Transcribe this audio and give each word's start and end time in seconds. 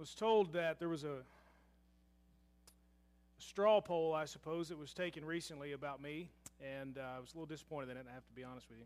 was 0.00 0.14
told 0.14 0.54
that 0.54 0.78
there 0.78 0.88
was 0.88 1.04
a, 1.04 1.18
straw 3.38 3.80
poll, 3.80 4.14
I 4.14 4.24
suppose, 4.24 4.68
that 4.68 4.78
was 4.78 4.94
taken 4.94 5.24
recently 5.24 5.72
about 5.72 6.00
me, 6.02 6.30
and 6.62 6.96
uh, 6.96 7.16
I 7.16 7.20
was 7.20 7.32
a 7.32 7.36
little 7.36 7.46
disappointed 7.46 7.90
in 7.90 7.96
it, 7.98 8.06
I 8.10 8.14
have 8.14 8.26
to 8.26 8.32
be 8.34 8.44
honest 8.44 8.68
with 8.70 8.78
you. 8.78 8.84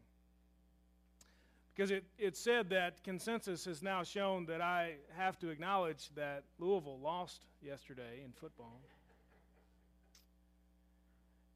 Because 1.74 1.90
it, 1.90 2.04
it 2.18 2.36
said 2.36 2.70
that 2.70 3.02
consensus 3.04 3.64
has 3.64 3.82
now 3.82 4.02
shown 4.02 4.46
that 4.46 4.60
I 4.60 4.94
have 5.16 5.38
to 5.40 5.50
acknowledge 5.50 6.08
that 6.16 6.44
Louisville 6.58 6.98
lost 7.00 7.42
yesterday 7.62 8.22
in 8.24 8.32
football. 8.32 8.80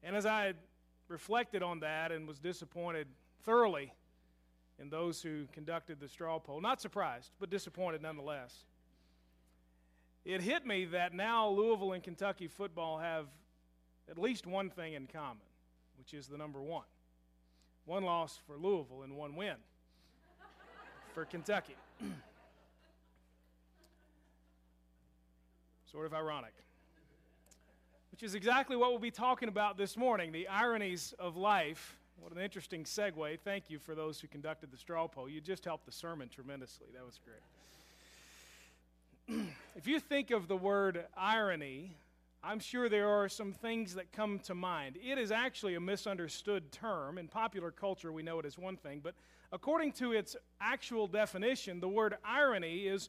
And 0.03 0.15
as 0.15 0.25
I 0.25 0.53
reflected 1.09 1.63
on 1.63 1.81
that 1.81 2.11
and 2.11 2.27
was 2.27 2.39
disappointed 2.39 3.07
thoroughly 3.43 3.93
in 4.77 4.89
those 4.89 5.21
who 5.21 5.45
conducted 5.53 5.99
the 5.99 6.07
straw 6.07 6.39
poll, 6.39 6.61
not 6.61 6.81
surprised, 6.81 7.31
but 7.39 7.49
disappointed 7.49 8.01
nonetheless, 8.01 8.65
it 10.25 10.41
hit 10.41 10.65
me 10.65 10.85
that 10.85 11.13
now 11.13 11.49
Louisville 11.49 11.93
and 11.93 12.03
Kentucky 12.03 12.47
football 12.47 12.99
have 12.99 13.27
at 14.09 14.17
least 14.17 14.45
one 14.45 14.69
thing 14.69 14.93
in 14.93 15.07
common, 15.07 15.37
which 15.97 16.13
is 16.13 16.27
the 16.27 16.37
number 16.37 16.61
one. 16.61 16.85
One 17.85 18.03
loss 18.03 18.39
for 18.45 18.57
Louisville 18.57 19.03
and 19.03 19.15
one 19.15 19.35
win 19.35 19.55
for 21.13 21.25
Kentucky. 21.25 21.75
sort 25.91 26.05
of 26.05 26.13
ironic. 26.13 26.53
Which 28.11 28.21
is 28.23 28.35
exactly 28.35 28.75
what 28.75 28.91
we'll 28.91 28.99
be 28.99 29.11
talking 29.11 29.49
about 29.49 29.77
this 29.77 29.97
morning 29.97 30.31
the 30.31 30.47
ironies 30.47 31.13
of 31.17 31.35
life. 31.35 31.95
What 32.19 32.33
an 32.33 32.39
interesting 32.39 32.83
segue. 32.83 33.39
Thank 33.39 33.69
you 33.69 33.79
for 33.79 33.95
those 33.95 34.19
who 34.19 34.27
conducted 34.27 34.71
the 34.71 34.77
straw 34.77 35.07
poll. 35.07 35.29
You 35.29 35.39
just 35.39 35.63
helped 35.63 35.85
the 35.85 35.91
sermon 35.91 36.27
tremendously. 36.29 36.87
That 36.93 37.05
was 37.05 37.19
great 39.27 39.45
if 39.79 39.87
you 39.87 40.01
think 40.01 40.29
of 40.29 40.49
the 40.49 40.57
word 40.57 41.05
irony, 41.15 41.95
I'm 42.43 42.59
sure 42.59 42.89
there 42.89 43.07
are 43.07 43.29
some 43.29 43.53
things 43.53 43.95
that 43.95 44.11
come 44.11 44.39
to 44.39 44.53
mind. 44.53 44.97
It 45.01 45.17
is 45.17 45.31
actually 45.31 45.75
a 45.75 45.79
misunderstood 45.79 46.69
term. 46.73 47.17
In 47.17 47.29
popular 47.29 47.71
culture, 47.71 48.11
we 48.11 48.21
know 48.21 48.39
it 48.39 48.45
as 48.45 48.57
one 48.57 48.75
thing, 48.75 48.99
but 49.01 49.15
according 49.53 49.93
to 49.93 50.11
its 50.11 50.35
actual 50.59 51.07
definition, 51.07 51.79
the 51.79 51.87
word 51.87 52.17
irony 52.25 52.87
is, 52.87 53.07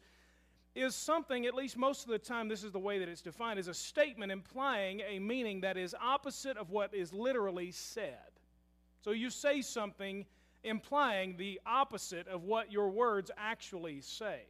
is 0.77 0.95
something, 0.95 1.45
at 1.45 1.57
least 1.57 1.77
most 1.77 2.05
of 2.05 2.11
the 2.11 2.21
time, 2.21 2.47
this 2.47 2.63
is 2.63 2.71
the 2.71 2.79
way 2.79 3.01
that 3.01 3.09
it's 3.09 3.21
defined, 3.21 3.59
is 3.59 3.67
a 3.67 3.75
statement 3.75 4.31
implying 4.31 5.01
a 5.01 5.19
meaning 5.19 5.63
that 5.63 5.77
is 5.77 5.93
opposite 6.01 6.57
of 6.57 6.71
what 6.71 6.95
is 6.95 7.13
literally 7.13 7.73
said. 7.73 8.31
So 9.01 9.11
you 9.11 9.31
say 9.31 9.61
something 9.61 10.25
implying 10.63 11.37
the 11.37 11.61
opposite 11.67 12.29
of 12.29 12.45
what 12.45 12.71
your 12.71 12.91
words 12.91 13.33
actually 13.37 14.03
say. 14.03 14.43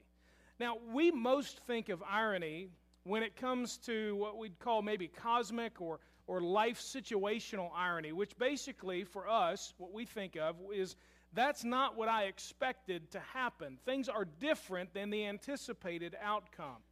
Now, 0.61 0.77
we 0.93 1.11
most 1.11 1.59
think 1.61 1.89
of 1.89 2.03
irony 2.07 2.69
when 3.05 3.23
it 3.23 3.35
comes 3.35 3.79
to 3.79 4.15
what 4.17 4.37
we'd 4.37 4.59
call 4.59 4.83
maybe 4.83 5.09
cosmic 5.09 5.81
or, 5.81 6.01
or 6.27 6.43
life 6.43 6.79
situational 6.79 7.71
irony, 7.75 8.13
which 8.13 8.37
basically, 8.37 9.05
for 9.05 9.27
us, 9.27 9.73
what 9.79 9.91
we 9.91 10.05
think 10.05 10.37
of 10.37 10.57
is 10.71 10.97
that's 11.33 11.65
not 11.65 11.97
what 11.97 12.11
I 12.11 12.25
expected 12.25 13.11
to 13.13 13.21
happen. 13.33 13.79
Things 13.87 14.11
are 14.11 14.27
different 14.39 14.93
than 14.93 15.09
the 15.09 15.25
anticipated 15.25 16.15
outcome. 16.23 16.83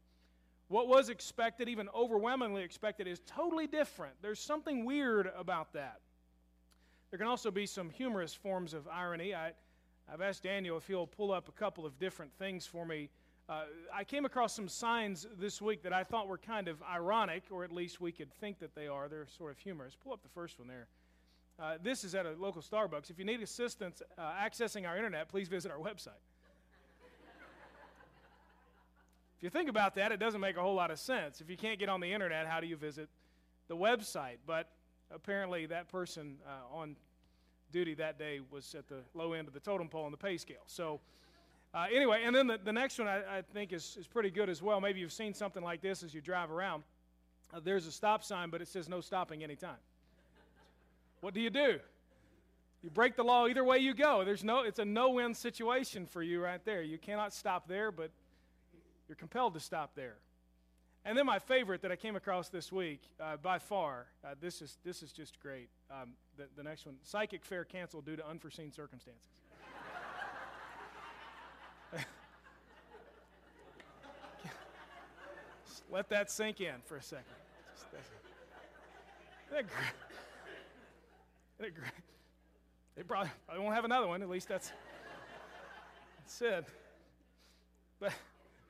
What 0.69 0.89
was 0.89 1.11
expected, 1.11 1.69
even 1.69 1.91
overwhelmingly 1.95 2.63
expected, 2.63 3.07
is 3.07 3.21
totally 3.27 3.67
different. 3.67 4.15
There's 4.23 4.41
something 4.41 4.87
weird 4.87 5.31
about 5.37 5.75
that. 5.75 6.01
There 7.11 7.19
can 7.19 7.29
also 7.29 7.51
be 7.51 7.67
some 7.67 7.91
humorous 7.91 8.33
forms 8.33 8.73
of 8.73 8.89
irony. 8.89 9.35
I, 9.35 9.53
I've 10.11 10.23
asked 10.23 10.45
Daniel 10.45 10.79
if 10.79 10.87
he'll 10.87 11.07
pull 11.07 11.33
up 11.33 11.51
a 11.51 11.53
couple 11.53 11.85
of 11.85 11.99
different 11.99 12.33
things 12.39 12.65
for 12.65 12.87
me 12.87 13.11
uh, 13.49 13.63
I 13.95 14.05
came 14.05 14.27
across 14.27 14.55
some 14.55 14.69
signs 14.69 15.27
this 15.39 15.63
week 15.63 15.83
that 15.85 15.93
I 15.93 16.05
thought 16.05 16.29
were 16.29 16.37
kind 16.37 16.69
of 16.69 16.83
ironic, 16.83 17.45
or 17.51 17.65
at 17.65 17.73
least 17.73 17.99
we 17.99 18.13
could 18.13 18.31
think 18.35 18.59
that 18.59 18.75
they 18.75 18.89
are. 18.89 19.09
They're 19.09 19.27
sort 19.27 19.53
of 19.53 19.59
humorous. 19.59 19.97
Pull 19.97 20.13
up 20.13 20.23
the 20.23 20.29
first 20.29 20.59
one 20.59 20.69
there. 20.69 20.87
Uh, 21.59 21.79
this 21.83 22.05
is 22.05 22.15
at 22.15 22.27
a 22.27 22.33
local 22.39 22.61
Starbucks. 22.61 23.11
If 23.11 23.19
you 23.19 23.25
need 23.25 23.41
assistance 23.41 24.03
uh, 24.19 24.23
accessing 24.23 24.87
our 24.87 24.97
internet, 24.97 25.29
please 25.29 25.49
visit 25.49 25.71
our 25.73 25.79
website. 25.79 26.21
if 29.39 29.43
you 29.43 29.49
think 29.49 29.71
about 29.71 29.95
that, 29.95 30.13
it 30.13 30.21
doesn't 30.21 30.43
make 30.43 30.59
a 30.59 30.61
whole 30.61 30.75
lot 30.75 30.91
of 30.91 30.99
sense. 30.99 31.41
If 31.41 31.49
you 31.49 31.57
can't 31.57 31.79
get 31.79 31.89
on 31.89 32.01
the 32.01 32.13
internet, 32.13 32.47
how 32.47 32.61
do 32.61 32.67
you 32.67 32.77
visit 32.77 33.09
the 33.67 33.77
website? 33.77 34.37
But 34.47 34.69
apparently, 35.11 35.65
that 35.67 35.89
person 35.89 36.37
uh, 36.47 36.77
on 36.77 36.97
duty 37.73 37.95
that 37.95 38.19
day 38.19 38.41
was 38.51 38.75
at 38.75 38.89
the 38.89 39.01
low 39.15 39.33
end 39.33 39.49
of 39.49 39.55
the 39.55 39.61
totem 39.61 39.89
pole 39.89 40.05
on 40.05 40.11
the 40.11 40.19
pay 40.19 40.37
scale. 40.37 40.65
So, 40.67 41.01
uh, 41.75 41.87
anyway, 41.93 42.23
and 42.25 42.35
then 42.35 42.47
the, 42.47 42.59
the 42.63 42.73
next 42.73 42.99
one 42.99 43.09
I, 43.09 43.39
I, 43.39 43.43
think 43.53 43.73
is, 43.73 43.97
is 44.01 44.07
pretty 44.07 44.31
good 44.31 44.49
as 44.49 44.63
well. 44.63 44.81
Maybe 44.81 45.01
you've 45.01 45.13
seen 45.13 45.35
something 45.35 45.63
like 45.63 45.83
this 45.83 46.03
as 46.03 46.15
you 46.15 46.21
drive 46.21 46.51
around. 46.51 46.83
Uh, 47.53 47.61
there's 47.63 47.87
a 47.87 47.93
stop 47.93 48.25
sign, 48.25 48.51
but 48.51 48.63
it 48.63 48.69
says 48.69 48.89
no 48.89 49.01
stopping 49.01 49.43
anytime. 49.43 49.77
What 51.21 51.35
do 51.35 51.41
you 51.41 51.51
do? 51.51 51.79
You 52.83 52.91
break 52.91 53.17
the 53.17 53.25
law 53.25 53.47
either 53.47 53.65
way 53.65 53.79
you 53.79 53.93
go. 53.93 54.25
There's 54.25 54.45
no, 54.45 54.63
it's 54.63 54.79
a 54.79 54.85
no 54.85 55.11
win 55.11 55.35
situation 55.35 56.07
for 56.07 56.23
you 56.23 56.43
right 56.43 56.65
there. 56.65 56.81
You 56.81 56.97
cannot 56.97 57.35
stop 57.35 57.69
there, 57.69 57.91
but 57.91 58.11
you're 59.09 59.17
compelled 59.17 59.55
to 59.55 59.61
stop 59.61 59.95
there. 59.95 60.17
And 61.05 61.17
then 61.17 61.27
my 61.27 61.39
favorite 61.39 61.83
that 61.83 61.93
I 61.93 61.97
came 61.97 62.17
across 62.17 62.49
this 62.49 62.71
week, 62.71 63.01
uh, 63.21 63.37
by 63.37 63.59
far, 63.59 64.07
uh, 64.25 64.35
this, 64.41 64.63
is, 64.63 64.79
this 64.85 65.03
is 65.03 65.11
just 65.13 65.41
great. 65.41 65.71
Um, 65.91 66.11
the, 66.37 66.45
the 66.57 66.63
next 66.63 66.87
one 66.87 66.97
psychic 67.03 67.45
fair 67.45 67.65
canceled 67.65 68.05
due 68.05 68.17
to 68.17 68.27
unforeseen 68.27 68.71
circumstances. 68.71 69.38
Let 75.91 76.09
that 76.11 76.31
sink 76.31 76.61
in 76.61 76.75
for 76.85 76.97
a 76.97 77.03
second. 77.03 77.25
Just, 77.75 77.87
great? 79.51 79.67
great? 81.75 81.93
They 82.97 83.03
probably, 83.03 83.31
probably 83.47 83.65
won't 83.65 83.75
have 83.75 83.85
another 83.85 84.07
one. 84.07 84.23
At 84.23 84.29
least 84.29 84.49
that's, 84.49 84.73
that's 86.19 86.43
it. 86.43 86.65
But 88.01 88.13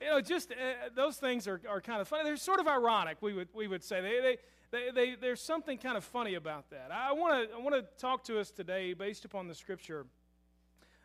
you 0.00 0.08
know, 0.08 0.20
just 0.20 0.52
uh, 0.52 0.90
those 0.94 1.16
things 1.16 1.48
are, 1.48 1.60
are 1.68 1.80
kind 1.80 2.00
of 2.00 2.08
funny. 2.08 2.24
They're 2.24 2.36
sort 2.36 2.60
of 2.60 2.68
ironic. 2.68 3.18
We 3.20 3.32
would 3.32 3.48
we 3.54 3.66
would 3.66 3.82
say 3.82 4.00
they, 4.00 4.20
they, 4.20 4.36
they, 4.70 4.90
they 4.90 5.14
there's 5.16 5.40
something 5.40 5.78
kind 5.78 5.96
of 5.96 6.04
funny 6.04 6.34
about 6.34 6.70
that. 6.70 6.90
I 6.92 7.12
want 7.12 7.50
to 7.50 7.56
I 7.56 7.58
want 7.58 7.74
to 7.74 7.82
talk 8.00 8.24
to 8.24 8.38
us 8.38 8.50
today 8.50 8.94
based 8.94 9.24
upon 9.24 9.48
the 9.48 9.54
scripture 9.54 10.06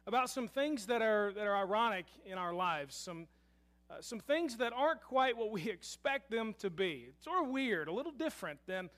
about 0.05 0.29
some 0.29 0.47
things 0.47 0.85
that 0.87 1.01
are, 1.01 1.31
that 1.33 1.47
are 1.47 1.55
ironic 1.55 2.05
in 2.25 2.37
our 2.37 2.53
lives, 2.53 2.95
some, 2.95 3.27
uh, 3.93 4.01
some 4.01 4.19
things 4.19 4.57
that 4.57 4.73
aren't 4.73 5.01
quite 5.01 5.37
what 5.37 5.51
we 5.51 5.69
expect 5.69 6.31
them 6.31 6.55
to 6.59 6.69
be. 6.69 7.07
It's 7.09 7.25
sort 7.25 7.43
of 7.43 7.49
weird, 7.49 7.87
a 7.87 7.91
little 7.93 8.11
different 8.11 8.59
than 8.65 8.89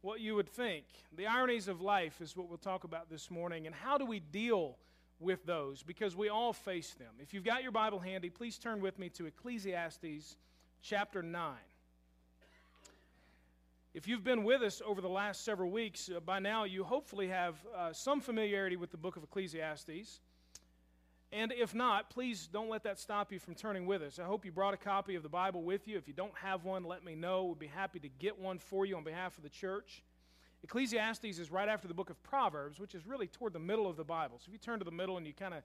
what 0.00 0.20
you 0.20 0.34
would 0.36 0.48
think. 0.48 0.84
The 1.16 1.26
ironies 1.26 1.68
of 1.68 1.80
life 1.80 2.20
is 2.20 2.36
what 2.36 2.48
we'll 2.48 2.58
talk 2.58 2.84
about 2.84 3.10
this 3.10 3.30
morning, 3.30 3.66
and 3.66 3.74
how 3.74 3.98
do 3.98 4.06
we 4.06 4.20
deal 4.20 4.78
with 5.18 5.44
those? 5.44 5.82
Because 5.82 6.14
we 6.14 6.28
all 6.28 6.52
face 6.52 6.94
them. 6.94 7.14
If 7.20 7.34
you've 7.34 7.44
got 7.44 7.62
your 7.62 7.72
Bible 7.72 7.98
handy, 7.98 8.30
please 8.30 8.58
turn 8.58 8.80
with 8.80 8.98
me 8.98 9.08
to 9.10 9.26
Ecclesiastes 9.26 10.36
chapter 10.82 11.22
9. 11.22 11.54
If 13.94 14.06
you've 14.06 14.22
been 14.22 14.44
with 14.44 14.62
us 14.62 14.80
over 14.86 15.00
the 15.00 15.08
last 15.08 15.44
several 15.44 15.70
weeks, 15.70 16.08
uh, 16.14 16.20
by 16.20 16.38
now 16.38 16.64
you 16.64 16.84
hopefully 16.84 17.28
have 17.28 17.56
uh, 17.76 17.92
some 17.92 18.20
familiarity 18.20 18.76
with 18.76 18.92
the 18.92 18.96
book 18.96 19.16
of 19.16 19.24
Ecclesiastes. 19.24 20.20
And 21.30 21.52
if 21.52 21.74
not, 21.74 22.08
please 22.08 22.48
don't 22.50 22.70
let 22.70 22.82
that 22.84 22.98
stop 22.98 23.32
you 23.32 23.38
from 23.38 23.54
turning 23.54 23.86
with 23.86 24.02
us. 24.02 24.18
I 24.18 24.24
hope 24.24 24.46
you 24.46 24.52
brought 24.52 24.72
a 24.72 24.78
copy 24.78 25.14
of 25.14 25.22
the 25.22 25.28
Bible 25.28 25.62
with 25.62 25.86
you. 25.86 25.98
If 25.98 26.08
you 26.08 26.14
don't 26.14 26.32
have 26.42 26.64
one, 26.64 26.84
let 26.84 27.04
me 27.04 27.14
know. 27.14 27.44
We'd 27.44 27.58
be 27.58 27.66
happy 27.66 27.98
to 28.00 28.08
get 28.08 28.38
one 28.38 28.58
for 28.58 28.86
you 28.86 28.96
on 28.96 29.04
behalf 29.04 29.36
of 29.36 29.42
the 29.42 29.50
church. 29.50 30.02
Ecclesiastes 30.64 31.38
is 31.38 31.50
right 31.50 31.68
after 31.68 31.86
the 31.86 31.94
book 31.94 32.08
of 32.08 32.20
Proverbs, 32.22 32.80
which 32.80 32.94
is 32.94 33.06
really 33.06 33.26
toward 33.26 33.52
the 33.52 33.58
middle 33.58 33.86
of 33.86 33.96
the 33.96 34.04
Bible. 34.04 34.38
So 34.38 34.44
if 34.48 34.52
you 34.52 34.58
turn 34.58 34.78
to 34.78 34.86
the 34.86 34.90
middle 34.90 35.18
and 35.18 35.26
you 35.26 35.34
kind 35.34 35.54
of 35.54 35.62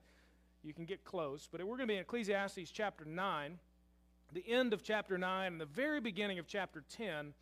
you 0.62 0.72
can 0.72 0.84
get 0.84 1.04
close, 1.04 1.48
but 1.50 1.60
we're 1.60 1.76
going 1.76 1.88
to 1.88 1.92
be 1.92 1.94
in 1.94 2.00
Ecclesiastes 2.00 2.70
chapter 2.70 3.04
9. 3.04 3.58
The 4.32 4.44
end 4.48 4.72
of 4.72 4.82
chapter 4.82 5.18
9 5.18 5.52
and 5.52 5.60
the 5.60 5.66
very 5.66 6.00
beginning 6.00 6.38
of 6.38 6.46
chapter 6.46 6.84
10 6.96 7.34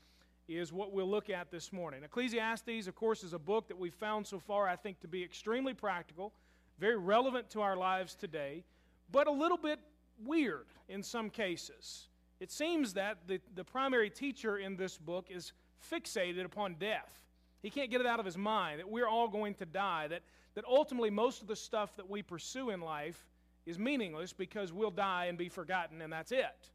is 0.49 0.73
what 0.73 0.93
we'll 0.93 1.09
look 1.09 1.31
at 1.31 1.51
this 1.51 1.73
morning. 1.73 2.03
Ecclesiastes, 2.03 2.89
of 2.89 2.95
course, 2.97 3.23
is 3.23 3.33
a 3.33 3.39
book 3.39 3.69
that 3.69 3.79
we've 3.79 3.95
found 3.95 4.27
so 4.27 4.41
far, 4.41 4.69
I 4.69 4.75
think, 4.75 5.01
to 5.01 5.09
be 5.09 5.23
extremely 5.23 5.73
practical 5.73 6.33
very 6.79 6.97
relevant 6.97 7.51
to 7.51 7.61
our 7.61 7.77
lives 7.77 8.15
today, 8.15 8.65
but 9.11 9.27
a 9.27 9.31
little 9.33 9.57
bit 9.57 9.79
weird 10.25 10.67
in 10.89 11.03
some 11.03 11.31
cases. 11.31 12.09
It 12.41 12.51
seems 12.51 12.95
that 12.95 13.19
the, 13.27 13.41
the 13.55 13.65
primary 13.65 14.11
teacher 14.11 14.59
in 14.59 14.77
this 14.77 14.99
book 14.99 15.27
is 15.31 15.53
fixated 15.91 16.45
upon 16.45 16.75
death. 16.75 17.23
He 17.63 17.71
can't 17.71 17.91
get 17.91 18.01
it 18.01 18.07
out 18.07 18.19
of 18.19 18.27
his 18.27 18.37
mind 18.37 18.81
that 18.81 18.89
we're 18.89 19.07
all 19.07 19.29
going 19.29 19.55
to 19.55 19.67
die, 19.67 20.09
that, 20.09 20.23
that 20.55 20.65
ultimately 20.65 21.11
most 21.11 21.43
of 21.43 21.49
the 21.49 21.57
stuff 21.57 21.95
that 21.97 22.11
we 22.11 22.23
pursue 22.23 22.71
in 22.71 22.81
life 22.81 23.25
is 23.65 23.79
meaningless 23.79 24.33
because 24.33 24.73
we'll 24.73 24.91
die 24.91 25.27
and 25.27 25.39
be 25.39 25.49
forgotten, 25.49 26.03
and 26.03 26.13
that's 26.13 26.33
it. 26.33 26.71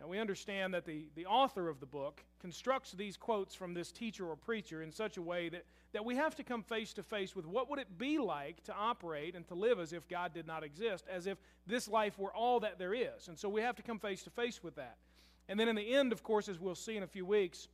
Now, 0.00 0.06
we 0.06 0.18
understand 0.18 0.72
that 0.74 0.86
the, 0.86 1.08
the 1.14 1.26
author 1.26 1.68
of 1.68 1.80
the 1.80 1.86
book 1.86 2.22
constructs 2.40 2.92
these 2.92 3.16
quotes 3.16 3.54
from 3.54 3.74
this 3.74 3.92
teacher 3.92 4.26
or 4.26 4.36
preacher 4.36 4.82
in 4.82 4.92
such 4.92 5.16
a 5.16 5.22
way 5.22 5.48
that, 5.48 5.64
that 5.92 6.04
we 6.04 6.14
have 6.16 6.34
to 6.36 6.44
come 6.44 6.62
face 6.62 6.92
to 6.94 7.02
face 7.02 7.34
with 7.34 7.46
what 7.46 7.68
would 7.68 7.78
it 7.78 7.98
be 7.98 8.18
like 8.18 8.62
to 8.64 8.74
operate 8.74 9.34
and 9.34 9.46
to 9.48 9.54
live 9.54 9.80
as 9.80 9.92
if 9.92 10.08
God 10.08 10.32
did 10.32 10.46
not 10.46 10.62
exist, 10.62 11.04
as 11.10 11.26
if 11.26 11.38
this 11.66 11.88
life 11.88 12.18
were 12.18 12.32
all 12.32 12.60
that 12.60 12.78
there 12.78 12.94
is. 12.94 13.28
And 13.28 13.38
so 13.38 13.48
we 13.48 13.60
have 13.62 13.76
to 13.76 13.82
come 13.82 13.98
face 13.98 14.22
to 14.22 14.30
face 14.30 14.62
with 14.62 14.76
that. 14.76 14.96
And 15.48 15.58
then 15.58 15.68
in 15.68 15.76
the 15.76 15.94
end, 15.94 16.12
of 16.12 16.22
course, 16.22 16.48
as 16.48 16.60
we'll 16.60 16.76
see 16.76 16.96
in 16.96 17.02
a 17.02 17.08
few 17.08 17.26
weeks, 17.26 17.68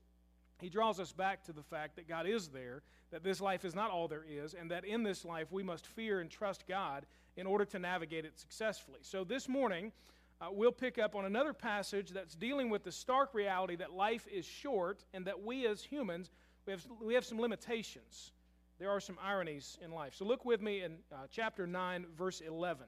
he 0.60 0.70
draws 0.70 0.98
us 0.98 1.12
back 1.12 1.44
to 1.44 1.52
the 1.52 1.62
fact 1.62 1.96
that 1.96 2.08
God 2.08 2.26
is 2.26 2.48
there, 2.48 2.82
that 3.10 3.22
this 3.22 3.40
life 3.40 3.64
is 3.64 3.74
not 3.74 3.90
all 3.90 4.08
there 4.08 4.24
is, 4.28 4.54
and 4.54 4.70
that 4.70 4.84
in 4.84 5.02
this 5.02 5.24
life 5.24 5.52
we 5.52 5.62
must 5.62 5.86
fear 5.86 6.20
and 6.20 6.30
trust 6.30 6.66
God 6.66 7.04
in 7.36 7.46
order 7.46 7.66
to 7.66 7.78
navigate 7.78 8.24
it 8.24 8.38
successfully. 8.38 9.00
So 9.02 9.24
this 9.24 9.48
morning, 9.48 9.92
uh, 10.40 10.48
we'll 10.50 10.72
pick 10.72 10.98
up 10.98 11.14
on 11.14 11.24
another 11.24 11.52
passage 11.52 12.10
that's 12.10 12.34
dealing 12.34 12.70
with 12.70 12.84
the 12.84 12.92
stark 12.92 13.34
reality 13.34 13.76
that 13.76 13.92
life 13.92 14.26
is 14.32 14.44
short 14.44 15.04
and 15.12 15.26
that 15.26 15.42
we 15.42 15.66
as 15.66 15.82
humans, 15.82 16.30
we 16.66 16.72
have, 16.72 16.86
we 17.00 17.14
have 17.14 17.24
some 17.24 17.40
limitations. 17.40 18.32
There 18.78 18.90
are 18.90 19.00
some 19.00 19.18
ironies 19.22 19.78
in 19.82 19.92
life. 19.92 20.14
So 20.14 20.24
look 20.24 20.44
with 20.44 20.60
me 20.60 20.82
in 20.82 20.96
uh, 21.12 21.26
chapter 21.30 21.66
9, 21.66 22.06
verse 22.18 22.40
11. 22.40 22.86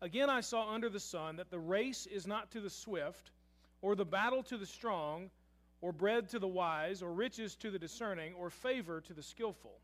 Again, 0.00 0.30
I 0.30 0.40
saw 0.40 0.72
under 0.72 0.88
the 0.88 1.00
sun 1.00 1.36
that 1.36 1.50
the 1.50 1.58
race 1.58 2.06
is 2.06 2.26
not 2.26 2.50
to 2.52 2.60
the 2.60 2.70
swift, 2.70 3.32
or 3.82 3.94
the 3.94 4.04
battle 4.04 4.42
to 4.44 4.56
the 4.56 4.66
strong, 4.66 5.30
or 5.80 5.92
bread 5.92 6.28
to 6.30 6.38
the 6.38 6.48
wise, 6.48 7.02
or 7.02 7.12
riches 7.12 7.56
to 7.56 7.70
the 7.70 7.78
discerning, 7.78 8.32
or 8.34 8.48
favor 8.48 9.00
to 9.02 9.12
the 9.12 9.22
skillful. 9.22 9.78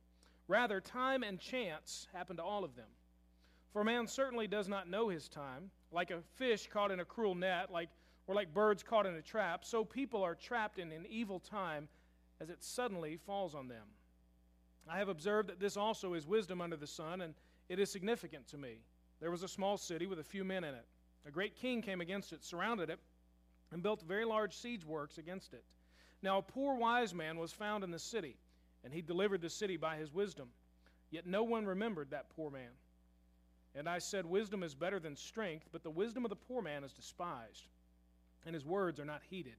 Rather, 0.49 0.81
time 0.81 1.23
and 1.23 1.39
chance 1.39 2.07
happen 2.15 2.37
to 2.37 2.43
all 2.43 2.65
of 2.65 2.77
them. 2.77 2.89
For 3.73 3.85
man 3.85 4.07
certainly 4.07 4.47
does 4.47 4.69
not 4.69 4.89
know 4.89 5.09
his 5.09 5.29
time 5.29 5.71
like 5.93 6.11
a 6.11 6.21
fish 6.37 6.69
caught 6.73 6.91
in 6.91 7.01
a 7.01 7.05
cruel 7.05 7.35
net, 7.35 7.71
like, 7.71 7.89
or 8.27 8.35
like 8.35 8.55
birds 8.55 8.83
caught 8.83 9.07
in 9.07 9.15
a 9.15 9.23
trap, 9.23 9.65
so 9.65 9.85
people 9.85 10.23
are 10.23 10.35
trapped 10.35 10.79
in 10.79 10.93
an 10.93 11.07
evil 11.09 11.41
time 11.41 11.89
as 12.43 12.51
it 12.51 12.65
suddenly 12.65 13.17
falls 13.17 13.55
on 13.55 13.69
them. 13.69 13.87
I 14.89 14.99
have 14.99 15.09
observed 15.09 15.49
that 15.49 15.61
this 15.61 15.77
also 15.77 16.15
is 16.15 16.27
wisdom 16.27 16.61
under 16.61 16.77
the 16.77 16.89
sun, 16.89 17.21
and 17.21 17.35
it 17.69 17.79
is 17.79 17.91
significant 17.91 18.49
to 18.49 18.59
me. 18.59 18.79
There 19.21 19.31
was 19.31 19.45
a 19.45 19.49
small 19.49 19.79
city 19.79 20.07
with 20.07 20.19
a 20.19 20.25
few 20.25 20.43
men 20.43 20.65
in 20.65 20.75
it. 20.75 20.85
A 21.25 21.31
great 21.31 21.55
king 21.55 21.81
came 21.81 22.01
against 22.01 22.33
it, 22.33 22.43
surrounded 22.43 22.91
it, 22.91 22.99
and 23.71 23.81
built 23.81 24.03
very 24.03 24.25
large 24.25 24.57
siege 24.57 24.85
works 24.85 25.19
against 25.19 25.55
it. 25.55 25.63
Now 26.21 26.39
a 26.39 26.43
poor 26.43 26.75
wise 26.75 27.15
man 27.15 27.39
was 27.39 27.53
found 27.53 27.85
in 27.85 27.93
the 27.93 27.99
city, 27.99 28.37
and 28.83 28.93
he 28.93 29.03
delivered 29.03 29.41
the 29.41 29.49
city 29.49 29.77
by 29.77 29.97
his 29.97 30.13
wisdom. 30.13 30.49
Yet 31.13 31.27
no 31.27 31.45
one 31.45 31.65
remembered 31.65 32.11
that 32.11 32.31
poor 32.35 32.51
man. 32.51 32.71
And 33.77 33.89
I 33.89 34.01
said, 34.01 34.27
Wisdom 34.27 34.65
is 34.65 34.75
better 34.75 34.99
than 34.99 35.15
strength, 35.15 35.69
but 35.71 35.85
the 35.85 35.91
wisdom 35.91 36.25
of 36.25 36.31
the 36.31 36.37
poor 36.37 36.61
man 36.61 36.83
is 36.83 36.93
despised, 36.93 37.69
and 38.45 38.53
his 38.53 38.67
words 38.67 38.99
are 38.99 39.05
not 39.05 39.23
heeded. 39.31 39.57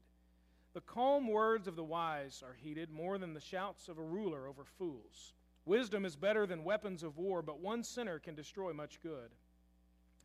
The 0.73 0.81
calm 0.81 1.27
words 1.27 1.67
of 1.67 1.75
the 1.75 1.83
wise 1.83 2.43
are 2.45 2.55
heeded 2.55 2.89
more 2.89 3.17
than 3.17 3.33
the 3.33 3.41
shouts 3.41 3.87
of 3.87 3.97
a 3.97 4.03
ruler 4.03 4.47
over 4.47 4.63
fools. 4.63 5.33
Wisdom 5.65 6.03
is 6.05 6.15
better 6.15 6.45
than 6.45 6.63
weapons 6.63 7.03
of 7.03 7.17
war, 7.17 7.41
but 7.41 7.59
one 7.59 7.83
sinner 7.83 8.19
can 8.19 8.35
destroy 8.35 8.73
much 8.73 8.99
good. 9.01 9.31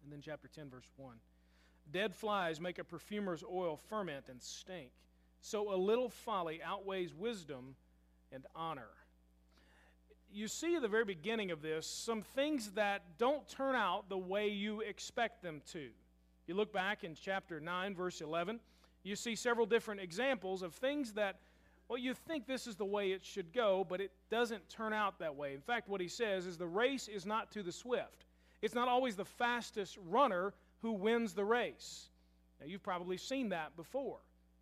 And 0.03 0.13
then, 0.13 0.21
chapter 0.23 0.49
10, 0.49 0.71
verse 0.71 0.91
1. 0.97 1.17
Dead 1.93 2.15
flies 2.15 2.61
make 2.61 2.79
a 2.79 2.85
perfumer's 2.85 3.45
oil 3.51 3.77
ferment 3.77 4.29
and 4.29 4.43
stink. 4.43 4.91
So 5.41 5.73
a 5.73 5.77
little 5.77 6.09
folly 6.09 6.61
outweighs 6.63 7.15
wisdom 7.15 7.77
and 8.33 8.47
honor 8.55 8.89
you 10.31 10.49
see 10.49 10.77
at 10.77 10.83
the 10.83 10.89
very 10.89 11.05
beginning 11.05 11.51
of 11.51 11.63
this 11.63 11.87
some 11.87 12.23
things 12.23 12.73
that 12.73 13.03
don't 13.19 13.49
turn 13.49 13.75
out 13.75 14.09
the 14.09 14.19
way 14.19 14.49
you 14.49 14.81
expect 14.81 15.43
them 15.43 15.63
to. 15.73 15.89
You 16.47 16.55
look 16.55 16.73
back 16.73 17.05
in 17.05 17.15
chapter 17.15 17.61
9, 17.61 17.95
verse 17.95 18.21
11, 18.21 18.61
you 19.03 19.17
see 19.17 19.35
several 19.35 19.67
different 19.67 20.01
examples 20.01 20.63
of 20.63 20.75
things 20.75 21.13
that, 21.13 21.37
well, 21.89 21.99
you 21.99 22.15
think 22.15 22.47
this 22.47 22.67
is 22.67 22.77
the 22.77 22.85
way 22.85 23.13
it 23.13 23.25
should 23.25 23.53
go, 23.53 23.87
but 23.89 24.01
it 24.01 24.11
doesn't 24.31 24.69
turn 24.69 24.93
out 24.93 25.19
that 25.19 25.35
way. 25.35 25.55
In 25.55 25.61
fact, 25.61 25.89
what 25.89 26.01
he 26.01 26.09
says 26.09 26.47
is 26.47 26.59
the 26.59 26.67
race 26.67 27.09
is 27.09 27.25
not 27.25 27.51
to 27.53 27.63
the 27.63 27.73
swift, 27.73 28.25
it's 28.61 28.75
not 28.75 28.89
always 28.89 29.17
the 29.17 29.25
fastest 29.25 29.97
runner 30.09 30.53
who 30.83 30.93
wins 30.93 31.35
the 31.35 31.45
race. 31.45 32.09
Now, 32.61 32.67
you've 32.67 32.83
probably 32.83 33.17
seen 33.17 33.51
that 33.51 33.77
before. 33.77 34.19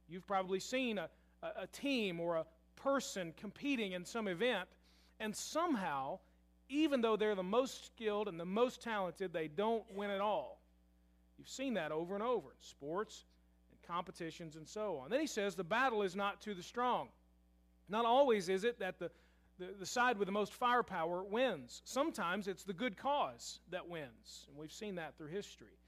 You've 0.09 0.27
probably 0.27 0.61
seen 0.61 0.99
a, 0.99 1.09
a, 1.43 1.63
a 1.63 1.67
team 1.69 2.21
or 2.21 2.37
a 2.37 2.47
person 2.77 3.33
competing 3.37 3.93
in 3.93 4.05
some 4.05 4.29
event 4.29 4.69
and 5.19 5.35
somehow, 5.35 6.19
even 6.69 7.01
though 7.01 7.17
they're 7.17 7.35
the 7.35 7.43
most 7.43 7.87
skilled 7.87 8.29
and 8.29 8.39
the 8.39 8.45
most 8.45 8.83
talented, 8.83 9.33
they 9.33 9.49
don't 9.49 9.85
win 9.95 10.11
at 10.11 10.21
all. 10.21 10.61
You've 11.39 11.49
seen 11.49 11.75
that 11.75 11.93
over 11.93 12.15
and 12.15 12.23
over 12.23 12.49
in 12.49 12.61
sports 12.61 13.25
competitions 13.87 14.57
and 14.57 14.69
so 14.69 15.01
on. 15.03 15.11
Then 15.11 15.21
he 15.21 15.27
says 15.27 15.55
the 15.55 15.65
battle 15.65 16.03
is 16.03 16.17
not 16.17 16.41
to 16.43 16.55
the 16.55 16.63
strong. 16.63 17.09
Not 17.89 18.05
always 18.05 18.49
is 18.49 18.65
it 18.65 18.81
that 18.81 18.99
the, 18.99 19.11
the, 19.59 19.69
the 19.79 19.87
side 19.87 20.19
with 20.19 20.27
the 20.27 20.33
most 20.33 20.53
firepower 20.53 21.23
wins. 21.25 21.83
Sometimes 21.85 22.49
it's 22.49 22.65
the 22.65 22.73
good 22.73 22.97
cause 22.97 23.61
that 23.71 23.89
wins. 23.89 24.47
And 24.49 24.57
we've 24.57 24.73
seen 24.73 24.97
that 24.97 25.17
through 25.17 25.29
history. 25.29 25.79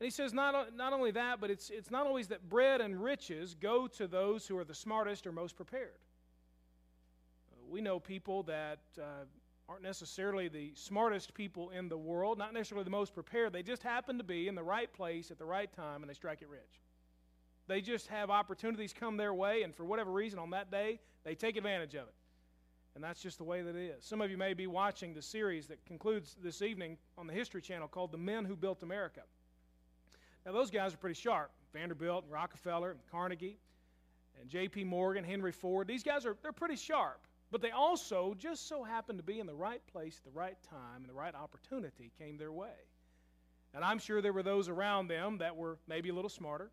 And 0.00 0.04
he 0.04 0.10
says 0.10 0.32
not, 0.32 0.76
not 0.76 0.92
only 0.92 1.10
that, 1.12 1.40
but 1.40 1.50
it's, 1.50 1.70
it's 1.70 1.90
not 1.90 2.06
always 2.06 2.28
that 2.28 2.48
bread 2.48 2.80
and 2.80 3.02
riches 3.02 3.54
go 3.54 3.88
to 3.88 4.06
those 4.06 4.46
who 4.46 4.56
are 4.58 4.64
the 4.64 4.74
smartest 4.74 5.26
or 5.26 5.32
most 5.32 5.56
prepared 5.56 5.98
we 7.68 7.80
know 7.80 8.00
people 8.00 8.42
that 8.44 8.80
uh, 8.98 9.24
aren't 9.68 9.82
necessarily 9.82 10.48
the 10.48 10.72
smartest 10.74 11.34
people 11.34 11.70
in 11.70 11.88
the 11.88 11.98
world, 11.98 12.38
not 12.38 12.54
necessarily 12.54 12.84
the 12.84 12.90
most 12.90 13.14
prepared. 13.14 13.52
They 13.52 13.62
just 13.62 13.82
happen 13.82 14.18
to 14.18 14.24
be 14.24 14.48
in 14.48 14.54
the 14.54 14.62
right 14.62 14.92
place 14.92 15.30
at 15.30 15.38
the 15.38 15.44
right 15.44 15.70
time 15.72 16.02
and 16.02 16.08
they 16.08 16.14
strike 16.14 16.42
it 16.42 16.48
rich. 16.48 16.80
They 17.68 17.80
just 17.82 18.08
have 18.08 18.30
opportunities 18.30 18.92
come 18.92 19.16
their 19.16 19.34
way, 19.34 19.62
and 19.62 19.74
for 19.74 19.84
whatever 19.84 20.10
reason, 20.10 20.38
on 20.38 20.50
that 20.50 20.70
day, 20.70 20.98
they 21.22 21.34
take 21.34 21.56
advantage 21.56 21.94
of 21.94 22.08
it. 22.08 22.14
And 22.94 23.04
that's 23.04 23.22
just 23.22 23.38
the 23.38 23.44
way 23.44 23.62
that 23.62 23.76
it 23.76 23.96
is. 23.98 24.04
Some 24.04 24.20
of 24.20 24.30
you 24.30 24.36
may 24.36 24.54
be 24.54 24.66
watching 24.66 25.14
the 25.14 25.22
series 25.22 25.68
that 25.68 25.84
concludes 25.84 26.34
this 26.42 26.62
evening 26.62 26.96
on 27.16 27.26
the 27.26 27.32
History 27.32 27.60
Channel 27.60 27.86
called 27.86 28.10
The 28.10 28.18
Men 28.18 28.44
Who 28.44 28.56
Built 28.56 28.82
America. 28.82 29.20
Now, 30.44 30.52
those 30.52 30.70
guys 30.70 30.94
are 30.94 30.96
pretty 30.96 31.20
sharp 31.20 31.50
Vanderbilt, 31.72 32.24
and 32.24 32.32
Rockefeller, 32.32 32.92
and 32.92 33.00
Carnegie, 33.10 33.58
and 34.40 34.48
J.P. 34.48 34.84
Morgan, 34.84 35.22
Henry 35.22 35.52
Ford. 35.52 35.86
These 35.86 36.02
guys 36.02 36.24
are 36.24 36.36
they're 36.42 36.52
pretty 36.52 36.76
sharp. 36.76 37.20
But 37.50 37.62
they 37.62 37.70
also 37.70 38.34
just 38.38 38.68
so 38.68 38.84
happened 38.84 39.18
to 39.18 39.22
be 39.22 39.40
in 39.40 39.46
the 39.46 39.54
right 39.54 39.80
place 39.86 40.18
at 40.18 40.24
the 40.24 40.38
right 40.38 40.56
time, 40.68 41.00
and 41.00 41.08
the 41.08 41.14
right 41.14 41.34
opportunity 41.34 42.10
came 42.18 42.36
their 42.36 42.52
way. 42.52 42.74
And 43.74 43.84
I'm 43.84 43.98
sure 43.98 44.20
there 44.20 44.32
were 44.32 44.42
those 44.42 44.68
around 44.68 45.08
them 45.08 45.38
that 45.38 45.56
were 45.56 45.78
maybe 45.86 46.08
a 46.08 46.14
little 46.14 46.30
smarter, 46.30 46.70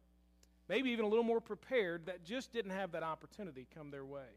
maybe 0.67 0.91
even 0.91 1.05
a 1.05 1.07
little 1.07 1.23
more 1.23 1.41
prepared, 1.41 2.05
that 2.07 2.23
just 2.23 2.51
didn't 2.51 2.71
have 2.71 2.91
that 2.91 3.03
opportunity 3.03 3.67
come 3.73 3.91
their 3.91 4.05
way. 4.05 4.27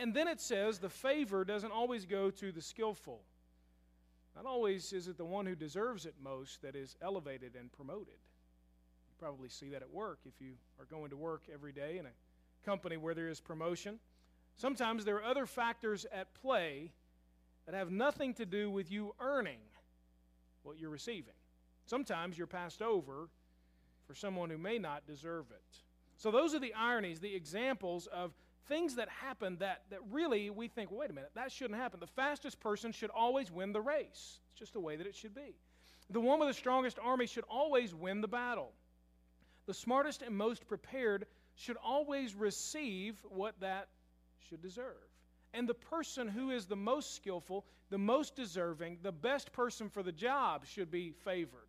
And 0.00 0.14
then 0.14 0.28
it 0.28 0.40
says 0.40 0.78
the 0.78 0.88
favor 0.88 1.44
doesn't 1.44 1.72
always 1.72 2.06
go 2.06 2.30
to 2.30 2.52
the 2.52 2.62
skillful. 2.62 3.22
Not 4.36 4.46
always 4.46 4.92
is 4.92 5.08
it 5.08 5.16
the 5.16 5.24
one 5.24 5.46
who 5.46 5.54
deserves 5.54 6.06
it 6.06 6.14
most 6.22 6.62
that 6.62 6.74
is 6.76 6.96
elevated 7.02 7.54
and 7.58 7.72
promoted. 7.72 8.14
You 8.14 9.14
probably 9.18 9.48
see 9.48 9.68
that 9.70 9.82
at 9.82 9.92
work 9.92 10.20
if 10.24 10.40
you 10.40 10.54
are 10.78 10.86
going 10.86 11.10
to 11.10 11.16
work 11.16 11.42
every 11.52 11.72
day 11.72 11.98
in 11.98 12.06
a 12.06 12.10
company 12.64 12.96
where 12.96 13.14
there 13.14 13.28
is 13.28 13.40
promotion. 13.40 13.98
Sometimes 14.56 15.04
there 15.04 15.16
are 15.16 15.24
other 15.24 15.46
factors 15.46 16.06
at 16.12 16.34
play 16.34 16.92
that 17.66 17.74
have 17.74 17.90
nothing 17.90 18.34
to 18.34 18.46
do 18.46 18.70
with 18.70 18.90
you 18.90 19.14
earning 19.20 19.58
what 20.62 20.78
you're 20.78 20.90
receiving. 20.90 21.34
Sometimes 21.86 22.38
you're 22.38 22.46
passed 22.46 22.82
over 22.82 23.28
for 24.06 24.14
someone 24.14 24.50
who 24.50 24.58
may 24.58 24.78
not 24.78 25.06
deserve 25.06 25.46
it. 25.50 25.78
So, 26.16 26.30
those 26.30 26.54
are 26.54 26.60
the 26.60 26.74
ironies, 26.74 27.20
the 27.20 27.34
examples 27.34 28.06
of 28.06 28.32
things 28.68 28.94
that 28.96 29.08
happen 29.08 29.56
that, 29.58 29.82
that 29.90 30.00
really 30.10 30.50
we 30.50 30.68
think, 30.68 30.90
wait 30.90 31.10
a 31.10 31.12
minute, 31.12 31.30
that 31.34 31.52
shouldn't 31.52 31.78
happen. 31.78 32.00
The 32.00 32.06
fastest 32.06 32.60
person 32.60 32.92
should 32.92 33.10
always 33.10 33.50
win 33.50 33.72
the 33.72 33.80
race. 33.80 34.40
It's 34.50 34.58
just 34.58 34.72
the 34.72 34.80
way 34.80 34.96
that 34.96 35.06
it 35.06 35.14
should 35.14 35.34
be. 35.34 35.54
The 36.10 36.20
one 36.20 36.38
with 36.38 36.48
the 36.48 36.54
strongest 36.54 36.98
army 37.02 37.26
should 37.26 37.44
always 37.48 37.94
win 37.94 38.20
the 38.20 38.28
battle. 38.28 38.72
The 39.66 39.74
smartest 39.74 40.22
and 40.22 40.36
most 40.36 40.66
prepared 40.66 41.26
should 41.56 41.76
always 41.82 42.34
receive 42.34 43.16
what 43.28 43.58
that 43.60 43.88
should 44.48 44.62
deserve. 44.62 44.96
And 45.54 45.68
the 45.68 45.74
person 45.74 46.28
who 46.28 46.50
is 46.50 46.66
the 46.66 46.76
most 46.76 47.14
skillful, 47.14 47.64
the 47.90 47.98
most 47.98 48.34
deserving, 48.34 48.98
the 49.02 49.12
best 49.12 49.52
person 49.52 49.88
for 49.88 50.02
the 50.02 50.12
job 50.12 50.66
should 50.66 50.90
be 50.90 51.12
favored. 51.12 51.68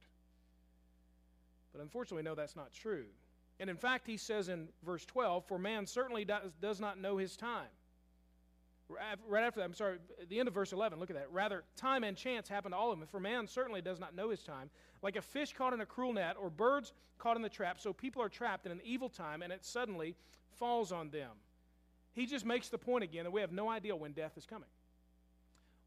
But 1.75 1.83
unfortunately, 1.83 2.23
no, 2.23 2.35
that's 2.35 2.55
not 2.55 2.71
true. 2.71 3.05
And 3.59 3.69
in 3.69 3.75
fact, 3.75 4.07
he 4.07 4.17
says 4.17 4.47
in 4.47 4.69
verse 4.85 5.05
12, 5.05 5.45
For 5.45 5.59
man 5.59 5.85
certainly 5.85 6.23
does, 6.23 6.51
does 6.61 6.79
not 6.79 6.99
know 6.99 7.17
his 7.17 7.35
time. 7.35 7.67
Right 8.87 9.43
after 9.43 9.59
that, 9.59 9.65
I'm 9.65 9.73
sorry, 9.73 9.97
the 10.29 10.39
end 10.39 10.47
of 10.47 10.53
verse 10.53 10.71
11, 10.71 10.99
look 10.99 11.09
at 11.09 11.15
that. 11.15 11.31
Rather, 11.31 11.63
time 11.75 12.03
and 12.03 12.15
chance 12.15 12.47
happen 12.47 12.71
to 12.71 12.77
all 12.77 12.91
of 12.91 12.99
them. 12.99 13.07
For 13.07 13.19
man 13.19 13.47
certainly 13.47 13.81
does 13.81 13.99
not 13.99 14.15
know 14.15 14.29
his 14.29 14.43
time. 14.43 14.69
Like 15.01 15.15
a 15.15 15.21
fish 15.21 15.53
caught 15.53 15.73
in 15.73 15.81
a 15.81 15.85
cruel 15.85 16.13
net 16.13 16.35
or 16.39 16.49
birds 16.49 16.93
caught 17.17 17.35
in 17.35 17.41
the 17.41 17.49
trap, 17.49 17.79
so 17.79 17.93
people 17.93 18.21
are 18.21 18.29
trapped 18.29 18.65
in 18.65 18.71
an 18.71 18.81
evil 18.83 19.09
time, 19.09 19.41
and 19.41 19.51
it 19.51 19.65
suddenly 19.65 20.15
falls 20.51 20.91
on 20.91 21.09
them. 21.09 21.31
He 22.13 22.25
just 22.25 22.45
makes 22.45 22.69
the 22.69 22.77
point 22.77 23.03
again 23.03 23.23
that 23.23 23.31
we 23.31 23.41
have 23.41 23.51
no 23.51 23.69
idea 23.69 23.95
when 23.95 24.11
death 24.11 24.37
is 24.37 24.45
coming. 24.45 24.69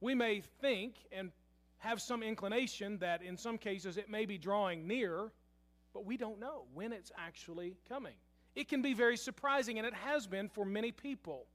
We 0.00 0.14
may 0.14 0.42
think 0.60 0.96
and 1.12 1.30
have 1.78 2.02
some 2.02 2.22
inclination 2.22 2.98
that 2.98 3.22
in 3.22 3.36
some 3.36 3.58
cases 3.58 3.96
it 3.96 4.10
may 4.10 4.26
be 4.26 4.38
drawing 4.38 4.86
near, 4.86 5.30
but 5.98 6.06
we 6.06 6.16
don't 6.16 6.38
know 6.38 6.62
when 6.74 6.92
it's 6.92 7.10
actually 7.18 7.76
coming. 7.88 8.14
It 8.54 8.68
can 8.68 8.82
be 8.82 8.94
very 8.94 9.16
surprising, 9.16 9.78
and 9.78 9.86
it 9.86 9.94
has 9.94 10.28
been 10.28 10.48
for 10.48 10.64
many 10.64 10.92
people. 10.92 11.46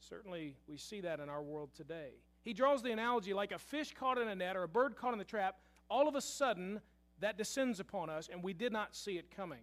Certainly, 0.00 0.56
we 0.66 0.76
see 0.76 1.00
that 1.02 1.20
in 1.20 1.28
our 1.28 1.40
world 1.40 1.70
today. 1.76 2.08
He 2.42 2.52
draws 2.52 2.82
the 2.82 2.90
analogy 2.90 3.32
like 3.32 3.52
a 3.52 3.58
fish 3.58 3.94
caught 3.96 4.18
in 4.18 4.26
a 4.26 4.34
net 4.34 4.56
or 4.56 4.64
a 4.64 4.68
bird 4.68 4.96
caught 4.96 5.12
in 5.12 5.20
the 5.20 5.24
trap. 5.24 5.58
All 5.88 6.08
of 6.08 6.16
a 6.16 6.20
sudden, 6.20 6.80
that 7.20 7.38
descends 7.38 7.78
upon 7.78 8.10
us, 8.10 8.28
and 8.32 8.42
we 8.42 8.52
did 8.52 8.72
not 8.72 8.96
see 8.96 9.16
it 9.16 9.30
coming. 9.30 9.60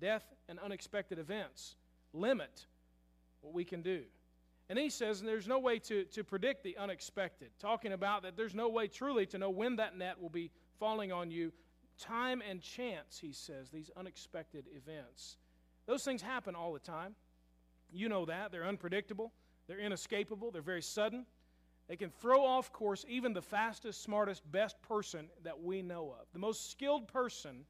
Death 0.00 0.32
and 0.48 0.60
unexpected 0.60 1.18
events 1.18 1.74
limit 2.12 2.66
what 3.40 3.54
we 3.54 3.64
can 3.64 3.82
do. 3.82 4.02
And 4.68 4.78
he 4.78 4.88
says 4.88 5.18
and 5.18 5.28
there's 5.28 5.48
no 5.48 5.58
way 5.58 5.80
to, 5.80 6.04
to 6.04 6.22
predict 6.22 6.62
the 6.62 6.76
unexpected, 6.76 7.50
talking 7.58 7.92
about 7.92 8.22
that 8.22 8.36
there's 8.36 8.54
no 8.54 8.68
way 8.68 8.86
truly 8.86 9.26
to 9.26 9.38
know 9.38 9.50
when 9.50 9.74
that 9.76 9.98
net 9.98 10.22
will 10.22 10.30
be 10.30 10.52
falling 10.78 11.10
on 11.10 11.32
you. 11.32 11.50
Time 11.98 12.42
and 12.48 12.60
chance, 12.60 13.18
he 13.18 13.32
says, 13.32 13.70
these 13.70 13.90
unexpected 13.96 14.66
events. 14.74 15.36
Those 15.86 16.04
things 16.04 16.22
happen 16.22 16.54
all 16.54 16.72
the 16.72 16.78
time. 16.78 17.14
You 17.90 18.08
know 18.08 18.24
that. 18.26 18.52
They're 18.52 18.66
unpredictable, 18.66 19.32
they're 19.66 19.80
inescapable, 19.80 20.50
they're 20.50 20.62
very 20.62 20.82
sudden. 20.82 21.26
They 21.88 21.96
can 21.96 22.10
throw 22.10 22.44
off 22.44 22.70
course 22.70 23.06
even 23.08 23.32
the 23.32 23.42
fastest, 23.42 24.02
smartest, 24.02 24.50
best 24.52 24.80
person 24.82 25.28
that 25.42 25.62
we 25.62 25.80
know 25.80 26.14
of. 26.20 26.26
The 26.34 26.38
most 26.38 26.70
skilled 26.70 27.08
person 27.08 27.64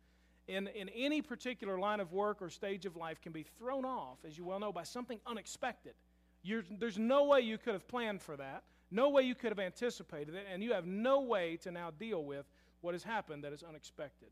in, 0.49 0.67
in 0.69 0.89
any 0.89 1.23
particular 1.23 1.79
line 1.79 2.01
of 2.01 2.13
work 2.13 2.43
or 2.43 2.51
stage 2.51 2.85
of 2.85 2.97
life 2.97 3.21
can 3.21 3.33
be 3.33 3.45
thrown 3.45 3.85
off, 3.85 4.19
as 4.27 4.37
you 4.37 4.45
well 4.45 4.59
know, 4.59 4.73
by 4.73 4.83
something 4.83 5.21
unexpected. 5.27 5.95
You're, 6.43 6.65
there's 6.79 6.99
no 6.99 7.25
way 7.25 7.41
you 7.43 7.59
could 7.59 7.75
have 7.75 7.87
planned 7.87 8.21
for 8.21 8.37
that, 8.37 8.65
no 8.91 9.11
way 9.11 9.23
you 9.23 9.35
could 9.35 9.51
have 9.51 9.59
anticipated 9.61 10.35
it, 10.35 10.47
and 10.53 10.63
you 10.65 10.73
have 10.73 10.87
no 10.87 11.21
way 11.21 11.57
to 11.59 11.71
now 11.71 11.91
deal 11.91 12.25
with 12.25 12.47
what 12.81 12.95
has 12.95 13.03
happened 13.03 13.45
that 13.45 13.53
is 13.53 13.63
unexpected. 13.63 14.29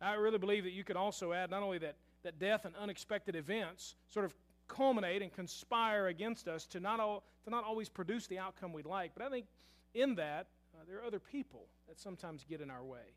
I 0.00 0.14
really 0.14 0.38
believe 0.38 0.64
that 0.64 0.72
you 0.72 0.84
could 0.84 0.96
also 0.96 1.32
add 1.32 1.50
not 1.50 1.62
only 1.62 1.78
that, 1.78 1.96
that 2.22 2.38
death 2.38 2.64
and 2.64 2.74
unexpected 2.76 3.34
events 3.34 3.96
sort 4.08 4.24
of 4.24 4.34
culminate 4.68 5.22
and 5.22 5.32
conspire 5.32 6.06
against 6.06 6.46
us 6.46 6.66
to 6.66 6.80
not, 6.80 7.00
all, 7.00 7.24
to 7.44 7.50
not 7.50 7.64
always 7.64 7.88
produce 7.88 8.26
the 8.26 8.38
outcome 8.38 8.72
we'd 8.72 8.86
like, 8.86 9.12
but 9.16 9.24
I 9.24 9.30
think 9.30 9.46
in 9.94 10.14
that, 10.16 10.46
uh, 10.74 10.84
there 10.86 10.98
are 10.98 11.04
other 11.04 11.18
people 11.18 11.66
that 11.88 11.98
sometimes 11.98 12.44
get 12.48 12.60
in 12.60 12.70
our 12.70 12.84
way. 12.84 13.14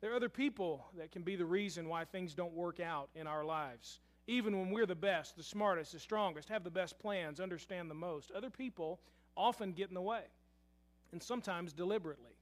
There 0.00 0.10
are 0.12 0.16
other 0.16 0.30
people 0.30 0.86
that 0.96 1.12
can 1.12 1.22
be 1.22 1.36
the 1.36 1.44
reason 1.44 1.88
why 1.88 2.04
things 2.04 2.34
don't 2.34 2.54
work 2.54 2.80
out 2.80 3.10
in 3.14 3.26
our 3.26 3.44
lives. 3.44 4.00
Even 4.26 4.58
when 4.58 4.70
we're 4.70 4.86
the 4.86 4.94
best, 4.94 5.36
the 5.36 5.42
smartest, 5.42 5.92
the 5.92 5.98
strongest, 5.98 6.48
have 6.48 6.64
the 6.64 6.70
best 6.70 6.98
plans, 6.98 7.38
understand 7.38 7.90
the 7.90 7.94
most, 7.94 8.30
other 8.30 8.50
people 8.50 8.98
often 9.36 9.72
get 9.72 9.88
in 9.88 9.94
the 9.94 10.00
way, 10.00 10.22
and 11.12 11.22
sometimes 11.22 11.72
deliberately. 11.72 12.32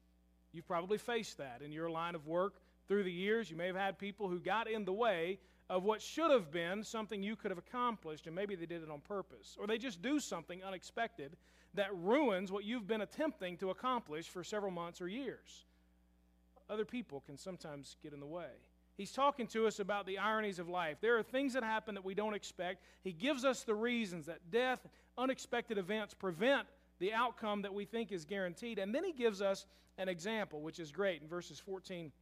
You've 0.53 0.67
probably 0.67 0.99
faced 0.99 1.39
that 1.39 1.63
in 1.63 1.73
your 1.73 1.91
line 1.91 2.15
of 2.15 2.27
work 2.27 2.61
through 2.87 3.05
the 3.05 3.13
years. 3.13 3.51
You 3.51 3.57
may 3.57 3.67
have 3.67 3.77
had 3.77 3.99
people 3.99 4.29
who 4.29 4.41
got 4.41 4.69
in 4.69 4.85
the 4.85 4.93
way 4.93 5.39
of 5.71 5.85
what 5.85 6.01
should 6.01 6.31
have 6.31 6.51
been 6.51 6.83
something 6.83 7.23
you 7.23 7.37
could 7.37 7.51
have 7.51 7.59
accomplished, 7.59 8.27
and 8.27 8.35
maybe 8.35 8.55
they 8.55 8.67
did 8.67 8.83
it 8.83 8.91
on 8.91 9.01
purpose. 9.01 9.57
Or 9.61 9.67
they 9.67 9.79
just 9.79 10.01
do 10.01 10.19
something 10.19 10.65
unexpected 10.65 11.37
that 11.75 11.95
ruins 11.95 12.51
what 12.51 12.65
you've 12.65 12.87
been 12.87 13.03
attempting 13.03 13.59
to 13.59 13.71
accomplish 13.71 14.27
for 14.27 14.43
several 14.43 14.73
months 14.73 15.01
or 15.03 15.09
years. 15.09 15.67
Other 16.71 16.85
people 16.85 17.23
can 17.27 17.37
sometimes 17.37 17.97
get 18.03 18.13
in 18.13 18.21
the 18.21 18.27
way. 18.27 18.51
He's 18.97 19.13
talking 19.13 19.47
to 19.49 19.67
us 19.67 19.79
about 19.79 20.07
the 20.07 20.19
ironies 20.19 20.59
of 20.59 20.69
life. 20.69 20.97
There 21.01 21.17
are 21.19 21.23
things 21.23 21.53
that 21.53 21.63
happen 21.63 21.95
that 21.95 22.05
we 22.05 22.15
don't 22.15 22.35
expect. 22.35 22.83
He 23.05 23.13
gives 23.13 23.45
us 23.45 23.63
the 23.63 23.75
reasons 23.75 24.27
that 24.27 24.51
death, 24.51 24.87
unexpected 25.17 25.79
events 25.79 26.15
prevent 26.15 26.67
the 26.99 27.13
outcome 27.13 27.63
that 27.63 27.73
we 27.73 27.85
think 27.85 28.13
is 28.13 28.25
guaranteed. 28.25 28.79
And 28.79 28.95
then 28.95 29.05
he 29.05 29.13
gives 29.13 29.41
us 29.41 29.67
an 29.99 30.09
example, 30.09 30.61
which 30.61 30.79
is 30.79 30.91
great 30.91 31.23
in 31.23 31.29
verses 31.29 31.59
14 31.59 32.13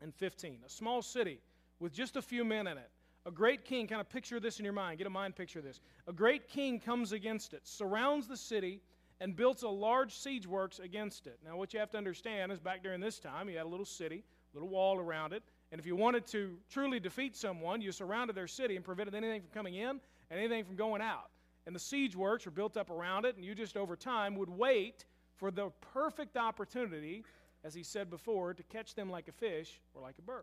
and 0.00 0.14
15. 0.14 0.58
A 0.64 0.68
small 0.68 1.02
city 1.02 1.40
with 1.78 1.92
just 1.92 2.16
a 2.16 2.22
few 2.22 2.44
men 2.44 2.66
in 2.66 2.78
it. 2.78 2.90
A 3.26 3.30
great 3.30 3.64
king, 3.64 3.86
kind 3.86 4.00
of 4.00 4.08
picture 4.08 4.40
this 4.40 4.58
in 4.58 4.64
your 4.64 4.72
mind, 4.72 4.98
get 4.98 5.06
a 5.06 5.10
mind 5.10 5.36
picture 5.36 5.58
of 5.58 5.64
this. 5.64 5.80
A 6.06 6.12
great 6.12 6.48
king 6.48 6.80
comes 6.80 7.12
against 7.12 7.52
it, 7.52 7.60
surrounds 7.66 8.26
the 8.26 8.36
city, 8.36 8.80
and 9.20 9.36
builds 9.36 9.62
a 9.62 9.68
large 9.68 10.14
siege 10.14 10.46
works 10.46 10.78
against 10.78 11.26
it. 11.26 11.38
Now, 11.44 11.56
what 11.56 11.74
you 11.74 11.80
have 11.80 11.90
to 11.90 11.98
understand 11.98 12.50
is 12.50 12.58
back 12.58 12.82
during 12.82 13.00
this 13.00 13.18
time, 13.18 13.50
you 13.50 13.58
had 13.58 13.66
a 13.66 13.68
little 13.68 13.84
city, 13.84 14.24
a 14.52 14.56
little 14.56 14.70
wall 14.70 14.98
around 14.98 15.34
it, 15.34 15.42
and 15.70 15.78
if 15.78 15.86
you 15.86 15.94
wanted 15.94 16.26
to 16.28 16.56
truly 16.70 16.98
defeat 16.98 17.36
someone, 17.36 17.80
you 17.80 17.92
surrounded 17.92 18.34
their 18.34 18.48
city 18.48 18.76
and 18.76 18.84
prevented 18.84 19.14
anything 19.14 19.42
from 19.42 19.50
coming 19.50 19.74
in 19.74 20.00
and 20.30 20.40
anything 20.40 20.64
from 20.64 20.76
going 20.76 21.02
out. 21.02 21.30
And 21.70 21.74
the 21.76 21.78
siege 21.78 22.16
works 22.16 22.46
were 22.46 22.50
built 22.50 22.76
up 22.76 22.90
around 22.90 23.26
it, 23.26 23.36
and 23.36 23.44
you 23.44 23.54
just 23.54 23.76
over 23.76 23.94
time 23.94 24.34
would 24.34 24.48
wait 24.48 25.04
for 25.36 25.52
the 25.52 25.70
perfect 25.92 26.36
opportunity, 26.36 27.22
as 27.62 27.74
he 27.74 27.84
said 27.84 28.10
before, 28.10 28.54
to 28.54 28.62
catch 28.64 28.96
them 28.96 29.08
like 29.08 29.28
a 29.28 29.32
fish 29.32 29.78
or 29.94 30.02
like 30.02 30.18
a 30.18 30.22
bird 30.22 30.42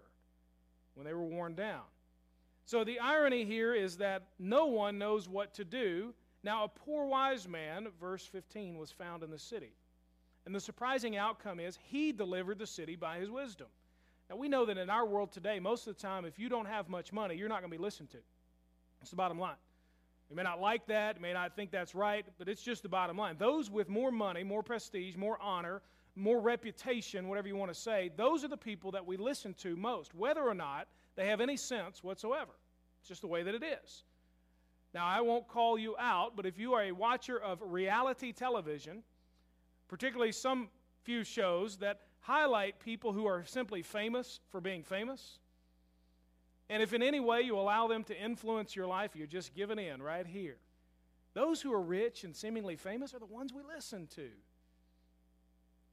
when 0.94 1.06
they 1.06 1.14
were 1.14 1.26
worn 1.26 1.54
down. 1.54 1.82
So 2.64 2.86
the 2.86 2.98
irony 3.00 3.44
here 3.44 3.76
is 3.76 3.98
that 3.98 4.24
no 4.40 4.68
one 4.68 4.98
knows 4.98 5.28
what 5.28 5.54
to 5.56 5.66
do. 5.66 6.14
Now, 6.46 6.64
a 6.64 6.70
poor 6.70 7.06
wise 7.06 7.46
man, 7.46 7.90
verse 8.00 8.26
15, 8.26 8.78
was 8.78 8.90
found 8.90 9.22
in 9.22 9.30
the 9.30 9.38
city. 9.38 9.74
And 10.46 10.56
the 10.56 10.62
surprising 10.62 11.18
outcome 11.18 11.60
is 11.60 11.78
he 11.92 12.14
delivered 12.14 12.58
the 12.58 12.66
city 12.66 12.96
by 12.96 13.18
his 13.18 13.30
wisdom. 13.30 13.68
Now, 14.30 14.38
we 14.38 14.48
know 14.48 14.64
that 14.64 14.78
in 14.78 14.90
our 14.90 15.06
world 15.06 15.34
today, 15.34 15.60
most 15.60 15.88
of 15.88 15.98
the 15.98 16.02
time, 16.02 16.24
if 16.24 16.40
you 16.40 16.48
don't 16.48 16.68
have 16.68 16.88
much 16.88 17.12
money, 17.12 17.36
you're 17.36 17.50
not 17.50 17.60
going 17.60 17.70
to 17.70 17.78
be 17.78 17.84
listened 17.84 18.12
to. 18.12 18.20
That's 19.02 19.10
the 19.10 19.18
bottom 19.18 19.38
line. 19.38 19.58
You 20.30 20.36
may 20.36 20.44
not 20.44 20.60
like 20.60 20.88
that, 20.88 21.16
you 21.16 21.22
may 21.22 21.34
not 21.34 21.56
think 21.56 21.72
that's 21.72 21.96
right, 21.96 22.26
but 22.38 22.50
it's 22.50 22.62
just 22.62 22.84
the 22.84 22.90
bottom 22.90 23.18
line. 23.18 23.36
Those 23.38 23.72
with 23.72 23.88
more 23.88 24.12
money, 24.12 24.44
more 24.44 24.62
prestige, 24.62 25.16
more 25.16 25.38
honor, 25.42 25.82
more 26.16 26.40
reputation, 26.40 27.30
whatever 27.30 27.48
you 27.48 27.56
want 27.56 27.74
to 27.74 27.80
say, 27.80 28.12
those 28.18 28.44
are 28.44 28.50
the 28.50 28.58
people 28.58 28.92
that 28.92 29.06
we 29.06 29.16
listen 29.16 29.54
to 29.56 29.76
most, 29.76 30.14
whether 30.14 30.42
or 30.42 30.54
not 30.54 30.88
they 31.16 31.28
have 31.28 31.40
any 31.40 31.56
sense 31.56 32.04
whatsoever. 32.04 32.52
It's 33.00 33.08
just 33.08 33.22
the 33.22 33.28
way 33.28 33.44
that 33.44 33.56
it 33.56 33.64
is. 33.64 34.04
Now, 34.94 35.06
I 35.06 35.22
won't 35.22 35.48
call 35.48 35.78
you 35.78 35.96
out, 35.98 36.36
but 36.36 36.46
if 36.46 36.58
you 36.58 36.74
are 36.74 36.84
a 36.84 36.92
watcher 36.92 37.40
of 37.40 37.62
reality 37.62 38.32
television, 38.32 39.04
particularly 39.88 40.32
some 40.32 40.70
few 41.04 41.24
shows 41.24 41.78
that 41.78 42.02
highlight 42.20 42.80
people 42.80 43.14
who 43.14 43.26
are 43.28 43.46
simply 43.46 43.82
famous 43.82 44.40
for 44.52 44.60
being 44.60 44.84
famous, 44.84 45.40
and 46.70 46.84
if 46.84 46.94
in 46.94 47.02
any 47.02 47.20
way 47.20 47.42
you 47.42 47.58
allow 47.58 47.88
them 47.88 48.04
to 48.06 48.20
influence 48.20 48.76
your 48.76 48.88
life, 48.88 49.16
you're 49.16 49.28
just 49.28 49.54
giving 49.54 49.80
in 49.80 50.02
right 50.02 50.28
here. 50.28 50.58
Those 51.34 51.62
who 51.62 51.72
are 51.74 51.82
rich 51.82 52.24
and 52.24 52.36
seemingly 52.36 52.76
famous 52.76 53.14
are 53.14 53.20
the 53.20 53.26
ones 53.26 53.54
we 53.54 53.62
listen 53.62 54.08
to 54.16 54.30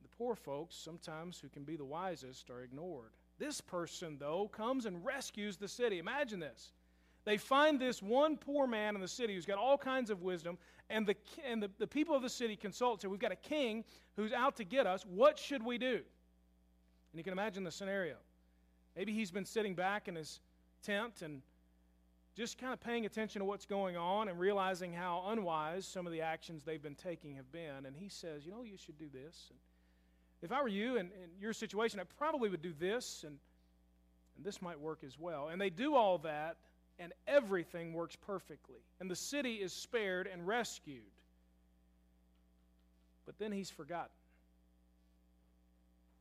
The 0.02 0.08
poor 0.16 0.34
folks, 0.34 0.74
sometimes 0.74 1.38
who 1.38 1.48
can 1.48 1.64
be 1.64 1.76
the 1.76 1.84
wisest, 1.84 2.50
are 2.50 2.62
ignored. 2.62 3.10
This 3.38 3.60
person, 3.60 4.16
though, 4.18 4.48
comes 4.48 4.86
and 4.86 5.04
rescues 5.04 5.56
the 5.56 5.68
city. 5.68 5.98
Imagine 5.98 6.40
this. 6.40 6.72
They 7.24 7.36
find 7.36 7.80
this 7.80 8.02
one 8.02 8.36
poor 8.36 8.66
man 8.66 8.94
in 8.94 9.00
the 9.00 9.08
city 9.08 9.34
who's 9.34 9.46
got 9.46 9.58
all 9.58 9.78
kinds 9.78 10.10
of 10.10 10.22
wisdom, 10.22 10.58
and 10.90 11.06
the, 11.06 11.16
and 11.46 11.62
the, 11.62 11.70
the 11.78 11.86
people 11.86 12.14
of 12.14 12.22
the 12.22 12.28
city 12.28 12.54
consult. 12.54 13.00
So 13.00 13.08
we've 13.08 13.20
got 13.20 13.32
a 13.32 13.36
king 13.36 13.84
who's 14.16 14.32
out 14.32 14.56
to 14.56 14.64
get 14.64 14.86
us. 14.86 15.04
What 15.06 15.38
should 15.38 15.64
we 15.64 15.78
do? 15.78 15.94
And 15.94 17.18
you 17.18 17.24
can 17.24 17.32
imagine 17.32 17.64
the 17.64 17.70
scenario. 17.70 18.16
Maybe 18.96 19.12
he's 19.12 19.30
been 19.30 19.46
sitting 19.46 19.74
back 19.74 20.06
in 20.08 20.16
his 20.16 20.40
tent 20.84 21.22
and 21.22 21.42
just 22.36 22.58
kind 22.58 22.72
of 22.72 22.80
paying 22.80 23.06
attention 23.06 23.40
to 23.40 23.44
what's 23.44 23.64
going 23.64 23.96
on 23.96 24.28
and 24.28 24.38
realizing 24.38 24.92
how 24.92 25.24
unwise 25.28 25.86
some 25.86 26.06
of 26.06 26.12
the 26.12 26.20
actions 26.20 26.64
they've 26.64 26.82
been 26.82 26.96
taking 26.96 27.36
have 27.36 27.50
been. 27.52 27.86
And 27.86 27.94
he 27.96 28.08
says, 28.08 28.44
You 28.44 28.52
know, 28.52 28.62
you 28.62 28.76
should 28.76 28.98
do 28.98 29.08
this. 29.12 29.46
And 29.50 29.58
if 30.42 30.52
I 30.52 30.60
were 30.60 30.68
you 30.68 30.96
in, 30.96 31.06
in 31.06 31.40
your 31.40 31.52
situation, 31.52 32.00
I 32.00 32.04
probably 32.18 32.48
would 32.48 32.62
do 32.62 32.74
this, 32.78 33.24
and, 33.24 33.38
and 34.36 34.44
this 34.44 34.60
might 34.60 34.78
work 34.78 35.04
as 35.04 35.18
well. 35.18 35.48
And 35.48 35.60
they 35.60 35.70
do 35.70 35.94
all 35.94 36.18
that, 36.18 36.56
and 36.98 37.12
everything 37.26 37.92
works 37.92 38.16
perfectly. 38.16 38.80
And 39.00 39.10
the 39.10 39.16
city 39.16 39.54
is 39.54 39.72
spared 39.72 40.26
and 40.26 40.46
rescued. 40.46 41.02
But 43.26 43.38
then 43.38 43.52
he's 43.52 43.70
forgotten. 43.70 44.10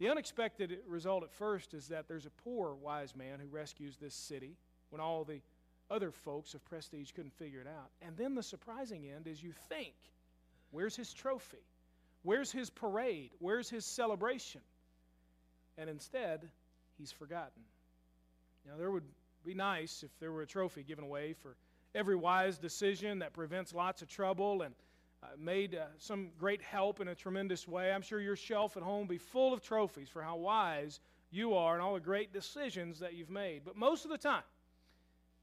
The 0.04 0.10
unexpected 0.10 0.80
result 0.86 1.24
at 1.24 1.32
first 1.32 1.74
is 1.74 1.88
that 1.88 2.10
there's 2.10 2.26
a 2.26 2.30
poor 2.30 2.74
wise 2.74 3.16
man 3.16 3.40
who 3.40 3.48
rescues 3.48 3.96
this 3.96 4.14
city 4.14 4.58
when 4.90 5.00
all 5.00 5.24
the 5.24 5.40
other 5.90 6.12
folks 6.12 6.54
of 6.54 6.66
prestige 6.66 7.14
couldn't 7.14 7.34
figure 7.34 7.62
it 7.62 7.68
out. 7.68 7.90
And 8.02 8.18
then 8.18 8.36
the 8.36 8.44
surprising 8.44 9.08
end 9.08 9.28
is 9.28 9.42
you 9.42 9.54
think, 9.70 9.94
where's 10.72 10.98
his 10.98 11.14
trophy? 11.14 11.64
Where's 12.24 12.52
his 12.52 12.70
parade? 12.70 13.30
Where's 13.40 13.70
his 13.70 13.86
celebration? 13.86 14.60
And 15.78 15.90
instead, 15.90 16.50
he's 16.98 17.14
forgotten. 17.14 17.64
Now, 18.68 18.74
there 18.78 18.92
would 18.92 19.08
be 19.46 19.54
nice 19.54 20.04
if 20.04 20.12
there 20.20 20.34
were 20.34 20.42
a 20.42 20.46
trophy 20.46 20.84
given 20.84 21.06
away 21.06 21.32
for 21.32 21.56
every 21.96 22.18
wise 22.18 22.58
decision 22.58 23.20
that 23.20 23.32
prevents 23.32 23.74
lots 23.74 24.02
of 24.02 24.10
trouble 24.10 24.64
and 24.64 24.76
made 25.38 25.76
uh, 25.76 25.86
some 25.98 26.30
great 26.38 26.62
help 26.62 27.00
in 27.00 27.08
a 27.08 27.16
tremendous 27.16 27.68
way. 27.68 27.92
I'm 27.92 28.02
sure 28.02 28.20
your 28.20 28.36
shelf 28.36 28.78
at 28.78 28.84
home 28.84 29.02
will 29.02 29.08
be 29.08 29.18
full 29.18 29.54
of 29.54 29.62
trophies 29.62 30.10
for 30.10 30.22
how 30.22 30.36
wise 30.36 31.00
you 31.32 31.56
are 31.56 31.74
and 31.74 31.82
all 31.82 31.96
the 31.96 32.00
great 32.00 32.32
decisions 32.32 33.00
that 33.00 33.14
you've 33.14 33.30
made. 33.30 33.62
But 33.66 33.76
most 33.76 34.06
of 34.06 34.12
the 34.12 34.18
time, 34.18 34.44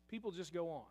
people 0.09 0.31
just 0.31 0.53
go 0.53 0.71
on. 0.71 0.85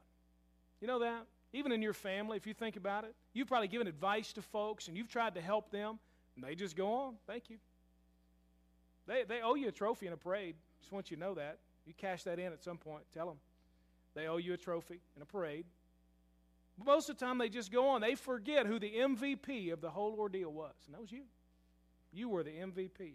You 0.82 0.88
know 0.88 1.00
that? 1.00 1.26
Even 1.54 1.72
in 1.72 1.82
your 1.82 1.94
family, 1.94 2.38
if 2.38 2.46
you 2.46 2.54
think 2.54 2.76
about 2.76 3.06
it, 3.06 3.16
you've 3.34 3.48
probably 3.48 3.68
given 3.68 3.88
advice 3.88 4.34
to 4.34 4.42
folks 4.42 4.88
and 4.88 4.96
you've 4.96 5.10
tried 5.10 5.36
to 5.36 5.42
help 5.42 5.72
them, 5.72 6.00
and 6.36 6.44
they 6.44 6.56
just 6.56 6.76
go 6.76 6.94
on. 6.94 7.16
Thank 7.26 7.50
you. 7.50 7.58
They, 9.08 9.24
they 9.28 9.42
owe 9.42 9.56
you 9.56 9.68
a 9.68 9.72
trophy 9.72 10.06
and 10.06 10.14
a 10.14 10.18
parade. 10.18 10.56
Just 10.80 10.92
want 10.92 11.10
you 11.10 11.18
to 11.18 11.22
know 11.22 11.34
that. 11.34 11.58
You 11.86 11.94
cash 11.98 12.24
that 12.24 12.38
in 12.38 12.54
at 12.54 12.64
some 12.64 12.78
point, 12.78 13.04
tell 13.14 13.28
them. 13.28 13.38
They 14.14 14.28
owe 14.28 14.38
you 14.38 14.54
a 14.54 14.58
trophy 14.58 15.00
and 15.16 15.24
a 15.24 15.26
parade. 15.26 15.66
Most 16.86 17.10
of 17.10 17.18
the 17.18 17.26
time, 17.26 17.38
they 17.38 17.50
just 17.50 17.72
go 17.72 17.90
on. 17.90 18.02
They 18.02 18.16
forget 18.16 18.66
who 18.66 18.80
the 18.80 18.92
MVP 18.92 19.74
of 19.74 19.82
the 19.82 19.90
whole 19.90 20.16
ordeal 20.18 20.52
was, 20.52 20.74
and 20.86 20.96
that 20.96 21.02
was 21.02 21.12
you. 21.12 21.24
You 22.12 22.30
were 22.30 22.44
the 22.44 22.52
MVP. 22.52 23.14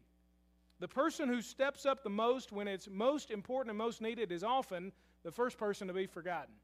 The 0.80 0.88
person 0.88 1.28
who 1.28 1.40
steps 1.40 1.86
up 1.86 2.02
the 2.02 2.10
most 2.10 2.52
when 2.52 2.68
it's 2.68 2.88
most 2.90 3.30
important 3.30 3.70
and 3.70 3.78
most 3.78 4.00
needed 4.00 4.32
is 4.32 4.44
often 4.44 4.92
the 5.22 5.30
first 5.30 5.56
person 5.56 5.88
to 5.88 5.94
be 5.94 6.06
forgotten. 6.06 6.54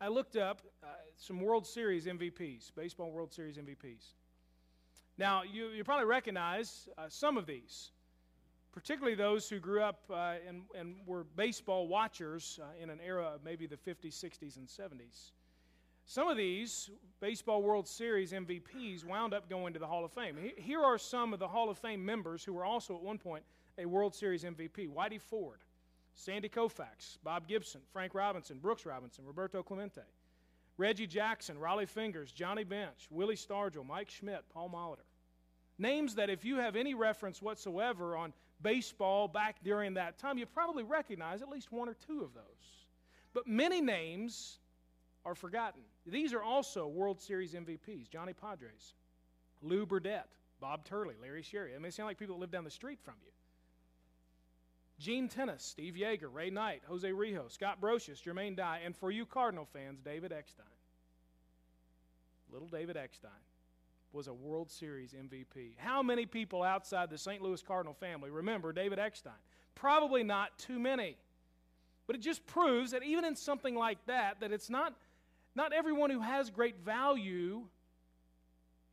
I 0.00 0.08
looked 0.08 0.36
up 0.36 0.62
uh, 0.84 0.86
some 1.16 1.40
World 1.40 1.66
Series 1.66 2.06
MVPs, 2.06 2.70
baseball 2.76 3.10
World 3.10 3.32
Series 3.32 3.56
MVPs. 3.56 4.12
Now, 5.16 5.42
you, 5.42 5.68
you 5.68 5.82
probably 5.82 6.06
recognize 6.06 6.88
uh, 6.96 7.06
some 7.08 7.36
of 7.36 7.46
these, 7.46 7.90
particularly 8.70 9.16
those 9.16 9.48
who 9.48 9.58
grew 9.58 9.82
up 9.82 10.04
uh, 10.08 10.34
and, 10.46 10.62
and 10.78 10.96
were 11.04 11.24
baseball 11.24 11.88
watchers 11.88 12.60
uh, 12.62 12.66
in 12.80 12.90
an 12.90 13.00
era 13.04 13.32
of 13.34 13.42
maybe 13.42 13.66
the 13.66 13.76
50s, 13.76 14.14
60s, 14.14 14.56
and 14.56 14.68
70s. 14.68 15.32
Some 16.10 16.28
of 16.28 16.38
these 16.38 16.88
Baseball 17.20 17.62
World 17.62 17.86
Series 17.86 18.32
MVPs 18.32 19.04
wound 19.04 19.34
up 19.34 19.50
going 19.50 19.74
to 19.74 19.78
the 19.78 19.86
Hall 19.86 20.06
of 20.06 20.12
Fame. 20.12 20.38
Here 20.56 20.80
are 20.80 20.96
some 20.96 21.34
of 21.34 21.38
the 21.38 21.46
Hall 21.46 21.68
of 21.68 21.76
Fame 21.76 22.02
members 22.02 22.42
who 22.42 22.54
were 22.54 22.64
also 22.64 22.96
at 22.96 23.02
one 23.02 23.18
point 23.18 23.44
a 23.76 23.84
World 23.84 24.14
Series 24.14 24.42
MVP 24.42 24.88
Whitey 24.88 25.20
Ford, 25.20 25.58
Sandy 26.14 26.48
Koufax, 26.48 27.18
Bob 27.22 27.46
Gibson, 27.46 27.82
Frank 27.92 28.14
Robinson, 28.14 28.58
Brooks 28.58 28.86
Robinson, 28.86 29.26
Roberto 29.26 29.62
Clemente, 29.62 30.00
Reggie 30.78 31.06
Jackson, 31.06 31.58
Rollie 31.58 31.86
Fingers, 31.86 32.32
Johnny 32.32 32.64
Bench, 32.64 33.06
Willie 33.10 33.36
Stargell, 33.36 33.86
Mike 33.86 34.08
Schmidt, 34.08 34.44
Paul 34.48 34.70
Molitor. 34.70 35.04
Names 35.76 36.14
that, 36.14 36.30
if 36.30 36.42
you 36.42 36.56
have 36.56 36.74
any 36.74 36.94
reference 36.94 37.42
whatsoever 37.42 38.16
on 38.16 38.32
baseball 38.62 39.28
back 39.28 39.56
during 39.62 39.92
that 39.92 40.16
time, 40.16 40.38
you 40.38 40.46
probably 40.46 40.84
recognize 40.84 41.42
at 41.42 41.50
least 41.50 41.70
one 41.70 41.86
or 41.86 41.96
two 42.06 42.22
of 42.22 42.32
those. 42.32 42.86
But 43.34 43.46
many 43.46 43.82
names 43.82 44.60
are 45.28 45.34
forgotten. 45.34 45.82
These 46.06 46.32
are 46.32 46.42
also 46.42 46.86
World 46.86 47.20
Series 47.20 47.52
MVPs 47.52 48.08
Johnny 48.08 48.32
Podres, 48.32 48.94
Lew 49.62 49.84
Burdette, 49.86 50.28
Bob 50.60 50.84
Turley, 50.84 51.14
Larry 51.20 51.42
Sherry. 51.42 51.70
I 51.70 51.74
mean, 51.74 51.82
They 51.82 51.88
may 51.88 51.90
sound 51.90 52.06
like 52.08 52.18
people 52.18 52.36
that 52.36 52.40
live 52.40 52.50
down 52.50 52.64
the 52.64 52.70
street 52.70 52.98
from 53.02 53.14
you. 53.24 53.32
Gene 54.98 55.28
Tenace, 55.28 55.62
Steve 55.62 55.94
Yeager, 55.94 56.32
Ray 56.32 56.50
Knight, 56.50 56.82
Jose 56.88 57.08
Rijo, 57.08 57.50
Scott 57.52 57.80
Brosius, 57.80 58.20
Jermaine 58.20 58.56
Dye, 58.56 58.80
and 58.84 58.96
for 58.96 59.10
you 59.12 59.26
Cardinal 59.26 59.68
fans, 59.72 60.00
David 60.00 60.32
Eckstein. 60.32 60.66
Little 62.50 62.68
David 62.68 62.96
Eckstein 62.96 63.30
was 64.12 64.26
a 64.26 64.32
World 64.32 64.70
Series 64.70 65.12
MVP. 65.12 65.74
How 65.76 66.02
many 66.02 66.26
people 66.26 66.62
outside 66.62 67.10
the 67.10 67.18
St. 67.18 67.42
Louis 67.42 67.62
Cardinal 67.62 67.94
family 67.94 68.30
remember 68.30 68.72
David 68.72 68.98
Eckstein? 68.98 69.34
Probably 69.74 70.24
not 70.24 70.58
too 70.58 70.78
many. 70.78 71.16
But 72.08 72.16
it 72.16 72.20
just 72.20 72.44
proves 72.46 72.92
that 72.92 73.04
even 73.04 73.24
in 73.24 73.36
something 73.36 73.76
like 73.76 73.98
that, 74.06 74.40
that 74.40 74.50
it's 74.50 74.70
not, 74.70 74.94
not 75.58 75.72
everyone 75.72 76.08
who 76.08 76.20
has 76.20 76.50
great 76.50 76.78
value 76.78 77.64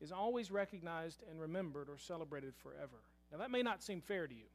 is 0.02 0.12
always 0.12 0.50
recognized 0.50 1.22
and 1.30 1.40
remembered 1.40 1.90
or 1.90 1.98
celebrated 2.00 2.56
forever. 2.56 3.04
Now, 3.32 3.38
that 3.38 3.52
may 3.52 3.62
not 3.62 3.84
seem 3.84 4.02
fair 4.02 4.26
to 4.26 4.34
you. 4.34 4.48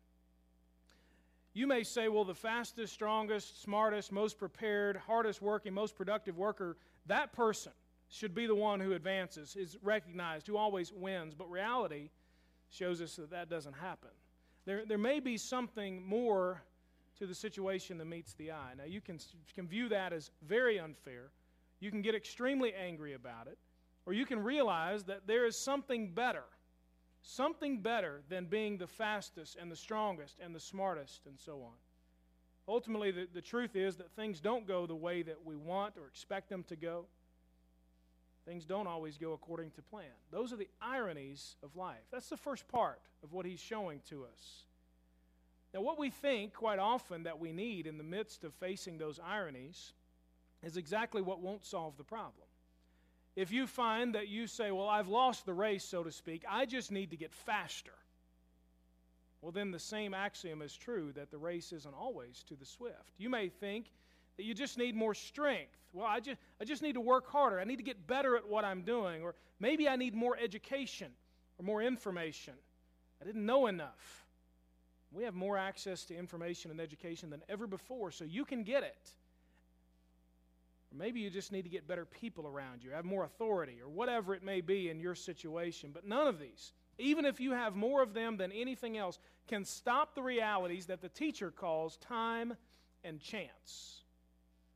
You 1.54 1.68
may 1.68 1.84
say, 1.84 2.08
well, 2.08 2.24
the 2.24 2.34
fastest, 2.34 2.92
strongest, 2.92 3.62
smartest, 3.62 4.10
most 4.10 4.38
prepared, 4.38 4.96
hardest 4.96 5.40
working, 5.40 5.72
most 5.72 5.96
productive 5.96 6.36
worker, 6.36 6.76
that 7.06 7.32
person 7.32 7.72
should 8.08 8.34
be 8.34 8.48
the 8.48 8.56
one 8.56 8.80
who 8.80 8.92
advances, 8.92 9.54
is 9.54 9.78
recognized, 9.80 10.48
who 10.48 10.56
always 10.56 10.92
wins. 10.92 11.32
But 11.32 11.48
reality 11.48 12.10
shows 12.70 13.00
us 13.00 13.14
that 13.16 13.30
that 13.30 13.48
doesn't 13.48 13.74
happen. 13.74 14.10
There, 14.64 14.84
there 14.84 14.98
may 14.98 15.20
be 15.20 15.36
something 15.36 16.04
more 16.04 16.60
to 17.20 17.26
the 17.26 17.36
situation 17.36 17.98
than 17.98 18.08
meets 18.08 18.34
the 18.34 18.50
eye. 18.50 18.72
Now, 18.76 18.84
you 18.84 19.00
can, 19.00 19.20
can 19.54 19.68
view 19.68 19.88
that 19.90 20.12
as 20.12 20.32
very 20.42 20.80
unfair. 20.80 21.30
You 21.80 21.90
can 21.90 22.02
get 22.02 22.14
extremely 22.14 22.72
angry 22.74 23.14
about 23.14 23.46
it. 23.46 23.58
Or 24.06 24.12
you 24.12 24.24
can 24.26 24.42
realize 24.42 25.04
that 25.04 25.26
there 25.26 25.46
is 25.46 25.56
something 25.56 26.12
better 26.12 26.44
Something 27.22 27.80
better 27.80 28.22
than 28.28 28.46
being 28.46 28.78
the 28.78 28.86
fastest 28.86 29.56
and 29.60 29.70
the 29.70 29.76
strongest 29.76 30.38
and 30.40 30.54
the 30.54 30.60
smartest 30.60 31.26
and 31.26 31.38
so 31.38 31.62
on. 31.62 31.74
Ultimately, 32.66 33.10
the, 33.10 33.28
the 33.32 33.42
truth 33.42 33.76
is 33.76 33.96
that 33.96 34.10
things 34.12 34.40
don't 34.40 34.66
go 34.66 34.86
the 34.86 34.96
way 34.96 35.22
that 35.22 35.44
we 35.44 35.56
want 35.56 35.96
or 35.98 36.06
expect 36.06 36.48
them 36.48 36.64
to 36.64 36.76
go. 36.76 37.06
Things 38.46 38.64
don't 38.64 38.86
always 38.86 39.18
go 39.18 39.32
according 39.32 39.70
to 39.72 39.82
plan. 39.82 40.06
Those 40.30 40.52
are 40.52 40.56
the 40.56 40.68
ironies 40.80 41.56
of 41.62 41.76
life. 41.76 42.04
That's 42.10 42.28
the 42.28 42.36
first 42.36 42.66
part 42.68 43.00
of 43.22 43.32
what 43.32 43.44
he's 43.44 43.60
showing 43.60 44.00
to 44.08 44.24
us. 44.24 44.64
Now, 45.74 45.82
what 45.82 45.98
we 45.98 46.10
think 46.10 46.54
quite 46.54 46.78
often 46.78 47.24
that 47.24 47.38
we 47.38 47.52
need 47.52 47.86
in 47.86 47.98
the 47.98 48.04
midst 48.04 48.44
of 48.44 48.54
facing 48.54 48.98
those 48.98 49.20
ironies 49.24 49.92
is 50.62 50.76
exactly 50.76 51.22
what 51.22 51.40
won't 51.40 51.64
solve 51.64 51.96
the 51.96 52.04
problem. 52.04 52.46
If 53.36 53.52
you 53.52 53.66
find 53.66 54.14
that 54.14 54.28
you 54.28 54.46
say, 54.46 54.70
Well, 54.70 54.88
I've 54.88 55.08
lost 55.08 55.46
the 55.46 55.54
race, 55.54 55.84
so 55.84 56.02
to 56.02 56.12
speak, 56.12 56.44
I 56.48 56.66
just 56.66 56.90
need 56.90 57.10
to 57.10 57.16
get 57.16 57.32
faster, 57.32 57.92
well, 59.40 59.52
then 59.52 59.70
the 59.70 59.78
same 59.78 60.12
axiom 60.12 60.60
is 60.60 60.76
true 60.76 61.12
that 61.12 61.30
the 61.30 61.38
race 61.38 61.72
isn't 61.72 61.94
always 61.94 62.42
to 62.48 62.54
the 62.54 62.66
swift. 62.66 63.14
You 63.16 63.30
may 63.30 63.48
think 63.48 63.86
that 64.36 64.44
you 64.44 64.54
just 64.54 64.76
need 64.76 64.94
more 64.94 65.14
strength. 65.14 65.76
Well, 65.92 66.06
I 66.06 66.20
just, 66.20 66.38
I 66.60 66.64
just 66.64 66.82
need 66.82 66.94
to 66.94 67.00
work 67.00 67.26
harder. 67.26 67.58
I 67.58 67.64
need 67.64 67.76
to 67.76 67.82
get 67.82 68.06
better 68.06 68.36
at 68.36 68.46
what 68.46 68.64
I'm 68.64 68.82
doing. 68.82 69.22
Or 69.22 69.34
maybe 69.58 69.88
I 69.88 69.96
need 69.96 70.14
more 70.14 70.36
education 70.36 71.10
or 71.58 71.64
more 71.64 71.82
information. 71.82 72.54
I 73.20 73.24
didn't 73.24 73.46
know 73.46 73.66
enough. 73.66 74.26
We 75.12 75.24
have 75.24 75.34
more 75.34 75.56
access 75.56 76.04
to 76.04 76.16
information 76.16 76.70
and 76.70 76.80
education 76.80 77.30
than 77.30 77.42
ever 77.48 77.66
before, 77.66 78.10
so 78.12 78.24
you 78.24 78.44
can 78.44 78.62
get 78.62 78.82
it. 78.82 79.14
Or 80.92 80.98
maybe 80.98 81.20
you 81.20 81.30
just 81.30 81.52
need 81.52 81.62
to 81.62 81.68
get 81.68 81.86
better 81.86 82.04
people 82.04 82.46
around 82.46 82.82
you, 82.82 82.90
have 82.90 83.04
more 83.04 83.24
authority, 83.24 83.78
or 83.80 83.88
whatever 83.88 84.34
it 84.34 84.42
may 84.42 84.60
be 84.60 84.90
in 84.90 84.98
your 84.98 85.14
situation. 85.14 85.90
But 85.92 86.06
none 86.06 86.26
of 86.26 86.40
these, 86.40 86.72
even 86.98 87.24
if 87.24 87.40
you 87.40 87.52
have 87.52 87.76
more 87.76 88.02
of 88.02 88.12
them 88.12 88.36
than 88.36 88.50
anything 88.52 88.96
else, 88.96 89.18
can 89.46 89.64
stop 89.64 90.14
the 90.14 90.22
realities 90.22 90.86
that 90.86 91.00
the 91.00 91.08
teacher 91.08 91.50
calls 91.50 91.96
time 91.98 92.54
and 93.04 93.20
chance. 93.20 94.02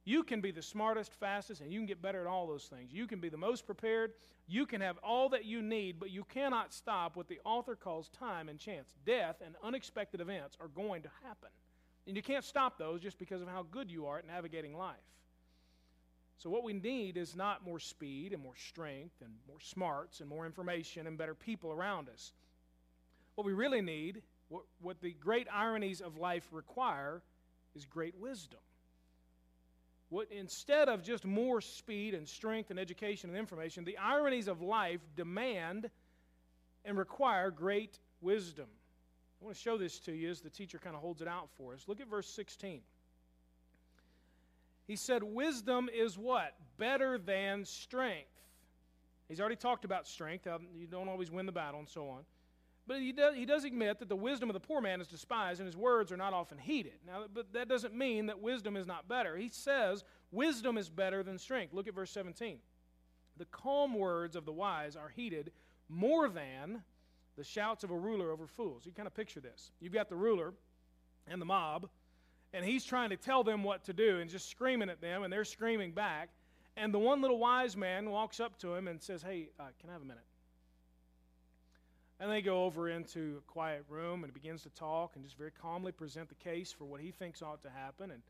You 0.05 0.22
can 0.22 0.42
be 0.42 0.50
the 0.50 0.62
smartest, 0.62 1.14
fastest, 1.14 1.62
and 1.62 1.72
you 1.72 1.79
can 1.79 1.87
get 1.87 2.03
better 2.03 2.20
at 2.20 2.27
all 2.27 2.46
those 2.46 2.64
things. 2.64 2.92
You 2.92 3.07
can 3.07 3.20
be 3.20 3.31
the 3.31 3.38
most 3.38 3.64
prepared. 3.64 4.12
You 4.46 4.66
can 4.66 4.83
have 4.83 4.98
all 4.98 5.31
that 5.31 5.46
you 5.46 5.62
need, 5.62 5.98
but 5.98 6.11
you 6.11 6.24
cannot 6.24 6.74
stop 6.74 7.16
what 7.16 7.27
the 7.27 7.40
author 7.44 7.74
calls 7.74 8.11
time 8.11 8.50
and 8.50 8.59
chance. 8.59 8.94
Death 9.07 9.37
and 9.44 9.55
unexpected 9.62 10.20
events 10.20 10.59
are 10.61 10.68
going 10.68 11.03
to 11.03 11.11
happen. 11.24 11.48
And 12.07 12.16
you 12.16 12.22
can't 12.22 12.44
stop 12.44 12.77
those 12.77 13.00
just 13.00 13.18
because 13.18 13.40
of 13.40 13.48
how 13.48 13.64
good 13.70 13.90
you 13.90 14.07
are 14.07 14.18
at 14.18 14.27
navigating 14.27 14.77
life. 14.77 14.96
So, 16.38 16.51
what 16.51 16.64
we 16.64 16.73
need 16.73 17.16
is 17.16 17.37
not 17.37 17.64
more 17.64 17.79
speed 17.79 18.33
and 18.33 18.42
more 18.42 18.57
strength 18.57 19.14
and 19.20 19.33
more 19.49 19.61
smarts 19.61 20.20
and 20.20 20.29
more 20.29 20.47
information 20.47 21.07
and 21.07 21.16
better 21.16 21.35
people 21.35 21.73
around 21.73 22.09
us. 22.09 22.33
What 23.35 23.47
we 23.47 23.53
really 23.53 23.81
need, 23.81 24.23
what, 24.49 24.64
what 24.81 25.01
the 25.01 25.12
great 25.12 25.47
ironies 25.53 26.01
of 26.01 26.16
life 26.16 26.47
require, 26.53 27.23
is 27.75 27.85
great 27.85 28.16
wisdom. 28.18 28.61
What, 30.09 30.29
instead 30.31 30.88
of 30.88 31.03
just 31.03 31.25
more 31.25 31.61
speed 31.61 32.14
and 32.14 32.29
strength 32.29 32.70
and 32.70 32.79
education 32.79 33.31
and 33.31 33.38
information, 33.38 33.85
the 33.85 33.99
ironies 33.99 34.49
of 34.49 34.61
life 34.61 35.01
demand 35.16 35.90
and 36.85 36.99
require 36.99 37.51
great 37.51 37.99
wisdom. 38.20 38.66
I 39.40 39.44
want 39.44 39.57
to 39.57 39.62
show 39.62 39.77
this 39.77 39.99
to 40.01 40.12
you 40.12 40.31
as 40.31 40.40
the 40.40 40.51
teacher 40.51 40.79
kind 40.79 40.94
of 40.94 41.03
holds 41.03 41.20
it 41.20 41.29
out 41.29 41.49
for 41.57 41.75
us. 41.75 41.85
Look 41.88 42.01
at 42.01 42.09
verse 42.09 42.29
16. 42.29 42.81
He 44.87 44.97
said, 44.97 45.23
Wisdom 45.23 45.88
is 45.92 46.18
what? 46.18 46.55
Better 46.77 47.18
than 47.18 47.64
strength. 47.64 48.29
He's 49.29 49.40
already 49.40 49.57
talked 49.57 49.85
about 49.85 50.07
strength, 50.07 50.47
you 50.77 50.87
don't 50.87 51.09
always 51.09 51.31
win 51.31 51.47
the 51.47 51.53
battle, 51.53 51.81
and 51.81 51.88
so 51.88 52.09
on. 52.09 52.25
But 52.87 53.01
he 53.01 53.12
does, 53.12 53.35
he 53.35 53.47
does 53.47 53.64
admit 53.64 53.99
that 54.01 54.11
the 54.11 54.16
wisdom 54.16 54.51
of 54.51 54.55
the 54.55 54.61
poor 54.61 54.83
man 54.83 55.01
is 55.01 55.07
despised 55.07 55.61
and 55.61 55.66
his 55.66 55.77
words 55.77 56.12
are 56.12 56.18
not 56.18 56.35
often 56.35 56.59
heeded. 56.59 56.99
Now, 57.07 57.25
but 57.33 57.53
that 57.55 57.66
doesn't 57.66 57.94
mean 57.94 58.27
that 58.27 58.40
wisdom 58.40 58.77
is 58.77 58.87
not 58.87 59.09
better. 59.09 59.37
He 59.37 59.49
says 59.49 60.05
wisdom 60.31 60.77
is 60.77 60.90
better 60.90 61.23
than 61.23 61.38
strength. 61.38 61.73
Look 61.73 61.88
at 61.88 61.94
verse 61.94 62.11
17. 62.11 62.59
The 63.38 63.47
calm 63.47 63.94
words 63.94 64.37
of 64.37 64.44
the 64.44 64.53
wise 64.53 64.97
are 64.97 65.09
heeded 65.09 65.51
more 65.88 66.29
than 66.29 66.83
the 67.37 67.44
shouts 67.44 67.85
of 67.85 67.90
a 67.90 67.97
ruler 67.97 68.31
over 68.31 68.47
fools. 68.47 68.85
You 68.85 68.92
kind 68.92 69.07
of 69.07 69.14
picture 69.14 69.40
this. 69.40 69.70
You've 69.81 69.92
got 69.94 70.11
the 70.11 70.16
ruler 70.16 70.53
and 71.27 71.40
the 71.40 71.47
mob 71.47 71.88
and 72.55 72.64
he's 72.64 72.85
trying 72.85 73.11
to 73.11 73.17
tell 73.17 73.43
them 73.43 73.64
what 73.64 73.85
to 73.85 73.93
do 73.93 74.21
and 74.21 74.31
just 74.31 74.49
screaming 74.49 74.88
at 74.88 75.01
them, 75.01 75.25
and 75.25 75.33
they're 75.33 75.45
screaming 75.45 75.90
back. 75.90 76.31
And 76.77 76.95
the 76.95 76.99
one 76.99 77.21
little 77.21 77.38
wise 77.38 77.77
man 77.77 78.11
walks 78.11 78.38
up 78.38 78.59
to 78.61 78.75
him 78.75 78.87
and 78.87 79.03
says, 79.03 79.23
Hey, 79.23 79.51
uh, 79.59 79.64
can 79.81 79.90
I 79.90 79.93
have 79.93 80.03
a 80.03 80.07
minute? 80.07 80.25
And 82.21 82.31
they 82.31 82.43
go 82.43 82.64
over 82.64 82.88
into 82.88 83.37
a 83.38 83.53
quiet 83.53 83.85
room 83.88 84.23
and 84.23 84.33
begins 84.33 84.62
to 84.62 84.71
talk 84.71 85.17
and 85.17 85.25
just 85.25 85.37
very 85.37 85.51
calmly 85.51 85.90
present 85.90 86.29
the 86.29 86.37
case 86.37 86.73
for 86.73 86.85
what 86.85 87.01
he 87.01 87.11
thinks 87.11 87.43
ought 87.43 87.61
to 87.62 87.71
happen. 87.71 88.12
And 88.12 88.23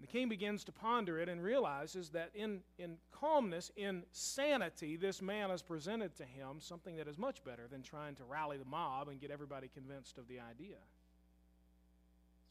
the 0.00 0.06
king 0.06 0.30
begins 0.30 0.64
to 0.64 0.72
ponder 0.72 1.18
it 1.18 1.28
and 1.28 1.42
realizes 1.42 2.08
that 2.10 2.30
in, 2.34 2.60
in 2.78 2.96
calmness, 3.12 3.70
in 3.76 4.04
sanity, 4.12 4.96
this 4.96 5.20
man 5.20 5.50
has 5.50 5.60
presented 5.60 6.16
to 6.16 6.24
him 6.24 6.60
something 6.60 6.96
that 6.96 7.08
is 7.08 7.18
much 7.18 7.44
better 7.44 7.66
than 7.70 7.82
trying 7.82 8.14
to 8.16 8.24
rally 8.24 8.56
the 8.56 8.64
mob 8.64 9.08
and 9.08 9.20
get 9.20 9.30
everybody 9.30 9.68
convinced 9.68 10.16
of 10.16 10.28
the 10.28 10.40
idea. 10.40 10.76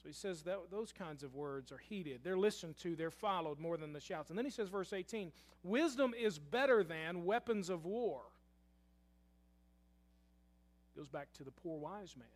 So 0.05 0.09
he 0.09 0.13
says 0.13 0.43
that 0.43 0.69
those 0.69 0.91
kinds 0.91 1.23
of 1.23 1.33
words 1.33 1.71
are 1.71 1.79
heeded. 1.79 2.19
They're 2.23 2.37
listened 2.37 2.77
to, 2.77 2.95
they're 2.95 3.09
followed 3.09 3.59
more 3.59 3.75
than 3.75 3.91
the 3.91 3.99
shouts. 3.99 4.29
And 4.29 4.37
then 4.37 4.45
he 4.45 4.51
says, 4.51 4.69
verse 4.69 4.93
18 4.93 5.31
Wisdom 5.63 6.13
is 6.15 6.37
better 6.37 6.83
than 6.83 7.25
weapons 7.25 7.71
of 7.71 7.85
war. 7.85 8.21
Goes 10.95 11.09
back 11.09 11.33
to 11.33 11.43
the 11.43 11.49
poor 11.49 11.79
wise 11.79 12.15
man 12.15 12.27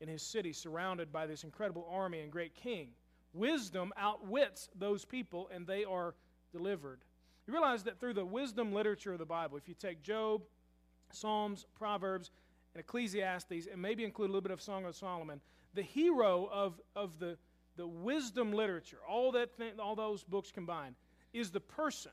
in 0.00 0.06
his 0.06 0.22
city, 0.22 0.52
surrounded 0.52 1.12
by 1.12 1.26
this 1.26 1.42
incredible 1.42 1.84
army 1.90 2.20
and 2.20 2.30
great 2.30 2.54
king. 2.54 2.90
Wisdom 3.32 3.92
outwits 3.96 4.68
those 4.78 5.04
people, 5.04 5.50
and 5.52 5.66
they 5.66 5.82
are 5.82 6.14
delivered. 6.52 7.00
You 7.48 7.54
realize 7.54 7.82
that 7.82 7.98
through 7.98 8.14
the 8.14 8.24
wisdom 8.24 8.72
literature 8.72 9.12
of 9.12 9.18
the 9.18 9.26
Bible, 9.26 9.56
if 9.56 9.68
you 9.68 9.74
take 9.74 10.00
Job, 10.00 10.42
Psalms, 11.10 11.66
Proverbs, 11.76 12.30
and 12.72 12.80
Ecclesiastes, 12.80 13.66
and 13.72 13.82
maybe 13.82 14.04
include 14.04 14.30
a 14.30 14.32
little 14.32 14.42
bit 14.42 14.52
of 14.52 14.62
Song 14.62 14.84
of 14.84 14.94
Solomon, 14.94 15.40
the 15.74 15.82
hero 15.82 16.48
of, 16.52 16.80
of 16.94 17.18
the, 17.18 17.36
the 17.76 17.86
wisdom 17.86 18.52
literature, 18.52 18.98
all, 19.08 19.32
that 19.32 19.54
thing, 19.56 19.72
all 19.80 19.94
those 19.94 20.22
books 20.22 20.50
combined, 20.50 20.94
is 21.32 21.50
the 21.50 21.60
person 21.60 22.12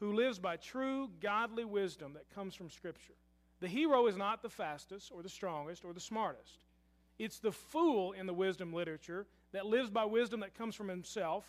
who 0.00 0.12
lives 0.12 0.38
by 0.38 0.56
true 0.56 1.08
godly 1.20 1.64
wisdom 1.64 2.14
that 2.14 2.28
comes 2.34 2.54
from 2.54 2.70
Scripture. 2.70 3.14
The 3.60 3.68
hero 3.68 4.06
is 4.06 4.16
not 4.16 4.42
the 4.42 4.50
fastest 4.50 5.10
or 5.14 5.22
the 5.22 5.28
strongest 5.28 5.84
or 5.84 5.92
the 5.92 6.00
smartest. 6.00 6.64
It's 7.18 7.38
the 7.38 7.52
fool 7.52 8.12
in 8.12 8.26
the 8.26 8.34
wisdom 8.34 8.74
literature 8.74 9.26
that 9.52 9.64
lives 9.64 9.88
by 9.88 10.04
wisdom 10.04 10.40
that 10.40 10.54
comes 10.54 10.74
from 10.74 10.88
himself. 10.88 11.44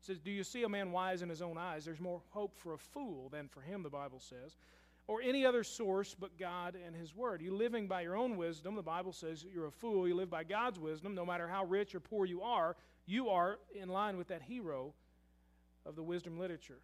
It 0.00 0.06
says, 0.06 0.18
Do 0.18 0.32
you 0.32 0.42
see 0.42 0.64
a 0.64 0.68
man 0.68 0.90
wise 0.90 1.22
in 1.22 1.28
his 1.28 1.42
own 1.42 1.56
eyes? 1.56 1.84
There's 1.84 2.00
more 2.00 2.22
hope 2.30 2.56
for 2.56 2.72
a 2.72 2.78
fool 2.78 3.28
than 3.28 3.46
for 3.46 3.60
him, 3.60 3.84
the 3.84 3.90
Bible 3.90 4.18
says 4.18 4.56
or 5.06 5.20
any 5.22 5.44
other 5.44 5.64
source 5.64 6.14
but 6.18 6.38
God 6.38 6.76
and 6.86 6.94
His 6.94 7.14
Word. 7.14 7.42
You 7.42 7.54
living 7.54 7.88
by 7.88 8.02
your 8.02 8.16
own 8.16 8.36
wisdom, 8.36 8.74
the 8.74 8.82
Bible 8.82 9.12
says 9.12 9.44
you're 9.52 9.66
a 9.66 9.72
fool. 9.72 10.06
You 10.06 10.14
live 10.14 10.30
by 10.30 10.44
God's 10.44 10.78
wisdom, 10.78 11.14
no 11.14 11.26
matter 11.26 11.48
how 11.48 11.64
rich 11.64 11.94
or 11.94 12.00
poor 12.00 12.26
you 12.26 12.42
are, 12.42 12.76
you 13.06 13.28
are 13.28 13.58
in 13.74 13.88
line 13.88 14.16
with 14.16 14.28
that 14.28 14.42
hero 14.42 14.94
of 15.84 15.96
the 15.96 16.02
wisdom 16.02 16.38
literature. 16.38 16.80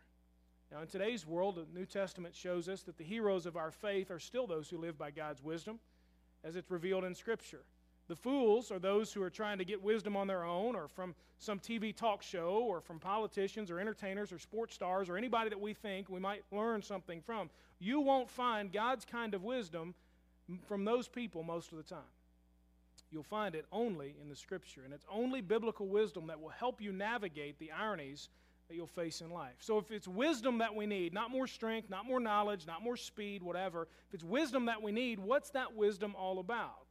Now, 0.73 0.81
in 0.83 0.89
today's 0.89 1.27
world, 1.27 1.57
the 1.57 1.79
New 1.79 1.87
Testament 1.87 2.35
shows 2.35 2.69
us 2.69 2.83
that 2.83 2.99
the 2.99 3.05
heroes 3.05 3.47
of 3.47 3.57
our 3.57 3.71
faith 3.71 4.11
are 4.11 4.19
still 4.19 4.47
those 4.47 4.69
who 4.69 4.79
live 4.79 4.99
by 4.99 5.13
God's 5.13 5.43
wisdom, 5.43 5.79
as 6.43 6.57
it's 6.57 6.71
revealed 6.71 7.05
in 7.05 7.15
Scripture. 7.15 7.63
The 8.09 8.17
fools 8.17 8.71
are 8.71 8.79
those 8.79 9.13
who 9.13 9.23
are 9.23 9.31
trying 9.31 9.59
to 9.59 9.65
get 9.65 9.83
wisdom 9.83 10.17
on 10.17 10.29
their 10.29 10.45
own 10.45 10.77
or 10.77 10.87
from 10.87 11.15
some 11.39 11.59
TV 11.59 11.95
talk 11.95 12.23
show 12.23 12.65
or 12.67 12.81
from 12.81 13.01
politicians 13.01 13.71
or 13.71 13.81
entertainers 13.81 14.33
or 14.33 14.39
sports 14.39 14.75
stars 14.75 15.09
or 15.09 15.17
anybody 15.17 15.51
that 15.51 15.61
we 15.61 15.75
think 15.75 16.09
we 16.09 16.21
might 16.21 16.45
learn 16.53 16.83
something 16.83 17.21
from. 17.21 17.51
You 17.81 18.01
won't 18.01 18.31
find 18.31 18.73
God's 18.73 19.05
kind 19.05 19.35
of 19.35 19.43
wisdom 19.43 19.95
from 20.67 20.85
those 20.85 21.09
people 21.09 21.43
most 21.43 21.73
of 21.73 21.79
the 21.79 21.85
time. 21.85 21.99
You'll 23.11 23.23
find 23.23 23.55
it 23.55 23.67
only 23.73 24.15
in 24.21 24.29
the 24.29 24.37
Scripture, 24.37 24.83
and 24.85 24.93
it's 24.93 25.07
only 25.11 25.41
biblical 25.41 25.87
wisdom 25.87 26.27
that 26.29 26.41
will 26.41 26.49
help 26.49 26.81
you 26.81 26.93
navigate 26.93 27.59
the 27.59 27.71
ironies 27.71 28.29
that 28.69 28.75
you'll 28.75 28.87
face 28.87 29.21
in 29.21 29.31
life. 29.31 29.55
So, 29.61 29.79
if 29.79 29.91
it's 29.93 30.09
wisdom 30.09 30.59
that 30.59 30.75
we 30.75 30.87
need, 30.87 31.13
not 31.13 31.31
more 31.31 31.47
strength, 31.47 31.89
not 31.89 32.05
more 32.05 32.19
knowledge, 32.19 32.67
not 32.67 32.83
more 32.83 32.97
speed, 32.97 33.43
whatever, 33.43 33.83
if 34.09 34.15
it's 34.15 34.25
wisdom 34.25 34.67
that 34.67 34.83
we 34.83 34.91
need, 34.91 35.21
what's 35.21 35.51
that 35.51 35.75
wisdom 35.75 36.15
all 36.17 36.41
about? 36.41 36.86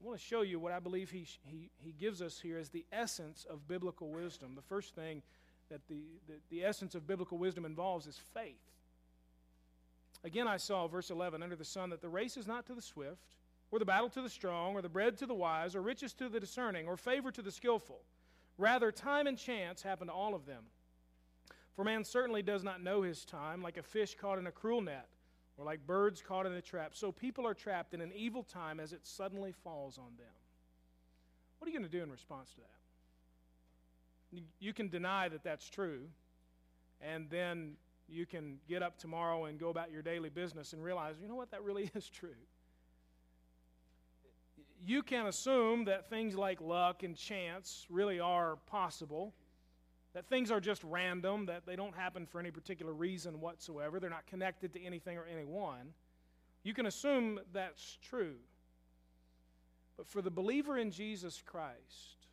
I 0.00 0.06
want 0.06 0.18
to 0.18 0.24
show 0.24 0.40
you 0.40 0.58
what 0.58 0.72
I 0.72 0.78
believe 0.78 1.10
he, 1.10 1.26
he, 1.44 1.70
he 1.76 1.92
gives 1.92 2.22
us 2.22 2.40
here 2.40 2.58
as 2.58 2.70
the 2.70 2.86
essence 2.90 3.46
of 3.48 3.68
biblical 3.68 4.08
wisdom. 4.08 4.54
The 4.54 4.62
first 4.62 4.94
thing 4.94 5.22
that 5.68 5.86
the, 5.88 6.02
the, 6.26 6.34
the 6.48 6.64
essence 6.64 6.94
of 6.94 7.06
biblical 7.06 7.36
wisdom 7.36 7.66
involves 7.66 8.06
is 8.06 8.16
faith. 8.32 8.56
Again, 10.24 10.48
I 10.48 10.56
saw, 10.56 10.86
verse 10.86 11.10
11, 11.10 11.42
under 11.42 11.56
the 11.56 11.64
sun, 11.64 11.90
that 11.90 12.00
the 12.00 12.08
race 12.08 12.36
is 12.36 12.46
not 12.46 12.66
to 12.66 12.74
the 12.74 12.82
swift, 12.82 13.20
or 13.70 13.78
the 13.78 13.84
battle 13.84 14.08
to 14.10 14.22
the 14.22 14.28
strong, 14.30 14.74
or 14.74 14.82
the 14.82 14.88
bread 14.88 15.18
to 15.18 15.26
the 15.26 15.34
wise, 15.34 15.74
or 15.76 15.82
riches 15.82 16.12
to 16.14 16.28
the 16.28 16.40
discerning, 16.40 16.86
or 16.86 16.96
favor 16.96 17.30
to 17.30 17.42
the 17.42 17.52
skillful. 17.52 18.00
Rather, 18.58 18.90
time 18.90 19.26
and 19.26 19.38
chance 19.38 19.82
happen 19.82 20.08
to 20.08 20.12
all 20.12 20.34
of 20.34 20.46
them. 20.46 20.64
For 21.76 21.84
man 21.84 22.04
certainly 22.04 22.42
does 22.42 22.64
not 22.64 22.82
know 22.82 23.02
his 23.02 23.24
time, 23.24 23.62
like 23.62 23.76
a 23.76 23.82
fish 23.82 24.14
caught 24.14 24.38
in 24.38 24.46
a 24.46 24.52
cruel 24.52 24.80
net 24.80 25.08
or 25.60 25.66
like 25.66 25.86
birds 25.86 26.22
caught 26.26 26.46
in 26.46 26.52
a 26.52 26.62
trap. 26.62 26.92
So 26.94 27.12
people 27.12 27.46
are 27.46 27.52
trapped 27.52 27.92
in 27.92 28.00
an 28.00 28.10
evil 28.16 28.42
time 28.42 28.80
as 28.80 28.94
it 28.94 29.00
suddenly 29.06 29.52
falls 29.52 29.98
on 29.98 30.16
them. 30.16 30.26
What 31.58 31.68
are 31.68 31.70
you 31.70 31.78
going 31.78 31.88
to 31.88 31.96
do 31.96 32.02
in 32.02 32.10
response 32.10 32.50
to 32.52 32.60
that? 32.60 34.42
You 34.58 34.72
can 34.72 34.88
deny 34.88 35.28
that 35.28 35.44
that's 35.44 35.68
true, 35.68 36.02
and 37.02 37.28
then 37.28 37.72
you 38.08 38.24
can 38.24 38.58
get 38.68 38.82
up 38.82 38.96
tomorrow 38.98 39.44
and 39.46 39.58
go 39.58 39.68
about 39.68 39.90
your 39.90 40.02
daily 40.02 40.30
business 40.30 40.72
and 40.72 40.82
realize, 40.82 41.16
you 41.20 41.28
know 41.28 41.34
what, 41.34 41.50
that 41.50 41.62
really 41.62 41.90
is 41.94 42.08
true. 42.08 42.30
You 44.82 45.02
can 45.02 45.26
assume 45.26 45.84
that 45.84 46.08
things 46.08 46.36
like 46.36 46.62
luck 46.62 47.02
and 47.02 47.14
chance 47.14 47.86
really 47.90 48.18
are 48.18 48.56
possible 48.66 49.34
that 50.14 50.28
things 50.28 50.50
are 50.50 50.60
just 50.60 50.82
random, 50.84 51.46
that 51.46 51.66
they 51.66 51.76
don't 51.76 51.94
happen 51.94 52.26
for 52.26 52.40
any 52.40 52.50
particular 52.50 52.92
reason 52.92 53.40
whatsoever, 53.40 54.00
they're 54.00 54.10
not 54.10 54.26
connected 54.26 54.72
to 54.72 54.82
anything 54.82 55.16
or 55.16 55.26
anyone, 55.32 55.92
you 56.62 56.74
can 56.74 56.86
assume 56.86 57.40
that's 57.52 57.98
true. 58.02 58.36
But 59.96 60.08
for 60.08 60.22
the 60.22 60.30
believer 60.30 60.78
in 60.78 60.90
Jesus 60.90 61.42
Christ, 61.44 62.26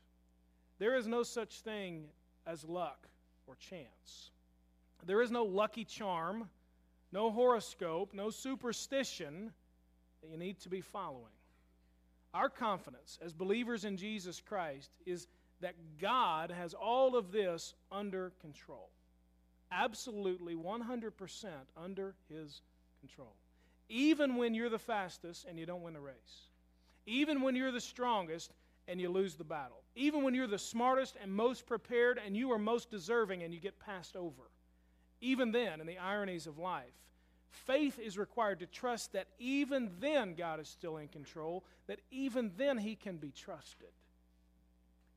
there 0.79 0.95
is 0.95 1.07
no 1.07 1.23
such 1.23 1.61
thing 1.61 2.05
as 2.45 2.63
luck 2.63 3.07
or 3.45 3.55
chance. 3.55 4.31
There 5.05 5.21
is 5.21 5.31
no 5.31 5.43
lucky 5.43 5.85
charm, 5.85 6.49
no 7.11 7.31
horoscope, 7.31 8.13
no 8.13 8.29
superstition 8.29 9.51
that 10.21 10.29
you 10.29 10.37
need 10.37 10.59
to 10.61 10.69
be 10.69 10.81
following. 10.81 11.23
Our 12.33 12.49
confidence 12.49 13.17
as 13.23 13.33
believers 13.33 13.85
in 13.85 13.97
Jesus 13.97 14.41
Christ 14.41 14.91
is 15.05 15.27
that 15.61 15.75
God 15.99 16.51
has 16.51 16.73
all 16.73 17.15
of 17.15 17.31
this 17.31 17.73
under 17.91 18.31
control. 18.41 18.89
Absolutely 19.71 20.55
100% 20.55 21.47
under 21.75 22.15
His 22.29 22.61
control. 22.99 23.33
Even 23.89 24.35
when 24.35 24.53
you're 24.53 24.69
the 24.69 24.79
fastest 24.79 25.45
and 25.45 25.57
you 25.57 25.65
don't 25.65 25.81
win 25.81 25.93
the 25.93 25.99
race. 25.99 26.49
Even 27.05 27.41
when 27.41 27.55
you're 27.55 27.71
the 27.71 27.81
strongest 27.81 28.51
and 28.87 29.01
you 29.01 29.09
lose 29.09 29.35
the 29.35 29.43
battle. 29.43 29.81
Even 29.95 30.23
when 30.23 30.33
you're 30.33 30.47
the 30.47 30.59
smartest 30.59 31.15
and 31.21 31.33
most 31.33 31.65
prepared 31.65 32.19
and 32.23 32.35
you 32.35 32.51
are 32.51 32.59
most 32.59 32.89
deserving 32.89 33.43
and 33.43 33.53
you 33.53 33.59
get 33.59 33.79
passed 33.79 34.15
over. 34.15 34.43
Even 35.21 35.51
then, 35.51 35.81
in 35.81 35.87
the 35.87 35.97
ironies 35.97 36.47
of 36.47 36.57
life, 36.57 36.93
faith 37.49 37.99
is 37.99 38.17
required 38.17 38.59
to 38.59 38.65
trust 38.67 39.13
that 39.13 39.27
even 39.39 39.89
then 39.99 40.35
God 40.35 40.59
is 40.59 40.67
still 40.67 40.97
in 40.97 41.07
control, 41.07 41.63
that 41.87 41.99
even 42.11 42.51
then 42.57 42.77
He 42.77 42.95
can 42.95 43.17
be 43.17 43.31
trusted. 43.31 43.89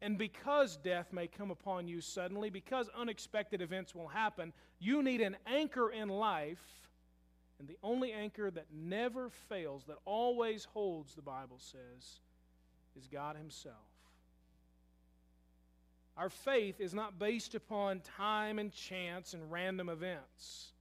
And 0.03 0.17
because 0.17 0.77
death 0.79 1.13
may 1.13 1.27
come 1.27 1.51
upon 1.51 1.87
you 1.87 2.01
suddenly, 2.01 2.49
because 2.49 2.89
unexpected 2.97 3.61
events 3.61 3.95
will 3.95 4.09
happen, 4.09 4.53
you 4.79 5.03
need 5.03 5.21
an 5.21 5.37
anchor 5.47 5.91
in 5.91 6.09
life. 6.09 6.63
And 7.59 7.69
the 7.69 7.77
only 7.83 8.13
anchor 8.13 8.51
that 8.51 8.67
never 8.73 9.29
fails, 9.29 9.85
that 9.85 9.99
always 10.07 10.65
holds, 10.65 11.15
the 11.15 11.23
Bible 11.23 11.59
says, 11.59 12.21
is 12.97 13.07
God 13.07 13.37
Himself. 13.37 13.77
Our 16.17 16.31
faith 16.31 16.81
is 16.81 16.95
not 16.95 17.19
based 17.19 17.55
upon 17.55 18.01
time 18.01 18.59
and 18.59 18.73
chance 18.73 19.35
and 19.35 19.53
random 19.53 19.91
events, 19.91 20.73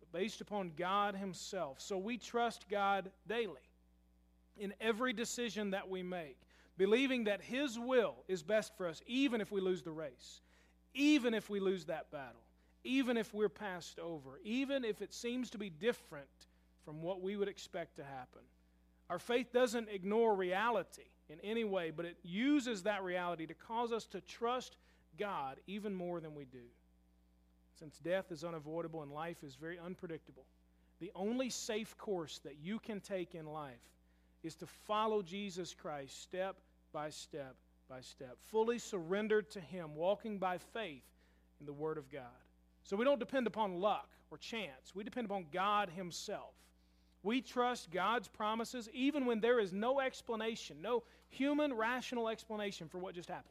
but 0.00 0.18
based 0.18 0.40
upon 0.40 0.72
God 0.76 1.14
Himself. 1.14 1.80
So 1.80 1.98
we 1.98 2.16
trust 2.16 2.66
God 2.70 3.10
daily 3.28 3.60
in 4.58 4.72
every 4.80 5.12
decision 5.12 5.70
that 5.70 5.88
we 5.88 6.02
make 6.02 6.38
believing 6.76 7.24
that 7.24 7.42
His 7.42 7.78
will 7.78 8.16
is 8.28 8.42
best 8.42 8.76
for 8.76 8.88
us, 8.88 9.02
even 9.06 9.40
if 9.40 9.50
we 9.50 9.60
lose 9.60 9.82
the 9.82 9.92
race, 9.92 10.40
even 10.94 11.34
if 11.34 11.48
we 11.48 11.60
lose 11.60 11.84
that 11.86 12.10
battle, 12.10 12.42
even 12.84 13.16
if 13.16 13.32
we're 13.34 13.48
passed 13.48 13.98
over, 13.98 14.40
even 14.44 14.84
if 14.84 15.02
it 15.02 15.12
seems 15.12 15.50
to 15.50 15.58
be 15.58 15.70
different 15.70 16.28
from 16.84 17.02
what 17.02 17.20
we 17.20 17.36
would 17.36 17.48
expect 17.48 17.96
to 17.96 18.04
happen. 18.04 18.42
Our 19.10 19.18
faith 19.18 19.52
doesn't 19.52 19.88
ignore 19.88 20.34
reality 20.34 21.02
in 21.28 21.38
any 21.40 21.64
way, 21.64 21.90
but 21.90 22.06
it 22.06 22.16
uses 22.22 22.82
that 22.82 23.02
reality 23.02 23.46
to 23.46 23.54
cause 23.54 23.92
us 23.92 24.06
to 24.06 24.20
trust 24.20 24.76
God 25.18 25.58
even 25.66 25.94
more 25.94 26.20
than 26.20 26.34
we 26.34 26.44
do. 26.44 26.64
Since 27.78 27.98
death 27.98 28.32
is 28.32 28.44
unavoidable 28.44 29.02
and 29.02 29.12
life 29.12 29.42
is 29.42 29.54
very 29.54 29.78
unpredictable, 29.78 30.46
the 31.00 31.12
only 31.14 31.50
safe 31.50 31.96
course 31.98 32.40
that 32.44 32.56
you 32.62 32.78
can 32.78 33.00
take 33.00 33.34
in 33.34 33.46
life 33.46 33.74
is 34.42 34.54
to 34.56 34.66
follow 34.66 35.22
Jesus 35.22 35.74
Christ 35.74 36.22
step 36.22 36.56
by 36.96 37.10
step 37.10 37.56
by 37.90 38.00
step, 38.00 38.38
fully 38.50 38.78
surrendered 38.78 39.50
to 39.50 39.60
Him, 39.60 39.94
walking 39.94 40.38
by 40.38 40.56
faith 40.56 41.04
in 41.60 41.66
the 41.66 41.72
Word 41.72 41.98
of 41.98 42.10
God. 42.10 42.22
So 42.84 42.96
we 42.96 43.04
don't 43.04 43.18
depend 43.18 43.46
upon 43.46 43.80
luck 43.80 44.08
or 44.30 44.38
chance, 44.38 44.94
we 44.94 45.04
depend 45.04 45.26
upon 45.26 45.44
God 45.52 45.90
Himself. 45.90 46.54
We 47.22 47.42
trust 47.42 47.90
God's 47.90 48.28
promises 48.28 48.88
even 48.94 49.26
when 49.26 49.40
there 49.40 49.60
is 49.60 49.74
no 49.74 50.00
explanation, 50.00 50.78
no 50.80 51.02
human 51.28 51.74
rational 51.74 52.30
explanation 52.30 52.88
for 52.88 52.96
what 52.98 53.14
just 53.14 53.28
happened. 53.28 53.44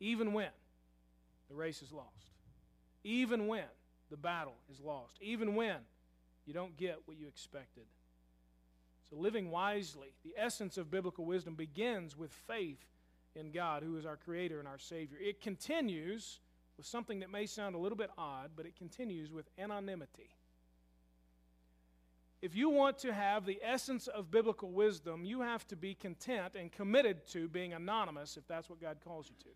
Even 0.00 0.34
when 0.34 0.50
the 1.48 1.54
race 1.54 1.80
is 1.80 1.92
lost, 1.92 2.34
even 3.04 3.46
when 3.46 3.64
the 4.10 4.18
battle 4.18 4.56
is 4.70 4.80
lost, 4.80 5.16
even 5.22 5.54
when 5.54 5.76
you 6.44 6.52
don't 6.52 6.76
get 6.76 6.98
what 7.06 7.16
you 7.16 7.26
expected. 7.26 7.84
So, 9.10 9.16
living 9.16 9.50
wisely, 9.50 10.14
the 10.24 10.34
essence 10.36 10.78
of 10.78 10.90
biblical 10.90 11.24
wisdom 11.24 11.54
begins 11.56 12.16
with 12.16 12.32
faith 12.32 12.86
in 13.34 13.50
God, 13.50 13.82
who 13.82 13.96
is 13.96 14.06
our 14.06 14.16
Creator 14.16 14.58
and 14.58 14.68
our 14.68 14.78
Savior. 14.78 15.18
It 15.20 15.40
continues 15.40 16.38
with 16.76 16.86
something 16.86 17.20
that 17.20 17.30
may 17.30 17.46
sound 17.46 17.74
a 17.74 17.78
little 17.78 17.98
bit 17.98 18.10
odd, 18.16 18.50
but 18.56 18.66
it 18.66 18.76
continues 18.76 19.32
with 19.32 19.46
anonymity. 19.58 20.30
If 22.40 22.54
you 22.54 22.70
want 22.70 22.98
to 23.00 23.12
have 23.12 23.44
the 23.44 23.60
essence 23.62 24.06
of 24.06 24.30
biblical 24.30 24.70
wisdom, 24.70 25.24
you 25.24 25.42
have 25.42 25.66
to 25.68 25.76
be 25.76 25.94
content 25.94 26.54
and 26.54 26.72
committed 26.72 27.26
to 27.28 27.48
being 27.48 27.74
anonymous 27.74 28.36
if 28.36 28.46
that's 28.48 28.70
what 28.70 28.80
God 28.80 28.98
calls 29.04 29.28
you 29.28 29.34
to. 29.42 29.50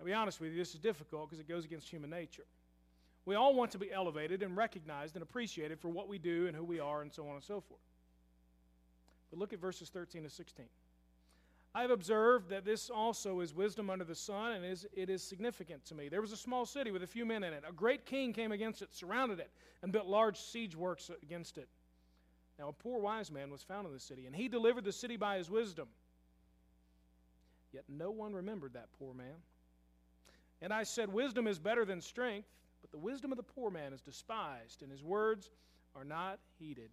I'll 0.00 0.06
be 0.06 0.14
honest 0.14 0.40
with 0.40 0.52
you, 0.52 0.58
this 0.58 0.72
is 0.72 0.80
difficult 0.80 1.28
because 1.28 1.40
it 1.40 1.48
goes 1.48 1.64
against 1.64 1.88
human 1.88 2.10
nature. 2.10 2.44
We 3.28 3.34
all 3.34 3.52
want 3.52 3.72
to 3.72 3.78
be 3.78 3.92
elevated 3.92 4.42
and 4.42 4.56
recognized 4.56 5.14
and 5.14 5.22
appreciated 5.22 5.78
for 5.78 5.90
what 5.90 6.08
we 6.08 6.16
do 6.16 6.46
and 6.46 6.56
who 6.56 6.64
we 6.64 6.80
are 6.80 7.02
and 7.02 7.12
so 7.12 7.28
on 7.28 7.34
and 7.34 7.44
so 7.44 7.60
forth. 7.60 7.82
But 9.28 9.38
look 9.38 9.52
at 9.52 9.60
verses 9.60 9.90
13 9.90 10.22
to 10.22 10.30
16. 10.30 10.64
I 11.74 11.82
have 11.82 11.90
observed 11.90 12.48
that 12.48 12.64
this 12.64 12.88
also 12.88 13.40
is 13.40 13.54
wisdom 13.54 13.90
under 13.90 14.06
the 14.06 14.14
sun, 14.14 14.52
and 14.52 14.64
is, 14.64 14.86
it 14.94 15.10
is 15.10 15.22
significant 15.22 15.84
to 15.84 15.94
me. 15.94 16.08
There 16.08 16.22
was 16.22 16.32
a 16.32 16.38
small 16.38 16.64
city 16.64 16.90
with 16.90 17.02
a 17.02 17.06
few 17.06 17.26
men 17.26 17.44
in 17.44 17.52
it. 17.52 17.64
A 17.68 17.72
great 17.72 18.06
king 18.06 18.32
came 18.32 18.50
against 18.50 18.80
it, 18.80 18.94
surrounded 18.94 19.40
it, 19.40 19.50
and 19.82 19.92
built 19.92 20.06
large 20.06 20.40
siege 20.40 20.74
works 20.74 21.10
against 21.22 21.58
it. 21.58 21.68
Now, 22.58 22.70
a 22.70 22.72
poor 22.72 22.98
wise 22.98 23.30
man 23.30 23.50
was 23.50 23.62
found 23.62 23.86
in 23.86 23.92
the 23.92 24.00
city, 24.00 24.24
and 24.24 24.34
he 24.34 24.48
delivered 24.48 24.84
the 24.84 24.92
city 24.92 25.18
by 25.18 25.36
his 25.36 25.50
wisdom. 25.50 25.88
Yet 27.74 27.84
no 27.90 28.10
one 28.10 28.32
remembered 28.32 28.72
that 28.72 28.88
poor 28.98 29.12
man. 29.12 29.36
And 30.62 30.72
I 30.72 30.84
said, 30.84 31.12
Wisdom 31.12 31.46
is 31.46 31.58
better 31.58 31.84
than 31.84 32.00
strength, 32.00 32.48
but 32.90 32.98
the 32.98 33.04
wisdom 33.04 33.32
of 33.32 33.36
the 33.36 33.42
poor 33.42 33.70
man 33.70 33.92
is 33.92 34.00
despised, 34.00 34.82
and 34.82 34.90
his 34.90 35.02
words 35.02 35.50
are 35.94 36.04
not 36.04 36.38
heeded. 36.58 36.90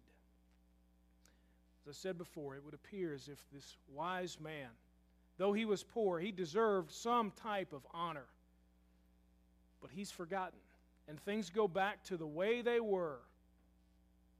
As 1.82 1.90
I 1.90 1.92
said 1.92 2.18
before, 2.18 2.56
it 2.56 2.64
would 2.64 2.74
appear 2.74 3.14
as 3.14 3.28
if 3.28 3.38
this 3.52 3.76
wise 3.92 4.38
man, 4.40 4.68
though 5.38 5.52
he 5.52 5.64
was 5.64 5.82
poor, 5.82 6.18
he 6.18 6.32
deserved 6.32 6.90
some 6.90 7.30
type 7.30 7.72
of 7.72 7.86
honor. 7.94 8.26
But 9.80 9.90
he's 9.90 10.10
forgotten, 10.10 10.58
and 11.08 11.20
things 11.20 11.50
go 11.50 11.68
back 11.68 12.02
to 12.04 12.16
the 12.16 12.26
way 12.26 12.62
they 12.62 12.80
were, 12.80 13.20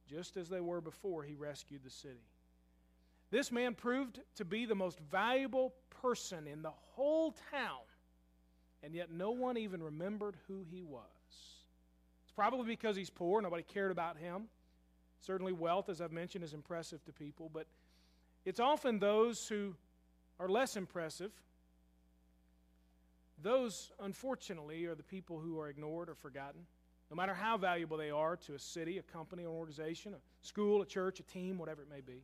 just 0.09 0.37
as 0.37 0.49
they 0.49 0.61
were 0.61 0.81
before 0.81 1.23
he 1.23 1.35
rescued 1.35 1.85
the 1.85 1.91
city. 1.91 2.27
This 3.31 3.51
man 3.51 3.75
proved 3.75 4.21
to 4.37 4.45
be 4.45 4.67
the 4.67 4.75
most 4.75 4.99
valuable 5.11 5.75
person 6.03 6.47
in 6.47 6.63
the 6.63 6.71
whole 6.71 7.35
town, 7.51 7.83
and 8.83 8.95
yet 8.95 9.11
no 9.11 9.31
one 9.31 9.57
even 9.57 9.83
remembered 9.83 10.37
who 10.49 10.65
he 10.71 10.83
was. 10.83 11.16
Probably 12.37 12.67
because 12.67 12.97
he's 12.97 13.11
poor, 13.11 13.41
nobody 13.41 13.63
cared 13.63 13.91
about 13.91 14.19
him. 14.19 14.45
Certainly, 15.21 15.55
wealth, 15.55 15.89
as 15.89 16.03
I've 16.03 16.13
mentioned, 16.13 16.45
is 16.45 16.53
impressive 16.53 17.03
to 17.07 17.13
people, 17.13 17.51
but 17.53 17.67
it's 18.45 18.61
often 18.61 18.99
those 18.99 19.49
who 19.49 19.75
are 20.39 20.49
less 20.49 20.77
impressive. 20.77 21.33
Those, 23.43 23.91
unfortunately, 24.01 24.85
are 24.85 24.95
the 24.95 25.03
people 25.03 25.41
who 25.41 25.59
are 25.59 25.69
ignored 25.69 26.11
or 26.11 26.15
forgotten, 26.15 26.61
no 27.11 27.17
matter 27.17 27.35
how 27.35 27.57
valuable 27.57 27.97
they 27.97 28.11
are 28.11 28.37
to 28.37 28.55
a 28.55 28.59
city, 28.59 28.99
a 28.99 29.03
company, 29.03 29.45
an 29.45 29.49
organization, 29.49 30.13
a 30.15 30.47
school, 30.47 30.83
a 30.83 30.87
church, 30.87 31.21
a 31.21 31.23
team, 31.23 31.57
whatever 31.57 31.83
it 31.83 31.89
may 31.89 32.01
be. 32.01 32.23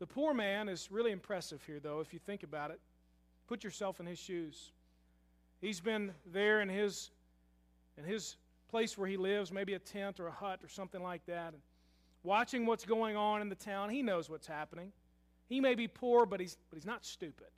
The 0.00 0.06
poor 0.06 0.34
man 0.34 0.68
is 0.68 0.90
really 0.90 1.12
impressive 1.12 1.62
here, 1.66 1.78
though, 1.78 2.00
if 2.00 2.12
you 2.12 2.18
think 2.18 2.42
about 2.42 2.70
it. 2.70 2.80
Put 3.46 3.62
yourself 3.62 4.00
in 4.00 4.06
his 4.06 4.18
shoes. 4.18 4.72
He's 5.60 5.80
been 5.80 6.12
there 6.32 6.60
in 6.60 6.68
his, 6.68 7.10
in 7.98 8.04
his 8.04 8.36
place 8.70 8.96
where 8.96 9.08
he 9.08 9.16
lives, 9.16 9.52
maybe 9.52 9.74
a 9.74 9.78
tent 9.78 10.20
or 10.20 10.28
a 10.28 10.32
hut 10.32 10.60
or 10.62 10.68
something 10.68 11.02
like 11.02 11.26
that. 11.26 11.52
And 11.52 11.62
watching 12.22 12.66
what's 12.66 12.84
going 12.84 13.16
on 13.16 13.40
in 13.40 13.48
the 13.48 13.54
town. 13.54 13.90
He 13.90 14.02
knows 14.02 14.28
what's 14.28 14.46
happening. 14.46 14.92
He 15.48 15.60
may 15.60 15.74
be 15.74 15.88
poor, 15.88 16.26
but 16.26 16.40
he's, 16.40 16.56
but 16.70 16.76
he's 16.76 16.86
not 16.86 17.04
stupid. 17.04 17.48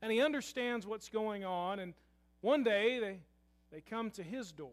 And 0.00 0.10
he 0.12 0.20
understands 0.20 0.86
what's 0.86 1.08
going 1.08 1.44
on. 1.44 1.78
And 1.78 1.94
one 2.40 2.64
day 2.64 2.98
they, 2.98 3.18
they 3.72 3.80
come 3.80 4.10
to 4.12 4.22
his 4.22 4.52
door. 4.52 4.70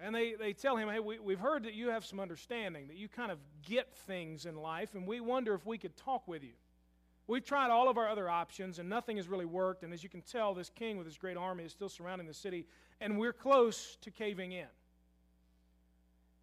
And 0.00 0.14
they, 0.14 0.34
they 0.34 0.52
tell 0.52 0.76
him, 0.76 0.88
hey, 0.88 0.98
we, 0.98 1.18
we've 1.18 1.38
heard 1.38 1.64
that 1.64 1.74
you 1.74 1.90
have 1.90 2.04
some 2.04 2.18
understanding, 2.18 2.88
that 2.88 2.96
you 2.96 3.08
kind 3.08 3.30
of 3.30 3.38
get 3.62 3.94
things 3.94 4.44
in 4.44 4.56
life, 4.56 4.94
and 4.94 5.06
we 5.06 5.20
wonder 5.20 5.54
if 5.54 5.64
we 5.64 5.78
could 5.78 5.96
talk 5.96 6.26
with 6.26 6.42
you. 6.42 6.54
We've 7.26 7.44
tried 7.44 7.70
all 7.70 7.88
of 7.88 7.96
our 7.96 8.08
other 8.08 8.28
options, 8.28 8.78
and 8.78 8.88
nothing 8.88 9.16
has 9.16 9.28
really 9.28 9.46
worked. 9.46 9.82
And 9.82 9.94
as 9.94 10.02
you 10.02 10.10
can 10.10 10.20
tell, 10.20 10.52
this 10.52 10.68
king 10.68 10.98
with 10.98 11.06
his 11.06 11.16
great 11.16 11.36
army 11.36 11.64
is 11.64 11.72
still 11.72 11.88
surrounding 11.88 12.26
the 12.26 12.34
city, 12.34 12.66
and 13.00 13.18
we're 13.18 13.32
close 13.32 13.96
to 14.02 14.10
caving 14.10 14.52
in. 14.52 14.66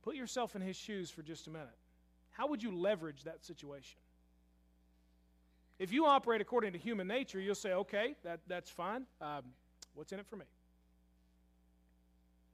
Put 0.03 0.15
yourself 0.15 0.55
in 0.55 0.61
his 0.61 0.75
shoes 0.75 1.09
for 1.09 1.21
just 1.21 1.47
a 1.47 1.49
minute. 1.49 1.67
How 2.31 2.47
would 2.47 2.63
you 2.63 2.75
leverage 2.75 3.23
that 3.23 3.43
situation? 3.43 3.99
If 5.79 5.91
you 5.91 6.05
operate 6.05 6.41
according 6.41 6.73
to 6.73 6.79
human 6.79 7.07
nature, 7.07 7.39
you'll 7.39 7.55
say, 7.55 7.73
okay, 7.73 8.15
that, 8.23 8.39
that's 8.47 8.69
fine. 8.69 9.05
Um, 9.19 9.43
what's 9.95 10.11
in 10.11 10.19
it 10.19 10.27
for 10.27 10.35
me? 10.35 10.45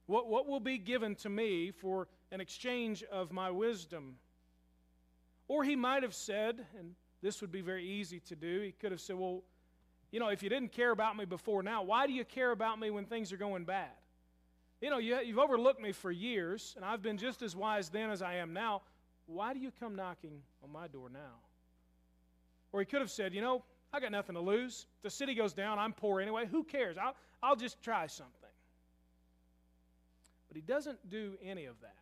What, 0.06 0.28
what 0.28 0.46
will 0.46 0.60
be 0.60 0.78
given 0.78 1.14
to 1.16 1.28
me 1.28 1.70
for 1.70 2.08
an 2.32 2.40
exchange 2.40 3.04
of 3.12 3.30
my 3.30 3.50
wisdom? 3.50 4.16
Or 5.46 5.64
he 5.64 5.76
might 5.76 6.02
have 6.02 6.14
said, 6.14 6.64
and 6.78 6.94
this 7.20 7.40
would 7.40 7.52
be 7.52 7.60
very 7.60 7.84
easy 7.84 8.20
to 8.20 8.36
do, 8.36 8.60
he 8.60 8.72
could 8.72 8.92
have 8.92 9.00
said, 9.00 9.16
well, 9.16 9.42
you 10.10 10.20
know, 10.20 10.28
if 10.28 10.42
you 10.42 10.48
didn't 10.48 10.72
care 10.72 10.90
about 10.90 11.16
me 11.16 11.24
before 11.24 11.62
now, 11.62 11.82
why 11.82 12.06
do 12.06 12.12
you 12.12 12.24
care 12.24 12.50
about 12.50 12.78
me 12.78 12.90
when 12.90 13.04
things 13.04 13.32
are 13.32 13.36
going 13.36 13.64
bad? 13.64 13.90
You 14.80 14.90
know, 14.90 14.98
you, 14.98 15.18
you've 15.20 15.38
overlooked 15.38 15.80
me 15.80 15.92
for 15.92 16.10
years, 16.10 16.74
and 16.76 16.84
I've 16.84 17.02
been 17.02 17.18
just 17.18 17.42
as 17.42 17.56
wise 17.56 17.88
then 17.88 18.10
as 18.10 18.22
I 18.22 18.34
am 18.34 18.52
now. 18.52 18.82
Why 19.26 19.52
do 19.52 19.60
you 19.60 19.72
come 19.78 19.96
knocking 19.96 20.40
on 20.62 20.72
my 20.72 20.88
door 20.88 21.08
now? 21.10 21.40
Or 22.72 22.80
he 22.80 22.86
could 22.86 23.00
have 23.00 23.10
said, 23.10 23.34
You 23.34 23.40
know, 23.40 23.64
I 23.92 24.00
got 24.00 24.12
nothing 24.12 24.34
to 24.34 24.40
lose. 24.40 24.86
The 25.02 25.10
city 25.10 25.34
goes 25.34 25.52
down, 25.52 25.78
I'm 25.78 25.92
poor 25.92 26.20
anyway. 26.20 26.46
Who 26.46 26.62
cares? 26.62 26.96
I'll, 26.96 27.16
I'll 27.42 27.56
just 27.56 27.82
try 27.82 28.06
something. 28.06 28.32
But 30.48 30.56
he 30.56 30.62
doesn't 30.62 31.10
do 31.10 31.34
any 31.42 31.66
of 31.66 31.80
that. 31.80 31.94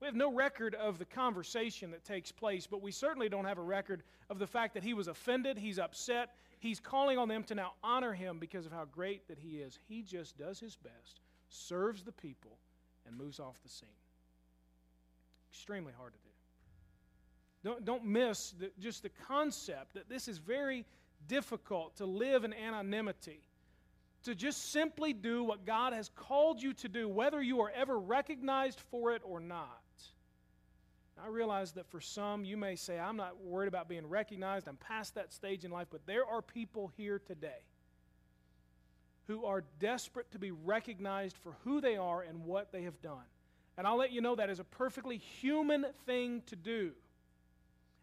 We 0.00 0.06
have 0.06 0.16
no 0.16 0.32
record 0.32 0.74
of 0.74 0.98
the 0.98 1.04
conversation 1.04 1.90
that 1.92 2.04
takes 2.04 2.32
place, 2.32 2.66
but 2.66 2.82
we 2.82 2.90
certainly 2.90 3.28
don't 3.28 3.44
have 3.44 3.58
a 3.58 3.62
record 3.62 4.02
of 4.28 4.38
the 4.38 4.46
fact 4.46 4.74
that 4.74 4.82
he 4.82 4.92
was 4.92 5.08
offended, 5.08 5.56
he's 5.56 5.78
upset, 5.78 6.30
he's 6.64 6.80
calling 6.80 7.18
on 7.18 7.28
them 7.28 7.44
to 7.44 7.54
now 7.54 7.72
honor 7.82 8.12
him 8.12 8.38
because 8.38 8.66
of 8.66 8.72
how 8.72 8.86
great 8.86 9.28
that 9.28 9.38
he 9.38 9.58
is. 9.58 9.78
He 9.88 10.02
just 10.02 10.36
does 10.36 10.58
his 10.58 10.76
best 10.76 11.20
serves 11.54 12.02
the 12.02 12.12
people, 12.12 12.58
and 13.06 13.16
moves 13.16 13.38
off 13.38 13.62
the 13.62 13.68
scene. 13.68 13.88
Extremely 15.52 15.92
hard 15.96 16.12
to 16.12 16.18
do. 16.18 16.24
Don't, 17.70 17.84
don't 17.84 18.04
miss 18.04 18.52
the, 18.58 18.70
just 18.78 19.02
the 19.02 19.10
concept 19.28 19.94
that 19.94 20.08
this 20.08 20.28
is 20.28 20.38
very 20.38 20.84
difficult 21.28 21.96
to 21.96 22.06
live 22.06 22.44
in 22.44 22.52
anonymity, 22.52 23.40
to 24.24 24.34
just 24.34 24.72
simply 24.72 25.12
do 25.12 25.44
what 25.44 25.64
God 25.64 25.92
has 25.92 26.10
called 26.14 26.62
you 26.62 26.72
to 26.74 26.88
do, 26.88 27.08
whether 27.08 27.40
you 27.40 27.60
are 27.62 27.70
ever 27.74 27.98
recognized 27.98 28.80
for 28.90 29.12
it 29.12 29.22
or 29.24 29.40
not. 29.40 29.80
I 31.22 31.28
realize 31.28 31.72
that 31.72 31.86
for 31.90 32.00
some, 32.00 32.44
you 32.44 32.56
may 32.56 32.76
say, 32.76 32.98
I'm 32.98 33.16
not 33.16 33.40
worried 33.40 33.68
about 33.68 33.88
being 33.88 34.06
recognized. 34.08 34.66
I'm 34.66 34.76
past 34.76 35.14
that 35.14 35.32
stage 35.32 35.64
in 35.64 35.70
life. 35.70 35.86
But 35.90 36.06
there 36.06 36.26
are 36.26 36.42
people 36.42 36.90
here 36.96 37.20
today 37.24 37.62
who 39.26 39.44
are 39.44 39.64
desperate 39.78 40.30
to 40.32 40.38
be 40.38 40.50
recognized 40.50 41.36
for 41.38 41.56
who 41.64 41.80
they 41.80 41.96
are 41.96 42.22
and 42.22 42.44
what 42.44 42.72
they 42.72 42.82
have 42.82 43.00
done. 43.00 43.24
And 43.76 43.86
I'll 43.86 43.96
let 43.96 44.12
you 44.12 44.20
know 44.20 44.34
that 44.34 44.50
is 44.50 44.60
a 44.60 44.64
perfectly 44.64 45.18
human 45.18 45.86
thing 46.04 46.42
to 46.46 46.56
do. 46.56 46.92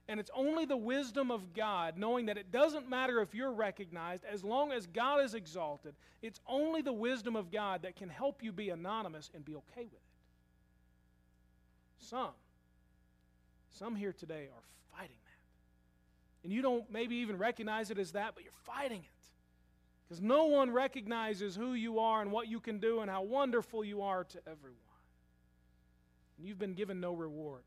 And 0.08 0.20
it's 0.20 0.32
only 0.34 0.66
the 0.66 0.78
wisdom 0.78 1.32
of 1.32 1.54
God, 1.54 1.98
knowing 1.98 2.26
that 2.26 2.38
it 2.38 2.52
doesn't 2.52 2.90
matter 2.90 3.22
if 3.22 3.34
you're 3.34 3.54
recognized, 3.54 4.26
as 4.26 4.44
long 4.44 4.72
as 4.72 4.88
God 4.88 5.24
is 5.24 5.36
exalted, 5.36 5.94
it's 6.22 6.42
only 6.48 6.82
the 6.82 6.92
wisdom 6.92 7.36
of 7.36 7.52
God 7.52 7.84
that 7.84 7.96
can 7.96 8.10
help 8.10 8.44
you 8.44 8.52
be 8.52 8.70
anonymous 8.70 9.30
and 9.34 9.46
be 9.46 9.56
okay 9.56 9.84
with 9.84 9.94
it. 9.94 10.02
Some, 12.00 12.32
some 13.72 13.96
here 13.96 14.14
today 14.14 14.50
are 14.54 14.98
fighting 14.98 15.16
that. 15.24 16.44
And 16.44 16.54
you 16.54 16.62
don't 16.62 16.90
maybe 16.92 17.18
even 17.18 17.38
recognize 17.38 17.92
it 17.92 17.98
as 17.98 18.12
that, 18.12 18.34
but 18.36 18.44
you're 18.44 18.54
fighting 18.64 19.02
it. 19.02 19.26
Because 20.08 20.22
no 20.22 20.46
one 20.46 20.72
recognizes 20.72 21.56
who 21.56 21.74
you 21.74 22.00
are 22.00 22.22
and 22.22 22.32
what 22.32 22.48
you 22.48 22.60
can 22.60 22.80
do 22.80 23.00
and 23.00 23.10
how 23.10 23.24
wonderful 23.24 23.84
you 23.84 24.02
are 24.02 24.26
to 24.26 24.40
everyone. 24.40 24.78
And 26.38 26.48
you've 26.48 26.60
been 26.60 26.74
given 26.74 27.00
no 27.00 27.14
reward. 27.14 27.64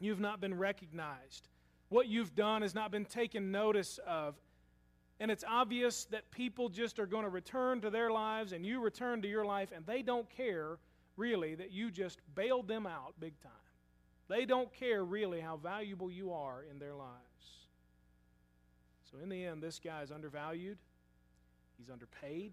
You've 0.00 0.20
not 0.20 0.40
been 0.40 0.58
recognized. 0.58 1.48
What 1.88 2.08
you've 2.08 2.34
done 2.34 2.62
has 2.62 2.74
not 2.74 2.90
been 2.90 3.06
taken 3.06 3.50
notice 3.50 3.98
of. 4.06 4.34
And 5.20 5.30
it's 5.30 5.44
obvious 5.48 6.04
that 6.06 6.30
people 6.30 6.68
just 6.68 6.98
are 6.98 7.06
going 7.06 7.22
to 7.22 7.30
return 7.30 7.80
to 7.82 7.88
their 7.88 8.10
lives 8.10 8.52
and 8.52 8.66
you 8.66 8.80
return 8.80 9.22
to 9.22 9.28
your 9.28 9.44
life, 9.44 9.70
and 9.74 9.86
they 9.86 10.02
don't 10.02 10.28
care 10.28 10.78
really 11.16 11.54
that 11.54 11.70
you 11.70 11.90
just 11.90 12.18
bailed 12.34 12.66
them 12.66 12.86
out 12.86 13.14
big 13.20 13.40
time. 13.40 13.52
They 14.28 14.44
don't 14.44 14.72
care 14.72 15.04
really 15.04 15.40
how 15.40 15.56
valuable 15.56 16.10
you 16.10 16.32
are 16.32 16.64
in 16.68 16.78
their 16.78 16.94
lives. 16.94 17.12
So, 19.10 19.18
in 19.22 19.28
the 19.28 19.44
end, 19.44 19.62
this 19.62 19.78
guy 19.78 20.02
is 20.02 20.10
undervalued 20.10 20.78
he's 21.78 21.90
underpaid, 21.90 22.52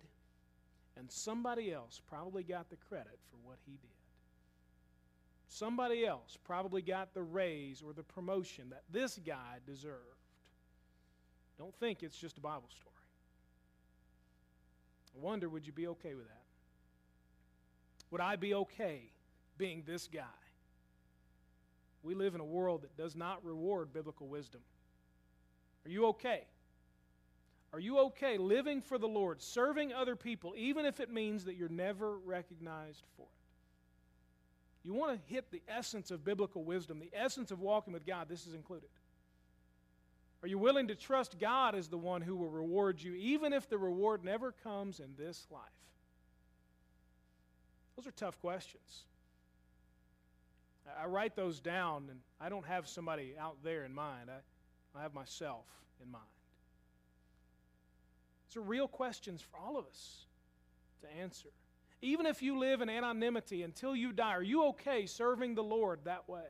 and 0.97 1.09
somebody 1.11 1.73
else 1.73 2.01
probably 2.09 2.43
got 2.43 2.69
the 2.69 2.75
credit 2.75 3.19
for 3.29 3.37
what 3.47 3.57
he 3.65 3.73
did. 3.73 3.89
Somebody 5.47 6.05
else 6.05 6.37
probably 6.43 6.81
got 6.81 7.13
the 7.13 7.23
raise 7.23 7.81
or 7.81 7.93
the 7.93 8.03
promotion 8.03 8.69
that 8.69 8.83
this 8.91 9.19
guy 9.25 9.57
deserved. 9.65 9.97
Don't 11.57 11.75
think 11.75 12.03
it's 12.03 12.17
just 12.17 12.37
a 12.37 12.41
Bible 12.41 12.69
story. 12.69 12.87
I 15.15 15.23
wonder, 15.23 15.49
would 15.49 15.67
you 15.67 15.73
be 15.73 15.87
okay 15.87 16.15
with 16.15 16.27
that? 16.27 16.43
Would 18.11 18.21
I 18.21 18.37
be 18.37 18.53
okay 18.53 19.01
being 19.57 19.83
this 19.85 20.07
guy? 20.07 20.23
We 22.03 22.15
live 22.15 22.35
in 22.35 22.41
a 22.41 22.45
world 22.45 22.81
that 22.83 22.97
does 22.97 23.15
not 23.15 23.43
reward 23.45 23.93
biblical 23.93 24.27
wisdom. 24.27 24.61
Are 25.85 25.89
you 25.89 26.07
okay? 26.07 26.45
Are 27.73 27.79
you 27.79 27.99
okay 27.99 28.37
living 28.37 28.81
for 28.81 28.97
the 28.97 29.07
Lord, 29.07 29.41
serving 29.41 29.93
other 29.93 30.15
people, 30.15 30.53
even 30.57 30.85
if 30.85 30.99
it 30.99 31.11
means 31.11 31.45
that 31.45 31.55
you're 31.55 31.69
never 31.69 32.17
recognized 32.17 33.03
for 33.15 33.23
it? 33.23 34.87
You 34.87 34.93
want 34.93 35.13
to 35.13 35.33
hit 35.33 35.51
the 35.51 35.61
essence 35.67 36.11
of 36.11 36.25
biblical 36.25 36.63
wisdom, 36.63 36.99
the 36.99 37.11
essence 37.13 37.51
of 37.51 37.59
walking 37.59 37.93
with 37.93 38.05
God, 38.05 38.27
this 38.27 38.47
is 38.47 38.55
included. 38.55 38.89
Are 40.43 40.47
you 40.47 40.57
willing 40.57 40.87
to 40.87 40.95
trust 40.95 41.39
God 41.39 41.75
as 41.75 41.87
the 41.87 41.99
one 41.99 42.21
who 42.21 42.35
will 42.35 42.49
reward 42.49 43.01
you, 43.01 43.13
even 43.13 43.53
if 43.53 43.69
the 43.69 43.77
reward 43.77 44.23
never 44.23 44.51
comes 44.51 44.99
in 44.99 45.13
this 45.17 45.45
life? 45.51 45.61
Those 47.95 48.07
are 48.07 48.11
tough 48.11 48.39
questions. 48.41 49.03
I 50.99 51.05
write 51.05 51.35
those 51.35 51.59
down, 51.59 52.07
and 52.09 52.19
I 52.39 52.49
don't 52.49 52.65
have 52.65 52.87
somebody 52.87 53.35
out 53.39 53.57
there 53.63 53.85
in 53.85 53.93
mind. 53.93 54.29
I, 54.29 54.99
I 54.99 55.01
have 55.03 55.13
myself 55.13 55.65
in 56.03 56.11
mind. 56.11 56.25
These 58.49 58.57
are 58.57 58.61
real 58.61 58.87
questions 58.87 59.41
for 59.41 59.57
all 59.57 59.77
of 59.77 59.85
us 59.85 60.25
to 61.01 61.07
answer. 61.21 61.49
Even 62.01 62.25
if 62.25 62.41
you 62.41 62.57
live 62.57 62.81
in 62.81 62.89
anonymity 62.89 63.63
until 63.63 63.95
you 63.95 64.11
die, 64.11 64.33
are 64.33 64.43
you 64.43 64.65
okay 64.65 65.05
serving 65.05 65.55
the 65.55 65.63
Lord 65.63 65.99
that 66.05 66.27
way? 66.27 66.47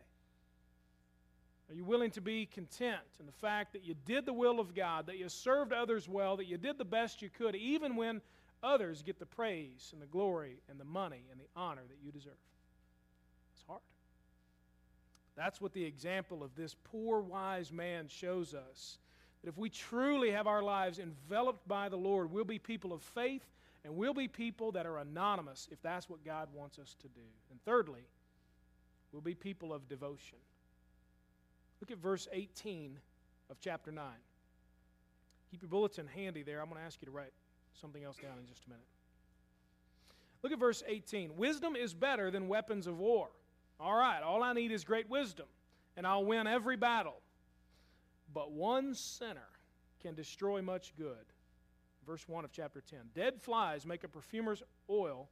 Are 1.69 1.73
you 1.73 1.85
willing 1.85 2.11
to 2.11 2.21
be 2.21 2.45
content 2.45 2.99
in 3.19 3.25
the 3.25 3.31
fact 3.31 3.73
that 3.73 3.85
you 3.85 3.95
did 4.05 4.25
the 4.25 4.33
will 4.33 4.59
of 4.59 4.73
God, 4.75 5.05
that 5.07 5.17
you 5.17 5.29
served 5.29 5.71
others 5.71 6.07
well, 6.09 6.37
that 6.37 6.45
you 6.45 6.57
did 6.57 6.77
the 6.77 6.85
best 6.85 7.21
you 7.21 7.29
could, 7.29 7.55
even 7.55 7.95
when 7.95 8.21
others 8.63 9.01
get 9.01 9.19
the 9.19 9.25
praise 9.25 9.89
and 9.93 10.01
the 10.01 10.05
glory 10.07 10.57
and 10.69 10.79
the 10.79 10.85
money 10.85 11.23
and 11.31 11.39
the 11.39 11.47
honor 11.55 11.83
that 11.87 11.97
you 12.03 12.11
deserve? 12.11 12.33
That's 15.35 15.61
what 15.61 15.73
the 15.73 15.83
example 15.83 16.43
of 16.43 16.55
this 16.55 16.75
poor 16.83 17.21
wise 17.21 17.71
man 17.71 18.07
shows 18.07 18.53
us. 18.53 18.97
That 19.41 19.49
if 19.49 19.57
we 19.57 19.69
truly 19.69 20.31
have 20.31 20.47
our 20.47 20.61
lives 20.61 20.99
enveloped 20.99 21.67
by 21.67 21.89
the 21.89 21.97
Lord, 21.97 22.31
we'll 22.31 22.43
be 22.43 22.59
people 22.59 22.93
of 22.93 23.01
faith 23.01 23.45
and 23.83 23.95
we'll 23.95 24.13
be 24.13 24.27
people 24.27 24.71
that 24.73 24.85
are 24.85 24.99
anonymous 24.99 25.67
if 25.71 25.81
that's 25.81 26.09
what 26.09 26.23
God 26.23 26.49
wants 26.53 26.77
us 26.77 26.95
to 27.01 27.07
do. 27.07 27.21
And 27.49 27.59
thirdly, 27.65 28.05
we'll 29.11 29.21
be 29.21 29.33
people 29.33 29.73
of 29.73 29.87
devotion. 29.87 30.37
Look 31.79 31.89
at 31.89 31.97
verse 31.97 32.27
18 32.31 32.99
of 33.49 33.57
chapter 33.59 33.91
9. 33.91 34.05
Keep 35.49 35.63
your 35.63 35.69
bulletin 35.69 36.07
handy 36.07 36.43
there. 36.43 36.61
I'm 36.61 36.69
going 36.69 36.79
to 36.79 36.85
ask 36.85 37.01
you 37.01 37.07
to 37.07 37.11
write 37.11 37.33
something 37.79 38.03
else 38.03 38.17
down 38.17 38.37
in 38.39 38.45
just 38.47 38.65
a 38.67 38.69
minute. 38.69 38.85
Look 40.43 40.53
at 40.53 40.59
verse 40.59 40.83
18. 40.87 41.35
Wisdom 41.35 41.75
is 41.75 41.93
better 41.93 42.29
than 42.29 42.47
weapons 42.47 42.87
of 42.87 42.99
war. 42.99 43.29
All 43.81 43.95
right, 43.95 44.21
all 44.21 44.43
I 44.43 44.53
need 44.53 44.71
is 44.71 44.83
great 44.83 45.09
wisdom, 45.09 45.47
and 45.97 46.05
I'll 46.05 46.23
win 46.23 46.45
every 46.45 46.77
battle. 46.77 47.19
But 48.31 48.51
one 48.51 48.93
sinner 48.93 49.49
can 50.01 50.13
destroy 50.13 50.61
much 50.61 50.93
good. 50.95 51.33
Verse 52.05 52.27
1 52.27 52.45
of 52.45 52.51
chapter 52.51 52.81
10. 52.81 52.99
Dead 53.15 53.41
flies 53.41 53.85
make 53.85 54.03
a 54.03 54.07
perfumer's 54.07 54.61
oil 54.89 55.29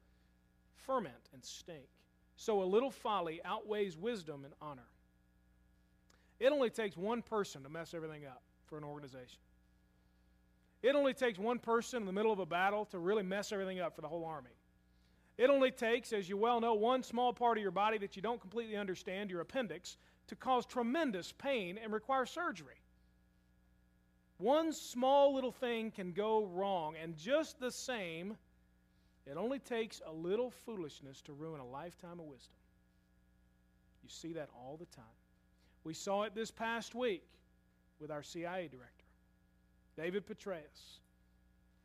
ferment 0.75 1.29
and 1.33 1.43
stink. 1.43 1.87
So 2.35 2.63
a 2.63 2.65
little 2.65 2.91
folly 2.91 3.39
outweighs 3.45 3.97
wisdom 3.97 4.45
and 4.45 4.53
honor. 4.61 4.87
It 6.39 6.51
only 6.51 6.69
takes 6.69 6.97
one 6.97 7.21
person 7.21 7.63
to 7.63 7.69
mess 7.69 7.93
everything 7.93 8.25
up 8.25 8.41
for 8.65 8.77
an 8.77 8.83
organization. 8.83 9.39
It 10.81 10.95
only 10.95 11.13
takes 11.13 11.37
one 11.37 11.59
person 11.59 12.03
in 12.03 12.05
the 12.05 12.13
middle 12.13 12.31
of 12.31 12.39
a 12.39 12.45
battle 12.45 12.85
to 12.85 12.99
really 12.99 13.23
mess 13.23 13.51
everything 13.51 13.79
up 13.79 13.95
for 13.95 14.01
the 14.01 14.07
whole 14.07 14.25
army. 14.25 14.51
It 15.39 15.49
only 15.49 15.71
takes, 15.71 16.11
as 16.11 16.27
you 16.27 16.35
well 16.35 16.59
know, 16.59 16.73
one 16.73 17.01
small 17.01 17.31
part 17.31 17.57
of 17.57 17.61
your 17.61 17.71
body 17.71 17.97
that 17.99 18.17
you 18.17 18.21
don't 18.21 18.41
completely 18.41 18.75
understand, 18.75 19.31
your 19.31 19.39
appendix, 19.39 19.95
to 20.27 20.35
cause 20.35 20.65
tremendous 20.65 21.31
pain 21.31 21.79
and 21.81 21.93
require 21.93 22.25
surgery. 22.25 22.75
One 24.37 24.73
small 24.73 25.33
little 25.33 25.53
thing 25.53 25.91
can 25.91 26.11
go 26.11 26.43
wrong, 26.43 26.95
and 27.01 27.15
just 27.15 27.57
the 27.57 27.71
same, 27.71 28.35
it 29.25 29.37
only 29.37 29.59
takes 29.59 30.01
a 30.05 30.11
little 30.11 30.51
foolishness 30.51 31.21
to 31.21 31.31
ruin 31.31 31.61
a 31.61 31.65
lifetime 31.65 32.19
of 32.19 32.25
wisdom. 32.25 32.59
You 34.03 34.09
see 34.09 34.33
that 34.33 34.49
all 34.53 34.75
the 34.77 34.87
time. 34.87 35.05
We 35.85 35.93
saw 35.93 36.23
it 36.23 36.35
this 36.35 36.51
past 36.51 36.95
week 36.95 37.23
with 38.01 38.11
our 38.11 38.23
CIA 38.23 38.67
director, 38.67 39.05
David 39.95 40.27
Petraeus, 40.27 40.99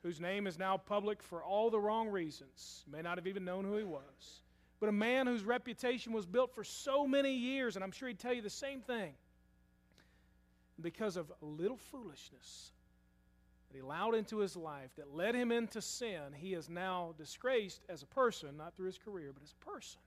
whose 0.04 0.20
name 0.20 0.46
is 0.46 0.58
now 0.58 0.76
public 0.76 1.22
for 1.22 1.42
all 1.42 1.70
the 1.70 1.80
wrong 1.80 2.08
reasons. 2.08 2.84
You 2.86 2.92
may 2.92 3.00
not 3.00 3.16
have 3.16 3.26
even 3.26 3.42
known 3.42 3.64
who 3.64 3.78
he 3.78 3.84
was. 3.84 4.42
But 4.78 4.90
a 4.90 4.92
man 4.92 5.26
whose 5.26 5.44
reputation 5.44 6.12
was 6.12 6.26
built 6.26 6.54
for 6.54 6.62
so 6.62 7.06
many 7.06 7.34
years, 7.34 7.74
and 7.74 7.82
I'm 7.82 7.90
sure 7.90 8.08
he'd 8.08 8.18
tell 8.18 8.34
you 8.34 8.42
the 8.42 8.50
same 8.50 8.82
thing. 8.82 9.14
Because 10.78 11.16
of 11.16 11.32
a 11.40 11.44
little 11.46 11.78
foolishness 11.78 12.72
that 13.70 13.76
he 13.76 13.80
allowed 13.80 14.14
into 14.14 14.38
his 14.38 14.56
life 14.56 14.90
that 14.96 15.14
led 15.14 15.34
him 15.34 15.50
into 15.50 15.80
sin, 15.80 16.34
he 16.36 16.52
is 16.52 16.68
now 16.68 17.14
disgraced 17.16 17.80
as 17.88 18.02
a 18.02 18.06
person, 18.06 18.58
not 18.58 18.76
through 18.76 18.86
his 18.86 18.98
career, 18.98 19.30
but 19.32 19.42
as 19.42 19.54
a 19.58 19.64
person. 19.64 20.00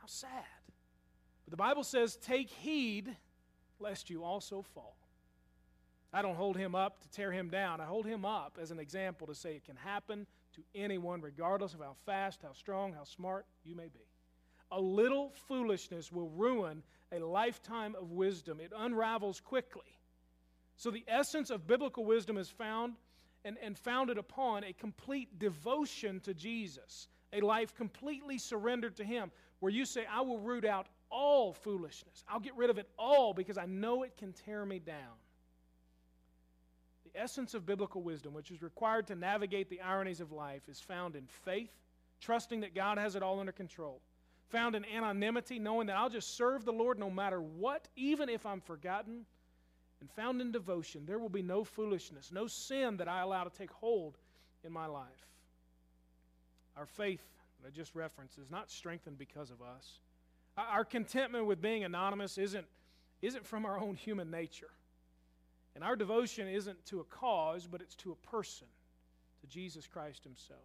How 0.00 0.06
sad. 0.06 0.30
But 1.44 1.50
the 1.50 1.56
Bible 1.56 1.82
says, 1.82 2.14
Take 2.22 2.50
heed 2.50 3.16
lest 3.80 4.10
you 4.10 4.22
also 4.22 4.62
fall. 4.62 4.94
I 6.12 6.22
don't 6.22 6.34
hold 6.34 6.56
him 6.56 6.74
up 6.74 7.00
to 7.02 7.08
tear 7.08 7.30
him 7.30 7.50
down. 7.50 7.80
I 7.80 7.84
hold 7.84 8.04
him 8.04 8.24
up 8.24 8.58
as 8.60 8.70
an 8.70 8.80
example 8.80 9.26
to 9.28 9.34
say 9.34 9.54
it 9.54 9.64
can 9.64 9.76
happen 9.76 10.26
to 10.54 10.62
anyone, 10.74 11.20
regardless 11.20 11.74
of 11.74 11.80
how 11.80 11.94
fast, 12.04 12.40
how 12.42 12.52
strong, 12.52 12.92
how 12.92 13.04
smart 13.04 13.46
you 13.64 13.76
may 13.76 13.88
be. 13.88 14.08
A 14.72 14.80
little 14.80 15.32
foolishness 15.48 16.10
will 16.10 16.28
ruin 16.30 16.82
a 17.12 17.18
lifetime 17.18 17.94
of 18.00 18.12
wisdom, 18.12 18.60
it 18.60 18.72
unravels 18.76 19.40
quickly. 19.40 19.98
So, 20.76 20.90
the 20.90 21.04
essence 21.08 21.50
of 21.50 21.66
biblical 21.66 22.04
wisdom 22.04 22.38
is 22.38 22.48
found 22.48 22.94
and, 23.44 23.56
and 23.62 23.76
founded 23.76 24.18
upon 24.18 24.64
a 24.64 24.72
complete 24.72 25.38
devotion 25.38 26.20
to 26.20 26.34
Jesus, 26.34 27.08
a 27.32 27.40
life 27.40 27.74
completely 27.74 28.38
surrendered 28.38 28.96
to 28.96 29.04
Him, 29.04 29.30
where 29.58 29.72
you 29.72 29.84
say, 29.84 30.06
I 30.10 30.20
will 30.20 30.38
root 30.38 30.64
out 30.64 30.86
all 31.10 31.52
foolishness. 31.52 32.24
I'll 32.28 32.40
get 32.40 32.56
rid 32.56 32.70
of 32.70 32.78
it 32.78 32.88
all 32.98 33.34
because 33.34 33.58
I 33.58 33.66
know 33.66 34.04
it 34.04 34.16
can 34.16 34.32
tear 34.32 34.64
me 34.64 34.78
down. 34.78 35.18
The 37.12 37.20
essence 37.20 37.54
of 37.54 37.66
biblical 37.66 38.02
wisdom, 38.02 38.34
which 38.34 38.50
is 38.50 38.62
required 38.62 39.06
to 39.08 39.14
navigate 39.14 39.68
the 39.68 39.80
ironies 39.80 40.20
of 40.20 40.32
life, 40.32 40.68
is 40.68 40.80
found 40.80 41.16
in 41.16 41.26
faith, 41.26 41.72
trusting 42.20 42.60
that 42.60 42.74
God 42.74 42.98
has 42.98 43.16
it 43.16 43.22
all 43.22 43.40
under 43.40 43.52
control. 43.52 44.00
Found 44.50 44.74
in 44.74 44.84
anonymity, 44.84 45.58
knowing 45.58 45.86
that 45.86 45.96
I'll 45.96 46.10
just 46.10 46.36
serve 46.36 46.64
the 46.64 46.72
Lord 46.72 46.98
no 46.98 47.10
matter 47.10 47.40
what, 47.40 47.88
even 47.96 48.28
if 48.28 48.44
I'm 48.46 48.60
forgotten. 48.60 49.24
And 50.00 50.10
found 50.10 50.40
in 50.40 50.50
devotion, 50.50 51.04
there 51.06 51.18
will 51.18 51.28
be 51.28 51.42
no 51.42 51.62
foolishness, 51.62 52.30
no 52.32 52.46
sin 52.46 52.96
that 52.98 53.08
I 53.08 53.20
allow 53.20 53.44
to 53.44 53.50
take 53.50 53.70
hold 53.70 54.16
in 54.64 54.72
my 54.72 54.86
life. 54.86 55.28
Our 56.76 56.86
faith, 56.86 57.22
that 57.60 57.68
I 57.68 57.70
just 57.70 57.94
referenced, 57.94 58.38
is 58.38 58.50
not 58.50 58.70
strengthened 58.70 59.18
because 59.18 59.50
of 59.50 59.60
us. 59.62 60.00
Our 60.56 60.84
contentment 60.84 61.46
with 61.46 61.60
being 61.60 61.84
anonymous 61.84 62.38
isn't, 62.38 62.66
isn't 63.20 63.46
from 63.46 63.66
our 63.66 63.78
own 63.78 63.96
human 63.96 64.30
nature. 64.30 64.70
And 65.74 65.84
our 65.84 65.96
devotion 65.96 66.48
isn't 66.48 66.84
to 66.86 67.00
a 67.00 67.04
cause, 67.04 67.66
but 67.66 67.80
it's 67.80 67.94
to 67.96 68.12
a 68.12 68.28
person, 68.28 68.66
to 69.40 69.46
Jesus 69.46 69.86
Christ 69.86 70.24
Himself. 70.24 70.58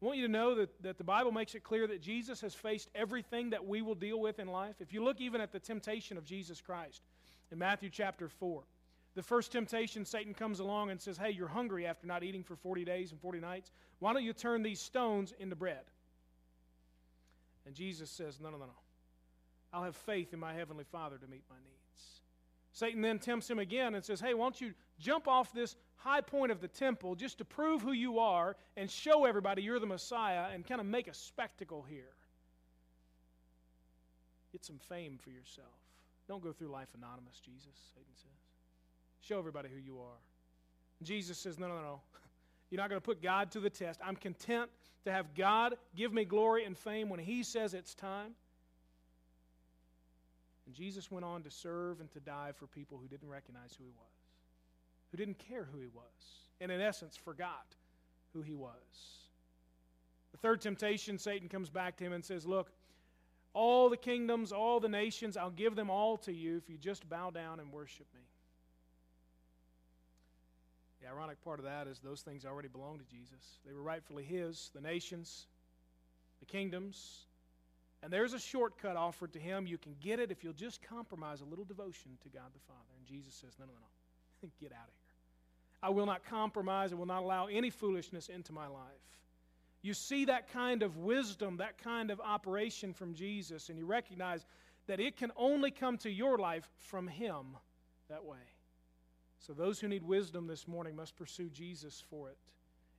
I 0.00 0.04
want 0.04 0.18
you 0.18 0.26
to 0.26 0.32
know 0.32 0.54
that, 0.54 0.82
that 0.82 0.98
the 0.98 1.04
Bible 1.04 1.32
makes 1.32 1.54
it 1.54 1.64
clear 1.64 1.86
that 1.88 2.00
Jesus 2.00 2.40
has 2.42 2.54
faced 2.54 2.88
everything 2.94 3.50
that 3.50 3.66
we 3.66 3.82
will 3.82 3.96
deal 3.96 4.20
with 4.20 4.38
in 4.38 4.46
life. 4.46 4.76
If 4.80 4.92
you 4.92 5.02
look 5.02 5.20
even 5.20 5.40
at 5.40 5.52
the 5.52 5.58
temptation 5.58 6.16
of 6.16 6.24
Jesus 6.24 6.60
Christ 6.60 7.02
in 7.50 7.58
Matthew 7.58 7.90
chapter 7.90 8.28
4, 8.28 8.62
the 9.16 9.22
first 9.24 9.50
temptation, 9.50 10.04
Satan 10.04 10.34
comes 10.34 10.60
along 10.60 10.90
and 10.90 11.00
says, 11.00 11.18
Hey, 11.18 11.30
you're 11.30 11.48
hungry 11.48 11.86
after 11.86 12.06
not 12.06 12.22
eating 12.22 12.44
for 12.44 12.54
40 12.54 12.84
days 12.84 13.10
and 13.10 13.20
40 13.20 13.40
nights. 13.40 13.72
Why 13.98 14.12
don't 14.12 14.22
you 14.22 14.32
turn 14.32 14.62
these 14.62 14.80
stones 14.80 15.34
into 15.40 15.56
bread? 15.56 15.82
And 17.66 17.74
Jesus 17.74 18.10
says, 18.10 18.38
No, 18.40 18.50
no, 18.50 18.58
no, 18.58 18.66
no. 18.66 18.72
I'll 19.72 19.82
have 19.82 19.96
faith 19.96 20.32
in 20.32 20.38
my 20.38 20.54
Heavenly 20.54 20.84
Father 20.84 21.18
to 21.18 21.26
meet 21.26 21.42
my 21.50 21.56
needs. 21.56 21.87
Satan 22.72 23.00
then 23.00 23.18
tempts 23.18 23.48
him 23.48 23.58
again 23.58 23.94
and 23.94 24.04
says, 24.04 24.20
Hey, 24.20 24.34
why 24.34 24.44
don't 24.44 24.60
you 24.60 24.72
jump 24.98 25.26
off 25.26 25.52
this 25.52 25.76
high 25.96 26.20
point 26.20 26.52
of 26.52 26.60
the 26.60 26.68
temple 26.68 27.14
just 27.14 27.38
to 27.38 27.44
prove 27.44 27.82
who 27.82 27.92
you 27.92 28.18
are 28.18 28.56
and 28.76 28.90
show 28.90 29.24
everybody 29.24 29.62
you're 29.62 29.80
the 29.80 29.86
Messiah 29.86 30.46
and 30.52 30.66
kind 30.66 30.80
of 30.80 30.86
make 30.86 31.08
a 31.08 31.14
spectacle 31.14 31.84
here? 31.88 32.12
Get 34.52 34.64
some 34.64 34.78
fame 34.88 35.18
for 35.22 35.30
yourself. 35.30 35.66
Don't 36.26 36.42
go 36.42 36.52
through 36.52 36.68
life 36.68 36.88
anonymous, 36.96 37.40
Jesus, 37.40 37.72
Satan 37.94 38.12
says. 38.14 38.30
Show 39.20 39.38
everybody 39.38 39.68
who 39.72 39.80
you 39.80 39.98
are. 39.98 40.18
Jesus 41.02 41.38
says, 41.38 41.58
No, 41.58 41.68
no, 41.68 41.80
no. 41.80 42.00
You're 42.70 42.80
not 42.80 42.90
going 42.90 43.00
to 43.00 43.04
put 43.04 43.22
God 43.22 43.50
to 43.52 43.60
the 43.60 43.70
test. 43.70 44.00
I'm 44.04 44.16
content 44.16 44.70
to 45.04 45.12
have 45.12 45.34
God 45.34 45.76
give 45.96 46.12
me 46.12 46.24
glory 46.24 46.64
and 46.64 46.76
fame 46.76 47.08
when 47.08 47.20
He 47.20 47.42
says 47.42 47.72
it's 47.74 47.94
time. 47.94 48.32
And 50.68 50.76
Jesus 50.76 51.10
went 51.10 51.24
on 51.24 51.42
to 51.44 51.50
serve 51.50 51.98
and 51.98 52.12
to 52.12 52.20
die 52.20 52.52
for 52.54 52.66
people 52.66 52.98
who 52.98 53.08
didn't 53.08 53.30
recognize 53.30 53.74
who 53.78 53.84
he 53.84 53.90
was. 53.90 54.04
who 55.10 55.16
didn't 55.16 55.38
care 55.38 55.66
who 55.72 55.80
he 55.80 55.86
was, 55.86 56.04
and 56.60 56.70
in 56.70 56.82
essence 56.82 57.16
forgot 57.16 57.74
who 58.34 58.42
he 58.42 58.52
was. 58.52 59.22
The 60.32 60.36
third 60.36 60.60
temptation, 60.60 61.18
Satan 61.18 61.48
comes 61.48 61.70
back 61.70 61.96
to 61.96 62.04
him 62.04 62.12
and 62.12 62.22
says, 62.22 62.44
Look, 62.44 62.70
all 63.54 63.88
the 63.88 63.96
kingdoms, 63.96 64.52
all 64.52 64.78
the 64.78 64.90
nations, 64.90 65.38
I'll 65.38 65.48
give 65.48 65.74
them 65.74 65.88
all 65.88 66.18
to 66.18 66.34
you 66.34 66.58
if 66.58 66.68
you 66.68 66.76
just 66.76 67.08
bow 67.08 67.30
down 67.30 67.60
and 67.60 67.72
worship 67.72 68.06
me. 68.14 68.20
The 71.00 71.08
ironic 71.08 71.42
part 71.42 71.60
of 71.60 71.64
that 71.64 71.86
is 71.86 72.00
those 72.00 72.20
things 72.20 72.44
already 72.44 72.68
belong 72.68 72.98
to 72.98 73.04
Jesus. 73.06 73.60
They 73.64 73.72
were 73.72 73.80
rightfully 73.80 74.24
his, 74.24 74.70
the 74.74 74.82
nations, 74.82 75.46
the 76.40 76.44
kingdoms. 76.44 77.27
And 78.02 78.12
there's 78.12 78.32
a 78.32 78.38
shortcut 78.38 78.96
offered 78.96 79.32
to 79.32 79.38
him. 79.38 79.66
You 79.66 79.78
can 79.78 79.96
get 80.00 80.20
it 80.20 80.30
if 80.30 80.44
you'll 80.44 80.52
just 80.52 80.80
compromise 80.82 81.40
a 81.40 81.44
little 81.44 81.64
devotion 81.64 82.12
to 82.22 82.28
God 82.28 82.46
the 82.54 82.60
Father. 82.60 82.94
And 82.96 83.06
Jesus 83.06 83.34
says, 83.34 83.56
No, 83.58 83.66
no, 83.66 83.72
no. 83.72 84.48
get 84.60 84.72
out 84.72 84.86
of 84.86 84.94
here. 84.94 85.08
I 85.82 85.90
will 85.90 86.06
not 86.06 86.24
compromise. 86.24 86.92
I 86.92 86.96
will 86.96 87.06
not 87.06 87.22
allow 87.22 87.46
any 87.46 87.70
foolishness 87.70 88.28
into 88.28 88.52
my 88.52 88.66
life. 88.66 88.82
You 89.82 89.94
see 89.94 90.24
that 90.24 90.52
kind 90.52 90.82
of 90.82 90.96
wisdom, 90.98 91.58
that 91.58 91.78
kind 91.78 92.10
of 92.10 92.20
operation 92.20 92.92
from 92.92 93.14
Jesus, 93.14 93.68
and 93.68 93.78
you 93.78 93.86
recognize 93.86 94.44
that 94.86 95.00
it 95.00 95.16
can 95.16 95.30
only 95.36 95.70
come 95.70 95.98
to 95.98 96.10
your 96.10 96.38
life 96.38 96.68
from 96.78 97.06
Him 97.06 97.56
that 98.08 98.24
way. 98.24 98.38
So, 99.38 99.52
those 99.52 99.78
who 99.78 99.86
need 99.86 100.02
wisdom 100.02 100.48
this 100.48 100.66
morning 100.66 100.96
must 100.96 101.16
pursue 101.16 101.48
Jesus 101.48 102.02
for 102.10 102.28
it. 102.28 102.36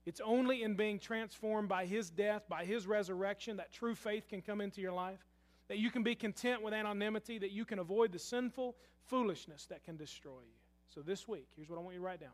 It's 0.10 0.22
only 0.26 0.64
in 0.64 0.74
being 0.74 0.98
transformed 0.98 1.70
by 1.70 1.86
His 1.86 2.10
death, 2.10 2.44
by 2.50 2.66
His 2.66 2.88
resurrection, 2.88 3.58
that 3.58 3.72
true 3.72 3.94
faith 3.94 4.28
can 4.28 4.42
come 4.42 4.60
into 4.60 4.82
your 4.82 4.92
life, 4.92 5.20
that 5.68 5.78
you 5.78 5.92
can 5.92 6.02
be 6.02 6.16
content 6.16 6.64
with 6.64 6.74
anonymity, 6.74 7.38
that 7.38 7.52
you 7.52 7.64
can 7.64 7.78
avoid 7.78 8.12
the 8.12 8.18
sinful 8.18 8.76
foolishness 9.06 9.68
that 9.68 9.84
can 9.84 9.98
destroy 9.98 10.40
you. 10.40 10.58
So, 10.94 11.02
this 11.02 11.28
week, 11.28 11.48
here's 11.56 11.70
what 11.70 11.78
I 11.78 11.82
want 11.82 11.94
you 11.94 12.02
to 12.02 12.06
write 12.06 12.22
down 12.22 12.32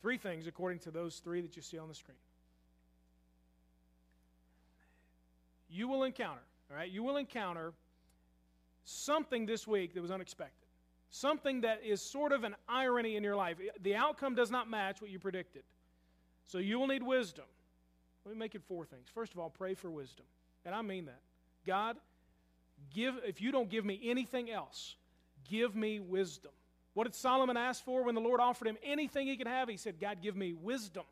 three 0.00 0.16
things 0.16 0.46
according 0.46 0.78
to 0.80 0.92
those 0.92 1.18
three 1.18 1.40
that 1.40 1.56
you 1.56 1.62
see 1.62 1.78
on 1.78 1.88
the 1.88 1.94
screen. 1.94 2.18
you 5.72 5.88
will 5.88 6.04
encounter, 6.04 6.42
all 6.70 6.76
right, 6.76 6.90
you 6.90 7.02
will 7.02 7.16
encounter 7.16 7.72
something 8.84 9.46
this 9.46 9.66
week 9.66 9.94
that 9.94 10.02
was 10.02 10.10
unexpected. 10.10 10.68
Something 11.10 11.62
that 11.62 11.82
is 11.84 12.00
sort 12.00 12.32
of 12.32 12.44
an 12.44 12.54
irony 12.68 13.16
in 13.16 13.24
your 13.24 13.36
life. 13.36 13.56
The 13.82 13.96
outcome 13.96 14.34
does 14.34 14.50
not 14.50 14.68
match 14.68 15.00
what 15.00 15.10
you 15.10 15.18
predicted. 15.18 15.62
So 16.46 16.58
you 16.58 16.78
will 16.78 16.86
need 16.86 17.02
wisdom. 17.02 17.44
Let 18.24 18.34
me 18.34 18.38
make 18.38 18.54
it 18.54 18.62
four 18.62 18.84
things. 18.84 19.08
First 19.12 19.32
of 19.32 19.38
all, 19.38 19.50
pray 19.50 19.74
for 19.74 19.90
wisdom. 19.90 20.26
And 20.64 20.74
I 20.74 20.82
mean 20.82 21.06
that. 21.06 21.20
God, 21.66 21.96
give 22.94 23.14
if 23.26 23.40
you 23.40 23.52
don't 23.52 23.68
give 23.70 23.84
me 23.84 24.00
anything 24.04 24.50
else, 24.50 24.96
give 25.48 25.74
me 25.74 26.00
wisdom. 26.00 26.52
What 26.94 27.04
did 27.04 27.14
Solomon 27.14 27.56
ask 27.56 27.82
for 27.84 28.04
when 28.04 28.14
the 28.14 28.20
Lord 28.20 28.40
offered 28.40 28.68
him 28.68 28.76
anything 28.84 29.26
he 29.26 29.36
could 29.36 29.46
have? 29.46 29.68
He 29.68 29.76
said, 29.76 29.98
God, 29.98 30.18
give 30.22 30.36
me 30.36 30.52
wisdom. 30.52 31.04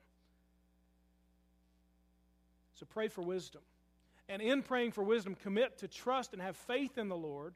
So 2.74 2.86
pray 2.86 3.08
for 3.08 3.22
wisdom. 3.22 3.62
And 4.28 4.40
in 4.40 4.62
praying 4.62 4.92
for 4.92 5.02
wisdom, 5.02 5.34
commit 5.34 5.78
to 5.78 5.88
trust 5.88 6.32
and 6.32 6.40
have 6.40 6.56
faith 6.56 6.98
in 6.98 7.08
the 7.08 7.16
Lord, 7.16 7.54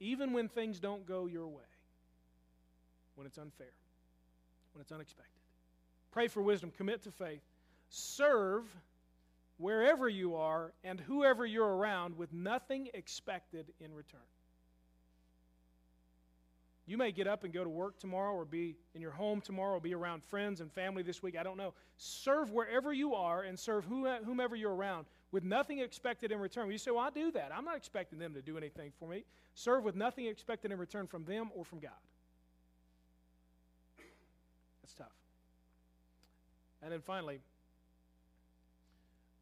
even 0.00 0.32
when 0.32 0.48
things 0.48 0.80
don't 0.80 1.06
go 1.06 1.26
your 1.26 1.46
way, 1.46 1.62
when 3.14 3.26
it's 3.26 3.38
unfair, 3.38 3.68
when 4.72 4.80
it's 4.82 4.92
unexpected. 4.92 5.32
Pray 6.10 6.28
for 6.28 6.42
wisdom, 6.42 6.70
commit 6.76 7.02
to 7.02 7.10
faith, 7.10 7.42
serve 7.88 8.64
wherever 9.58 10.08
you 10.08 10.36
are 10.36 10.72
and 10.84 11.00
whoever 11.00 11.44
you're 11.44 11.76
around 11.76 12.16
with 12.16 12.32
nothing 12.32 12.88
expected 12.94 13.72
in 13.80 13.92
return. 13.92 14.20
You 16.88 16.96
may 16.96 17.12
get 17.12 17.26
up 17.26 17.44
and 17.44 17.52
go 17.52 17.62
to 17.62 17.68
work 17.68 17.98
tomorrow 17.98 18.32
or 18.32 18.46
be 18.46 18.74
in 18.94 19.02
your 19.02 19.10
home 19.10 19.42
tomorrow 19.42 19.76
or 19.76 19.80
be 19.80 19.94
around 19.94 20.24
friends 20.24 20.62
and 20.62 20.72
family 20.72 21.02
this 21.02 21.22
week. 21.22 21.36
I 21.38 21.42
don't 21.42 21.58
know. 21.58 21.74
Serve 21.98 22.50
wherever 22.50 22.94
you 22.94 23.14
are 23.14 23.42
and 23.42 23.58
serve 23.58 23.84
whomever 23.84 24.56
you're 24.56 24.74
around 24.74 25.04
with 25.30 25.44
nothing 25.44 25.80
expected 25.80 26.32
in 26.32 26.38
return. 26.38 26.70
You 26.70 26.78
say, 26.78 26.90
Well, 26.90 27.04
I 27.04 27.10
do 27.10 27.30
that. 27.32 27.52
I'm 27.54 27.66
not 27.66 27.76
expecting 27.76 28.18
them 28.18 28.32
to 28.32 28.40
do 28.40 28.56
anything 28.56 28.90
for 28.98 29.06
me. 29.06 29.24
Serve 29.54 29.84
with 29.84 29.96
nothing 29.96 30.24
expected 30.26 30.72
in 30.72 30.78
return 30.78 31.06
from 31.06 31.26
them 31.26 31.50
or 31.54 31.62
from 31.62 31.78
God. 31.78 31.90
That's 34.88 34.94
tough. 34.94 35.16
And 36.82 36.92
then 36.92 37.00
finally, 37.00 37.40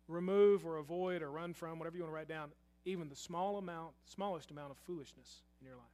remove 0.08 0.66
or 0.66 0.78
avoid 0.78 1.22
or 1.22 1.30
run 1.30 1.54
from, 1.54 1.78
whatever 1.78 1.96
you 1.96 2.02
want 2.02 2.12
to 2.12 2.16
write 2.16 2.28
down, 2.28 2.50
even 2.84 3.08
the 3.08 3.16
small 3.16 3.58
amount, 3.58 3.92
smallest 4.06 4.50
amount 4.50 4.70
of 4.72 4.76
foolishness 4.78 5.42
in 5.60 5.66
your 5.66 5.76
life. 5.76 5.84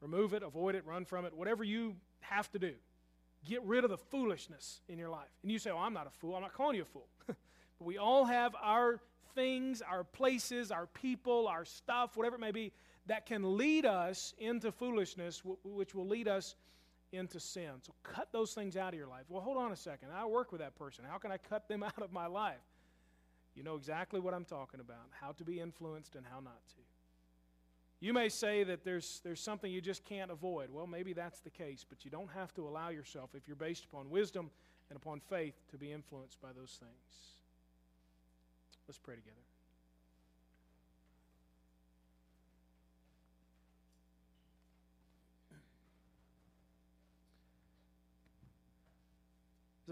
Remove 0.00 0.32
it, 0.34 0.42
avoid 0.42 0.74
it, 0.74 0.84
run 0.86 1.04
from 1.04 1.24
it, 1.24 1.34
whatever 1.34 1.64
you 1.64 1.96
have 2.20 2.50
to 2.52 2.58
do. 2.58 2.74
Get 3.48 3.62
rid 3.64 3.82
of 3.82 3.90
the 3.90 3.98
foolishness 3.98 4.80
in 4.88 4.98
your 4.98 5.08
life. 5.08 5.30
And 5.42 5.50
you 5.50 5.58
say, 5.58 5.70
Oh, 5.70 5.78
I'm 5.78 5.94
not 5.94 6.06
a 6.06 6.10
fool. 6.10 6.36
I'm 6.36 6.42
not 6.42 6.52
calling 6.52 6.76
you 6.76 6.82
a 6.82 6.84
fool. 6.84 7.08
but 7.26 7.36
we 7.80 7.98
all 7.98 8.24
have 8.24 8.54
our 8.62 9.00
things, 9.34 9.82
our 9.82 10.04
places, 10.04 10.70
our 10.70 10.86
people, 10.86 11.48
our 11.48 11.64
stuff, 11.64 12.16
whatever 12.16 12.36
it 12.36 12.40
may 12.40 12.52
be, 12.52 12.72
that 13.06 13.26
can 13.26 13.56
lead 13.56 13.86
us 13.86 14.34
into 14.38 14.70
foolishness, 14.70 15.42
which 15.64 15.94
will 15.94 16.06
lead 16.06 16.28
us 16.28 16.54
into 17.12 17.38
sin. 17.38 17.70
So 17.82 17.92
cut 18.02 18.28
those 18.32 18.52
things 18.52 18.76
out 18.76 18.92
of 18.92 18.98
your 18.98 19.08
life. 19.08 19.24
Well, 19.28 19.42
hold 19.42 19.58
on 19.58 19.72
a 19.72 19.76
second. 19.76 20.08
I 20.14 20.24
work 20.26 20.50
with 20.50 20.60
that 20.60 20.74
person. 20.76 21.04
How 21.08 21.18
can 21.18 21.30
I 21.30 21.36
cut 21.36 21.68
them 21.68 21.82
out 21.82 22.00
of 22.00 22.12
my 22.12 22.26
life? 22.26 22.56
You 23.54 23.62
know 23.62 23.76
exactly 23.76 24.18
what 24.18 24.32
I'm 24.32 24.46
talking 24.46 24.80
about 24.80 25.08
how 25.20 25.32
to 25.32 25.44
be 25.44 25.60
influenced 25.60 26.14
and 26.16 26.24
how 26.30 26.40
not 26.40 26.66
to. 26.68 26.82
You 28.00 28.12
may 28.12 28.28
say 28.30 28.64
that 28.64 28.84
there's, 28.84 29.20
there's 29.22 29.40
something 29.40 29.70
you 29.70 29.80
just 29.80 30.04
can't 30.04 30.30
avoid. 30.30 30.70
Well, 30.70 30.88
maybe 30.88 31.12
that's 31.12 31.38
the 31.40 31.50
case, 31.50 31.84
but 31.88 32.04
you 32.04 32.10
don't 32.10 32.30
have 32.30 32.52
to 32.54 32.66
allow 32.66 32.88
yourself, 32.88 33.30
if 33.34 33.46
you're 33.46 33.56
based 33.56 33.84
upon 33.84 34.10
wisdom 34.10 34.50
and 34.90 34.96
upon 34.96 35.20
faith, 35.20 35.54
to 35.70 35.78
be 35.78 35.92
influenced 35.92 36.40
by 36.40 36.48
those 36.48 36.78
things. 36.80 37.32
Let's 38.88 38.98
pray 38.98 39.14
together. 39.14 39.51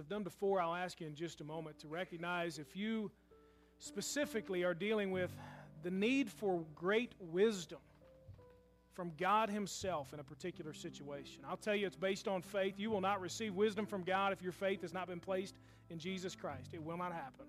I've 0.01 0.09
done 0.09 0.23
before, 0.23 0.63
I'll 0.63 0.75
ask 0.75 0.99
you 0.99 1.07
in 1.07 1.15
just 1.15 1.43
a 1.43 1.45
moment 1.45 1.79
to 1.81 1.89
recognize 1.89 2.59
if 2.59 2.75
you 2.75 3.11
specifically 3.79 4.65
are 4.65 4.73
dealing 4.73 5.11
with 5.11 5.31
the 5.83 5.91
need 5.91 6.31
for 6.31 6.65
great 6.75 7.13
wisdom 7.21 7.81
from 8.95 9.13
God 9.19 9.51
Himself 9.51 10.15
in 10.15 10.21
a 10.21 10.25
particular 10.25 10.73
situation. 10.73 11.43
I'll 11.47 11.59
tell 11.59 11.75
you, 11.75 11.87
it's 11.87 11.97
based 11.97 12.29
on 12.29 12.41
faith. 12.41 12.79
You 12.79 12.91
will 12.91 13.03
not 13.03 13.21
receive 13.21 13.55
wisdom 13.55 13.85
from 13.85 14.03
God 14.03 14.33
if 14.33 14.41
your 14.41 14.53
faith 14.53 14.81
has 14.81 14.95
not 14.95 15.07
been 15.07 15.21
placed 15.21 15.57
in 15.91 15.99
Jesus 15.99 16.35
Christ. 16.35 16.71
It 16.73 16.83
will 16.83 16.97
not 16.97 17.13
happen. 17.13 17.45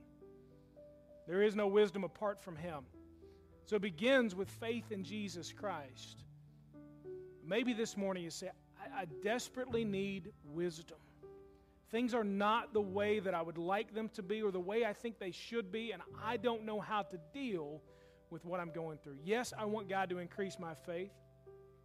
There 1.28 1.42
is 1.42 1.56
no 1.56 1.68
wisdom 1.68 2.04
apart 2.04 2.42
from 2.42 2.58
Him. 2.58 2.84
So 3.66 3.78
it 3.78 3.82
begins 3.82 4.36
with 4.36 4.50
faith 4.50 4.92
in 4.92 5.06
Jesus 5.06 5.54
Christ. 5.54 6.26
Maybe 7.46 7.72
this 7.72 7.96
morning 7.96 8.24
you 8.24 8.30
say, 8.30 8.50
I, 8.78 9.04
I 9.04 9.06
desperately 9.24 9.86
need 9.86 10.34
wisdom. 10.44 10.98
Things 11.92 12.14
are 12.14 12.24
not 12.24 12.74
the 12.74 12.82
way 12.82 13.20
that 13.20 13.34
I 13.34 13.42
would 13.42 13.58
like 13.58 13.94
them 13.94 14.10
to 14.14 14.24
be 14.24 14.42
or 14.42 14.52
the 14.52 14.60
way 14.60 14.86
I 14.86 14.94
think 14.94 15.20
they 15.20 15.32
should 15.32 15.72
be, 15.72 15.92
and 15.92 16.02
I 16.24 16.38
don't 16.38 16.66
know 16.66 16.80
how 16.80 17.02
to 17.02 17.18
deal 17.34 17.82
with 18.30 18.46
what 18.46 18.62
I'm 18.62 18.72
going 18.72 18.98
through. 18.98 19.18
Yes, 19.26 19.54
I 19.58 19.66
want 19.66 19.90
God 19.90 20.10
to 20.10 20.20
increase 20.20 20.58
my 20.58 20.74
faith. 20.74 21.12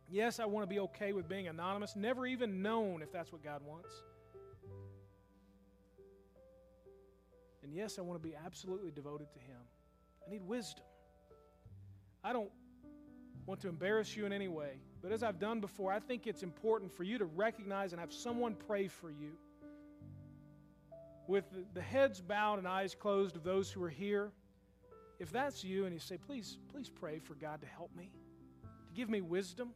Yes, 0.08 0.38
I 0.38 0.44
want 0.44 0.62
to 0.62 0.72
be 0.72 0.78
okay 0.78 1.12
with 1.12 1.28
being 1.28 1.48
anonymous, 1.48 1.96
never 1.96 2.24
even 2.24 2.62
known 2.62 3.02
if 3.02 3.10
that's 3.12 3.32
what 3.32 3.42
God 3.42 3.62
wants. 3.66 3.90
And 7.64 7.74
yes, 7.74 7.98
I 7.98 8.02
want 8.02 8.22
to 8.22 8.28
be 8.28 8.36
absolutely 8.36 8.92
devoted 8.92 9.32
to 9.32 9.40
Him. 9.40 9.58
I 10.24 10.30
need 10.30 10.46
wisdom. 10.46 10.84
I 12.22 12.32
don't 12.32 12.50
want 13.44 13.60
to 13.62 13.68
embarrass 13.68 14.16
you 14.16 14.24
in 14.24 14.32
any 14.32 14.46
way, 14.46 14.78
but 15.02 15.10
as 15.10 15.24
I've 15.24 15.40
done 15.40 15.58
before, 15.58 15.92
I 15.92 15.98
think 15.98 16.28
it's 16.28 16.44
important 16.44 16.92
for 16.92 17.02
you 17.02 17.18
to 17.18 17.24
recognize 17.24 17.90
and 17.92 18.00
have 18.00 18.12
someone 18.12 18.54
pray 18.54 18.86
for 18.86 19.10
you. 19.10 19.32
With 21.28 21.44
the 21.74 21.82
heads 21.82 22.20
bowed 22.20 22.58
and 22.58 22.68
eyes 22.68 22.94
closed 22.94 23.36
of 23.36 23.42
those 23.42 23.70
who 23.70 23.82
are 23.82 23.90
here, 23.90 24.30
if 25.18 25.32
that's 25.32 25.64
you 25.64 25.84
and 25.84 25.92
you 25.92 25.98
say, 25.98 26.18
please, 26.18 26.58
please 26.68 26.88
pray 26.88 27.18
for 27.18 27.34
God 27.34 27.60
to 27.62 27.66
help 27.66 27.94
me, 27.96 28.10
to 28.62 28.94
give 28.94 29.08
me 29.08 29.20
wisdom 29.20 29.70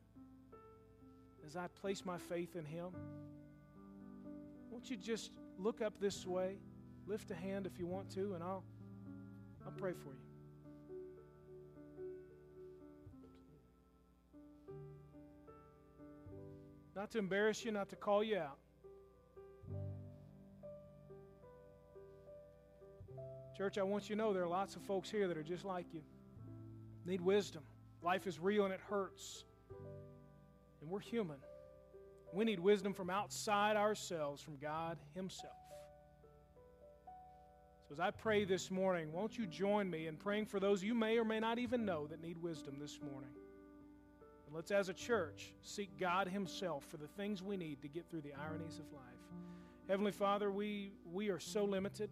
as 1.47 1.57
I 1.57 1.67
place 1.81 2.05
my 2.05 2.19
faith 2.19 2.55
in 2.55 2.65
Him? 2.65 2.91
Won't 4.71 4.91
you 4.91 4.97
just 4.97 5.33
look 5.59 5.83
up 5.83 5.99
this 6.01 6.27
way, 6.27 6.59
lift 7.07 7.31
a 7.31 7.35
hand 7.35 7.67
if 7.67 7.79
you 7.79 7.87
want 7.87 8.11
to, 8.11 8.35
and 8.35 8.45
I'll, 8.45 8.63
I'll 9.67 9.73
pray 9.73 9.93
for 9.93 10.11
you. 10.11 10.31
Not 16.95 17.11
to 17.13 17.19
embarrass 17.19 17.65
you, 17.65 17.73
not 17.73 17.89
to 17.89 17.97
call 17.97 18.23
you 18.23 18.39
out. 18.39 18.59
Church, 23.61 23.77
I 23.77 23.83
want 23.83 24.09
you 24.09 24.17
to 24.17 24.23
know 24.23 24.33
there 24.33 24.45
are 24.45 24.49
lots 24.49 24.75
of 24.75 24.81
folks 24.81 25.11
here 25.11 25.29
that 25.29 25.37
are 25.37 25.43
just 25.43 25.67
like 25.67 25.85
you. 25.93 26.01
Need 27.05 27.21
wisdom. 27.21 27.63
Life 28.03 28.27
is 28.27 28.39
real 28.39 28.65
and 28.65 28.73
it 28.73 28.81
hurts. 28.89 29.45
And 30.81 30.89
we're 30.89 31.01
human. 31.01 31.37
We 32.33 32.47
need 32.47 32.59
wisdom 32.59 32.95
from 32.95 33.11
outside 33.11 33.77
ourselves, 33.77 34.41
from 34.41 34.57
God 34.57 34.97
Himself. 35.15 35.53
So 37.87 37.93
as 37.93 38.01
I 38.01 38.13
pray 38.13 38.47
this 38.47 38.71
morning, 38.71 39.13
won't 39.13 39.37
you 39.37 39.47
join 39.47 39.91
me 39.91 40.07
in 40.07 40.17
praying 40.17 40.47
for 40.47 40.59
those 40.59 40.83
you 40.83 40.95
may 40.95 41.19
or 41.19 41.25
may 41.27 41.39
not 41.39 41.59
even 41.59 41.85
know 41.85 42.07
that 42.07 42.23
need 42.23 42.39
wisdom 42.39 42.79
this 42.81 42.99
morning? 43.03 43.29
And 44.47 44.57
let's, 44.57 44.71
as 44.71 44.89
a 44.89 44.95
church, 44.95 45.53
seek 45.61 45.91
God 46.01 46.29
Himself 46.29 46.87
for 46.91 46.97
the 46.97 47.09
things 47.09 47.43
we 47.43 47.59
need 47.59 47.83
to 47.83 47.89
get 47.89 48.09
through 48.09 48.23
the 48.23 48.33
ironies 48.33 48.79
of 48.79 48.91
life. 48.91 49.03
Heavenly 49.87 50.13
Father, 50.13 50.51
we, 50.51 50.93
we 51.13 51.29
are 51.29 51.39
so 51.39 51.67
limited. 51.67 52.09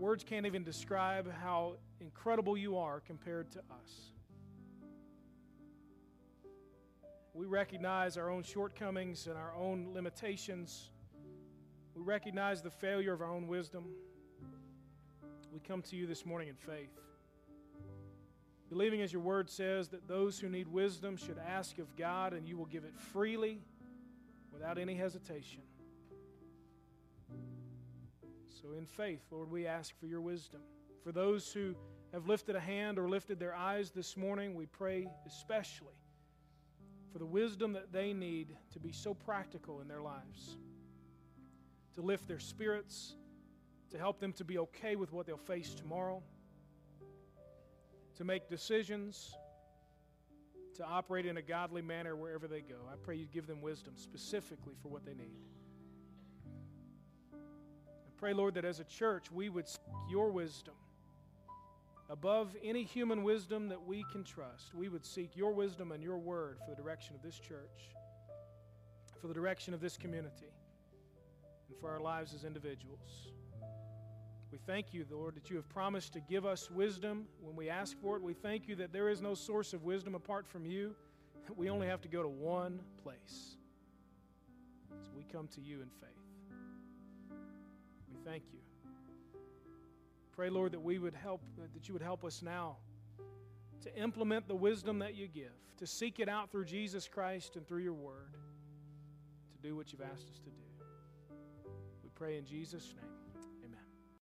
Words 0.00 0.24
can't 0.24 0.46
even 0.46 0.64
describe 0.64 1.30
how 1.30 1.74
incredible 2.00 2.56
you 2.56 2.78
are 2.78 3.00
compared 3.00 3.50
to 3.50 3.58
us. 3.58 4.12
We 7.34 7.44
recognize 7.44 8.16
our 8.16 8.30
own 8.30 8.42
shortcomings 8.42 9.26
and 9.26 9.36
our 9.36 9.54
own 9.54 9.90
limitations. 9.92 10.88
We 11.94 12.02
recognize 12.02 12.62
the 12.62 12.70
failure 12.70 13.12
of 13.12 13.20
our 13.20 13.30
own 13.30 13.46
wisdom. 13.46 13.84
We 15.52 15.60
come 15.60 15.82
to 15.82 15.96
you 15.96 16.06
this 16.06 16.24
morning 16.24 16.48
in 16.48 16.54
faith. 16.54 16.98
Believing, 18.70 19.02
as 19.02 19.12
your 19.12 19.20
word 19.20 19.50
says, 19.50 19.88
that 19.88 20.08
those 20.08 20.40
who 20.40 20.48
need 20.48 20.66
wisdom 20.66 21.18
should 21.18 21.38
ask 21.38 21.76
of 21.78 21.94
God 21.94 22.32
and 22.32 22.48
you 22.48 22.56
will 22.56 22.64
give 22.64 22.84
it 22.84 22.96
freely 23.12 23.60
without 24.50 24.78
any 24.78 24.94
hesitation. 24.94 25.60
So, 28.60 28.72
in 28.76 28.84
faith, 28.84 29.22
Lord, 29.30 29.50
we 29.50 29.66
ask 29.66 29.98
for 29.98 30.06
your 30.06 30.20
wisdom. 30.20 30.60
For 31.02 31.12
those 31.12 31.50
who 31.52 31.74
have 32.12 32.26
lifted 32.26 32.56
a 32.56 32.60
hand 32.60 32.98
or 32.98 33.08
lifted 33.08 33.38
their 33.38 33.54
eyes 33.54 33.90
this 33.90 34.16
morning, 34.16 34.54
we 34.54 34.66
pray 34.66 35.08
especially 35.26 35.94
for 37.10 37.18
the 37.18 37.26
wisdom 37.26 37.72
that 37.72 37.92
they 37.92 38.12
need 38.12 38.56
to 38.72 38.78
be 38.78 38.92
so 38.92 39.14
practical 39.14 39.80
in 39.80 39.88
their 39.88 40.02
lives, 40.02 40.56
to 41.94 42.02
lift 42.02 42.28
their 42.28 42.38
spirits, 42.38 43.14
to 43.90 43.98
help 43.98 44.20
them 44.20 44.32
to 44.34 44.44
be 44.44 44.58
okay 44.58 44.94
with 44.94 45.12
what 45.12 45.26
they'll 45.26 45.36
face 45.36 45.74
tomorrow, 45.74 46.22
to 48.16 48.24
make 48.24 48.48
decisions, 48.48 49.34
to 50.74 50.84
operate 50.84 51.24
in 51.26 51.38
a 51.38 51.42
godly 51.42 51.82
manner 51.82 52.14
wherever 52.14 52.46
they 52.46 52.60
go. 52.60 52.76
I 52.92 52.96
pray 53.02 53.16
you 53.16 53.26
give 53.26 53.46
them 53.46 53.62
wisdom 53.62 53.94
specifically 53.96 54.74
for 54.82 54.88
what 54.88 55.04
they 55.04 55.14
need. 55.14 55.38
Pray, 58.20 58.34
Lord, 58.34 58.52
that 58.54 58.66
as 58.66 58.80
a 58.80 58.84
church 58.84 59.32
we 59.32 59.48
would 59.48 59.66
seek 59.66 59.80
your 60.10 60.30
wisdom 60.30 60.74
above 62.10 62.54
any 62.62 62.82
human 62.82 63.22
wisdom 63.22 63.68
that 63.70 63.86
we 63.86 64.04
can 64.12 64.24
trust. 64.24 64.74
We 64.74 64.90
would 64.90 65.06
seek 65.06 65.34
your 65.34 65.52
wisdom 65.52 65.90
and 65.90 66.02
your 66.02 66.18
word 66.18 66.58
for 66.62 66.74
the 66.74 66.82
direction 66.82 67.14
of 67.14 67.22
this 67.22 67.38
church, 67.38 67.94
for 69.22 69.28
the 69.28 69.32
direction 69.32 69.72
of 69.72 69.80
this 69.80 69.96
community, 69.96 70.52
and 71.68 71.78
for 71.78 71.88
our 71.88 72.00
lives 72.00 72.34
as 72.34 72.44
individuals. 72.44 73.28
We 74.52 74.58
thank 74.66 74.92
you, 74.92 75.06
Lord, 75.10 75.36
that 75.36 75.48
you 75.48 75.56
have 75.56 75.68
promised 75.70 76.12
to 76.14 76.20
give 76.20 76.44
us 76.44 76.70
wisdom 76.70 77.26
when 77.40 77.56
we 77.56 77.70
ask 77.70 77.98
for 78.02 78.16
it. 78.16 78.22
We 78.22 78.34
thank 78.34 78.68
you 78.68 78.76
that 78.76 78.92
there 78.92 79.08
is 79.08 79.22
no 79.22 79.34
source 79.34 79.72
of 79.72 79.84
wisdom 79.84 80.14
apart 80.14 80.46
from 80.46 80.66
you. 80.66 80.94
We 81.56 81.68
only 81.68 81.88
have 81.88 82.00
to 82.02 82.08
go 82.08 82.22
to 82.22 82.28
one 82.28 82.78
place. 83.02 83.56
So 85.02 85.10
we 85.16 85.24
come 85.24 85.48
to 85.48 85.60
you 85.60 85.80
in 85.82 85.88
faith. 86.00 86.19
Thank 88.24 88.44
you. 88.52 88.58
Pray, 90.32 90.50
Lord, 90.50 90.72
that 90.72 90.80
we 90.80 90.98
would 90.98 91.14
help, 91.14 91.42
that 91.74 91.88
you 91.88 91.94
would 91.94 92.02
help 92.02 92.24
us 92.24 92.42
now 92.42 92.76
to 93.82 93.94
implement 93.96 94.48
the 94.48 94.54
wisdom 94.54 94.98
that 95.00 95.14
you 95.14 95.26
give, 95.26 95.52
to 95.78 95.86
seek 95.86 96.20
it 96.20 96.28
out 96.28 96.50
through 96.50 96.66
Jesus 96.66 97.08
Christ 97.08 97.56
and 97.56 97.66
through 97.66 97.82
your 97.82 97.94
word, 97.94 98.36
to 99.52 99.68
do 99.68 99.76
what 99.76 99.92
you've 99.92 100.02
asked 100.02 100.30
us 100.30 100.38
to 100.38 100.50
do. 100.50 100.84
We 102.02 102.10
pray 102.14 102.38
in 102.38 102.44
Jesus' 102.44 102.94
name. 102.96 103.19